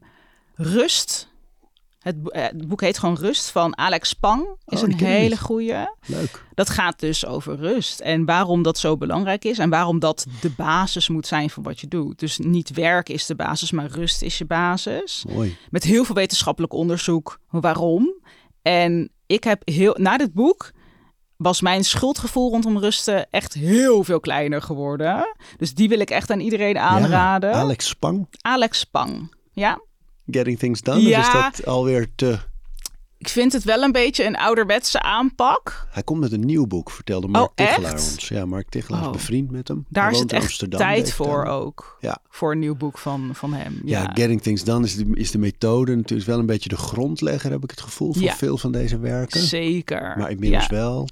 Rust. 0.55 1.29
Het, 2.09 2.30
eh, 2.30 2.42
het 2.42 2.68
boek 2.68 2.80
heet 2.80 2.98
gewoon 2.98 3.16
Rust 3.16 3.50
van 3.50 3.78
Alex 3.78 4.12
Pang. 4.12 4.48
Is 4.66 4.82
Oh, 4.82 4.88
een 4.88 4.94
hele 4.94 5.36
goeie. 5.36 5.74
Leuk. 6.06 6.44
Dat 6.54 6.70
gaat 6.70 7.00
dus 7.00 7.26
over 7.26 7.56
rust. 7.56 8.00
En 8.00 8.24
waarom 8.24 8.62
dat 8.62 8.78
zo 8.78 8.96
belangrijk 8.96 9.44
is. 9.44 9.59
En 9.59 9.70
waarom 9.70 9.98
dat 9.98 10.26
de 10.40 10.50
basis 10.50 11.09
moet 11.09 11.26
zijn 11.26 11.50
van 11.50 11.62
wat 11.62 11.80
je 11.80 11.88
doet. 11.88 12.18
Dus 12.18 12.38
niet 12.38 12.70
werk 12.74 13.09
is 13.09 13.26
de 13.26 13.34
basis, 13.34 13.70
maar 13.70 13.86
rust 13.90 14.22
is 14.22 14.38
je 14.38 14.44
basis. 14.44 15.24
Mooi. 15.28 15.56
Met 15.70 15.84
heel 15.84 16.04
veel 16.04 16.14
wetenschappelijk 16.14 16.72
onderzoek 16.72 17.38
waarom. 17.50 18.14
En 18.62 19.11
ik 19.26 19.44
heb 19.44 19.62
heel, 19.64 19.96
na 19.98 20.16
dit 20.16 20.32
boek 20.32 20.70
was 21.36 21.61
mijn 21.61 21.84
schuldgevoel 21.84 22.50
rondom 22.50 22.78
rusten 22.78 23.30
echt 23.30 23.54
heel 23.54 24.04
veel 24.04 24.20
kleiner 24.20 24.62
geworden. 24.62 25.36
Dus 25.56 25.74
die 25.74 25.88
wil 25.88 26.00
ik 26.00 26.11
echt 26.11 26.30
aan 26.30 26.40
iedereen 26.40 26.78
aanraden. 26.78 27.50
Ja, 27.50 27.56
Alex 27.56 27.88
Spang. 27.88 28.26
Alex 28.40 28.84
Pang. 28.84 29.34
Ja, 29.52 29.80
Getting 30.31 30.59
Things 30.59 30.81
Done. 30.81 31.01
Ja. 31.03 31.18
Of 31.20 31.26
is 31.26 31.33
dat 31.33 31.66
alweer 31.66 32.09
te... 32.14 32.39
ik 33.18 33.29
vind 33.29 33.53
het 33.53 33.64
wel 33.64 33.83
een 33.83 33.93
beetje 33.93 34.24
een 34.24 34.37
ouderwetse 34.37 35.01
aanpak. 35.03 35.87
Hij 35.91 36.03
komt 36.03 36.20
met 36.20 36.33
een 36.33 36.45
nieuw 36.47 36.66
boek, 36.66 36.91
vertelde 36.91 37.29
Mark 37.29 37.45
Oh, 37.45 37.51
echt? 37.55 37.93
Ons. 37.93 38.29
Ja, 38.29 38.45
Mark 38.47 38.68
Tichelaar 38.68 39.01
Oh. 39.03 39.07
is 39.07 39.12
bevriend 39.16 39.51
met 39.51 39.68
hem. 39.68 39.87
Daar 39.89 40.11
is 40.11 40.18
het 40.18 40.33
echt 40.33 40.43
Amsterdam, 40.43 40.81
tijd 40.81 41.12
voor 41.12 41.45
ook. 41.45 41.97
Ja. 42.01 42.18
Voor 42.29 42.53
een 42.53 42.59
nieuw 42.59 42.76
boek 42.76 42.99
van, 42.99 43.31
van 43.35 43.53
hem. 43.53 43.81
Ja, 43.85 44.03
Ja, 44.03 44.11
Getting 44.14 44.43
Things 44.43 44.64
Done 44.64 44.85
is 44.85 44.97
de, 44.97 45.11
is 45.14 45.31
de 45.31 45.39
methode. 45.39 45.97
Natuurlijk 45.97 46.29
wel 46.29 46.39
een 46.39 46.47
beetje 46.47 46.68
de 46.68 46.76
grondlegger, 46.76 47.51
heb 47.51 47.62
ik 47.64 47.70
het 47.70 47.81
gevoel, 47.81 48.12
van 48.12 48.22
Ja. 48.22 48.35
veel 48.35 48.59
van 48.59 48.72
deze 48.72 48.99
werken. 48.99 49.41
zeker. 49.41 50.14
Maar 50.18 50.31
inmiddels 50.31 50.66
Ja, 50.66 50.76
wel 50.76 51.09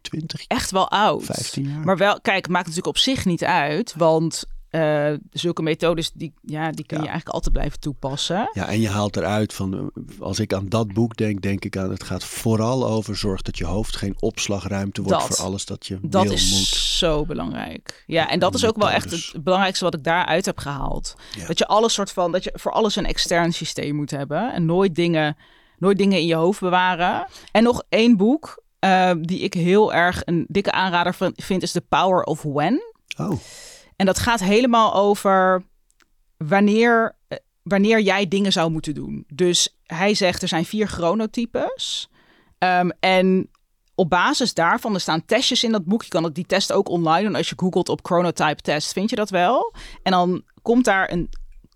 20, 0.00 0.44
Echt 0.46 0.70
wel 0.70 0.90
oud. 0.90 1.24
15 1.24 1.68
jaar. 1.68 1.84
Maar 1.84 1.96
wel, 1.96 2.20
kijk, 2.20 2.48
maakt 2.48 2.66
natuurlijk 2.66 2.96
op 2.96 2.98
zich 3.02 3.24
niet 3.24 3.44
uit. 3.44 3.94
Want 3.96 4.44
eh, 4.72 5.12
zulke 5.30 5.62
methodes, 5.62 6.10
die, 6.14 6.32
ja, 6.42 6.70
die 6.70 6.86
kun 6.86 6.96
je 6.96 7.02
Ja. 7.02 7.08
eigenlijk 7.10 7.28
altijd 7.34 7.52
blijven 7.54 7.80
toepassen. 7.80 8.50
Ja, 8.52 8.68
en 8.68 8.80
je 8.80 8.88
haalt 8.88 9.16
eruit 9.16 9.52
van, 9.54 9.74
eh, 9.94 10.20
als 10.20 10.38
ik 10.40 10.52
aan 10.52 10.68
dat 10.68 10.92
boek 10.92 11.16
denk, 11.16 11.42
denk 11.42 11.64
ik 11.64 11.76
aan, 11.76 11.90
het 11.90 12.02
gaat 12.02 12.24
vooral 12.24 12.86
over 12.86 13.16
zorg 13.16 13.42
dat 13.42 13.58
je 13.58 13.64
hoofd 13.64 13.96
geen 13.96 14.14
opslagruimte 14.18 15.02
wordt 15.02 15.18
Dat. 15.26 15.36
voor 15.36 15.44
alles 15.46 15.64
dat 15.64 15.86
je 15.86 15.98
Dat 16.02 16.22
wil, 16.22 16.32
is 16.32 16.50
moet. 16.50 16.66
zo 16.80 17.24
belangrijk. 17.24 18.04
Ja, 18.06 18.28
en 18.28 18.38
dat 18.38 18.54
is 18.54 18.64
ook 18.64 18.76
wel 18.76 18.90
echt 18.90 19.10
het 19.10 19.44
belangrijkste 19.44 19.84
wat 19.84 19.94
ik 19.94 20.04
daaruit 20.04 20.46
heb 20.46 20.58
gehaald. 20.58 21.14
Ja. 21.36 21.46
Dat 21.46 21.58
je 21.58 21.66
alles 21.66 21.94
soort 21.94 22.12
van, 22.12 22.32
dat 22.32 22.44
je 22.44 22.50
voor 22.54 22.72
alles 22.72 22.96
een 22.96 23.06
extern 23.06 23.52
systeem 23.52 23.94
moet 23.94 24.10
hebben. 24.10 24.52
En 24.52 24.64
nooit 24.66 24.94
dingen, 24.94 25.36
nooit 25.78 25.98
dingen 25.98 26.18
in 26.18 26.26
je 26.26 26.34
hoofd 26.34 26.60
bewaren. 26.60 27.26
En 27.52 27.62
nog 27.62 27.82
één 27.88 28.16
boek, 28.16 28.62
eh, 28.78 29.10
die 29.20 29.38
ik 29.40 29.54
heel 29.54 29.92
erg 29.92 30.22
een 30.24 30.44
dikke 30.48 30.72
aanrader 30.72 31.14
van- 31.14 31.32
vind, 31.36 31.62
is 31.62 31.72
The 31.72 31.80
Power 31.80 32.22
of 32.22 32.42
When. 32.42 32.82
Oh, 33.16 33.38
En 33.96 34.06
dat 34.06 34.18
gaat 34.18 34.40
helemaal 34.40 34.94
over 34.94 35.62
wanneer, 36.36 37.16
eh, 37.28 37.38
wanneer 37.62 38.00
jij 38.00 38.28
dingen 38.28 38.52
zou 38.52 38.70
moeten 38.70 38.94
doen. 38.94 39.24
Dus 39.34 39.76
hij 39.86 40.14
zegt 40.14 40.42
er 40.42 40.48
zijn 40.48 40.64
vier 40.64 40.86
chronotypes. 40.86 42.10
Ehm, 42.58 42.90
en 43.00 43.50
op 43.94 44.10
basis 44.10 44.54
daarvan, 44.54 44.94
er 44.94 45.00
staan 45.00 45.24
testjes 45.24 45.64
in 45.64 45.72
dat 45.72 45.84
boek. 45.84 46.02
Je 46.02 46.08
kan 46.08 46.32
die 46.32 46.46
test 46.46 46.72
ook 46.72 46.88
online 46.88 47.26
doen. 47.26 47.36
Als 47.36 47.48
je 47.48 47.54
googelt 47.58 47.88
op 47.88 48.04
chronotype 48.04 48.62
test, 48.62 48.92
vind 48.92 49.10
je 49.10 49.16
dat 49.16 49.30
wel. 49.30 49.74
En 50.02 50.12
dan 50.12 50.42
komt 50.62 50.84
daar 50.84 51.12
een 51.12 51.28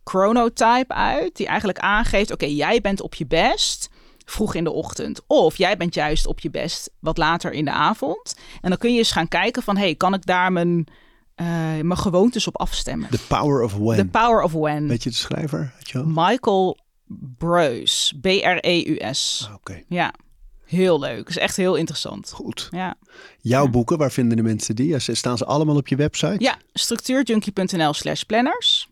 chronotype 0.05 0.95
uit 0.95 1.37
die 1.37 1.47
eigenlijk 1.47 1.79
aangeeft... 1.79 2.33
oké, 2.33 2.47
jij 2.47 2.81
bent 2.81 3.01
op 3.01 3.15
je 3.15 3.27
best 3.27 3.89
vroeg 4.25 4.55
in 4.55 4.65
de 4.65 4.73
ochtend. 4.73 5.21
Of 5.27 5.57
jij 5.57 5.77
bent 5.77 5.95
juist 5.95 6.27
op 6.27 6.41
je 6.41 6.51
best 6.51 6.91
wat 7.01 7.19
later 7.19 7.53
in 7.53 7.65
de 7.65 7.71
avond. 7.71 8.37
En 8.61 8.69
dan 8.69 8.79
kun 8.79 8.93
je 8.93 8.99
eens 8.99 9.13
gaan 9.13 9.29
kijken 9.29 9.63
van... 9.63 9.77
hey, 9.77 9.95
kan 9.95 10.15
ik 10.15 10.27
daar 10.27 10.53
mijn, 10.53 10.87
eh, 11.37 11.47
mijn 11.83 11.97
gewoontes 11.99 12.47
op 12.47 12.57
afstemmen? 12.61 13.11
The 13.11 13.19
Power 13.29 13.63
of 13.63 13.75
When. 13.75 13.97
The 13.97 14.07
Power 14.19 14.43
of 14.43 14.53
When. 14.53 14.89
Weet 14.89 15.03
je 15.03 15.11
de 15.11 15.17
schrijver? 15.17 15.73
Je? 15.79 16.03
Michael 16.07 16.79
Breus. 17.39 18.15
B-R-E-U-S. 18.21 19.45
Ah, 19.49 19.55
Oké, 19.55 19.83
Ja, 19.89 20.13
heel 20.65 20.99
leuk. 21.01 21.29
Is 21.29 21.39
echt 21.39 21.57
heel 21.57 21.75
interessant. 21.75 22.31
goed. 22.33 22.69
Ja, 22.71 22.95
Jouw 23.41 23.65
Ja. 23.65 23.71
boeken, 23.71 23.99
waar 23.99 24.13
vinden 24.13 24.37
de 24.37 24.43
mensen 24.43 24.77
die? 24.77 24.99
Staan 24.99 25.39
ze 25.39 25.45
allemaal 25.45 25.77
op 25.77 25.89
je 25.89 25.97
website? 25.97 26.37
ja 26.39 26.57
structuurjunkie.nl 26.73 27.93
slash 27.93 28.23
planners. 28.23 28.89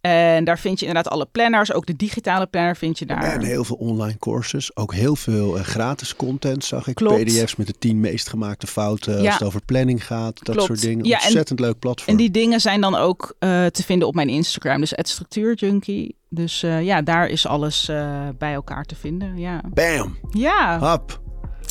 En 0.00 0.44
daar 0.44 0.58
vind 0.58 0.80
je 0.80 0.86
inderdaad 0.86 1.12
alle 1.12 1.26
planners. 1.32 1.72
Ook 1.72 1.86
de 1.86 1.96
digitale 1.96 2.46
planner 2.46 2.76
vind 2.76 2.98
je 2.98 3.06
daar. 3.06 3.22
En 3.22 3.42
heel 3.42 3.64
veel 3.64 3.76
online 3.76 4.18
courses. 4.18 4.76
Ook 4.76 4.94
heel 4.94 5.16
veel 5.16 5.58
eh, 5.58 5.64
gratis 5.64 6.16
content, 6.16 6.64
zag 6.64 6.86
ik. 6.86 6.94
Klopt. 6.94 7.24
PDF's 7.24 7.56
met 7.56 7.66
de 7.66 7.74
tien 7.78 8.00
meest 8.00 8.28
gemaakte 8.28 8.66
fouten 8.66 9.20
Ja. 9.22 9.24
als 9.26 9.34
het 9.38 9.42
over 9.48 9.60
planning 9.64 10.06
gaat. 10.06 10.44
Dat 10.44 10.54
Klopt. 10.54 10.62
soort 10.68 10.80
dingen. 10.80 11.04
Ja, 11.04 11.18
en- 11.18 11.22
Ontzettend 11.24 11.60
leuk 11.60 11.78
platform. 11.78 12.10
En 12.10 12.16
die 12.16 12.30
dingen 12.30 12.60
zijn 12.60 12.80
dan 12.80 12.94
ook 12.94 13.34
eh, 13.38 13.66
te 13.66 13.82
vinden 13.84 14.08
op 14.08 14.14
mijn 14.14 14.28
Instagram. 14.28 14.80
Dus 14.80 14.90
het 14.90 15.08
structuurjunkie. 15.08 16.16
Dus 16.28 16.62
eh, 16.62 16.82
ja, 16.84 17.02
daar 17.02 17.28
is 17.28 17.46
alles 17.46 17.90
bij 18.38 18.52
elkaar 18.52 18.84
te 18.84 18.94
vinden. 18.94 19.38
Ja, 19.38 19.60
Bam! 19.74 20.16
ja, 20.30 20.78
Hap! 20.78 21.20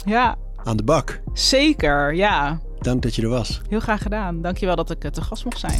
ja 0.05 0.35
Aan 0.63 0.77
de 0.77 0.83
bak. 0.83 1.21
zeker. 1.33 2.13
Ja, 2.15 2.59
Dank 2.79 3.01
dat 3.01 3.15
je 3.15 3.21
er 3.21 3.29
was. 3.29 3.61
heel 3.69 3.79
graag 3.79 4.01
gedaan. 4.01 4.41
Dankjewel 4.41 4.75
dat 4.75 4.91
ik 4.91 4.99
te 5.11 5.21
gast 5.21 5.43
mocht 5.43 5.59
zijn. 5.59 5.79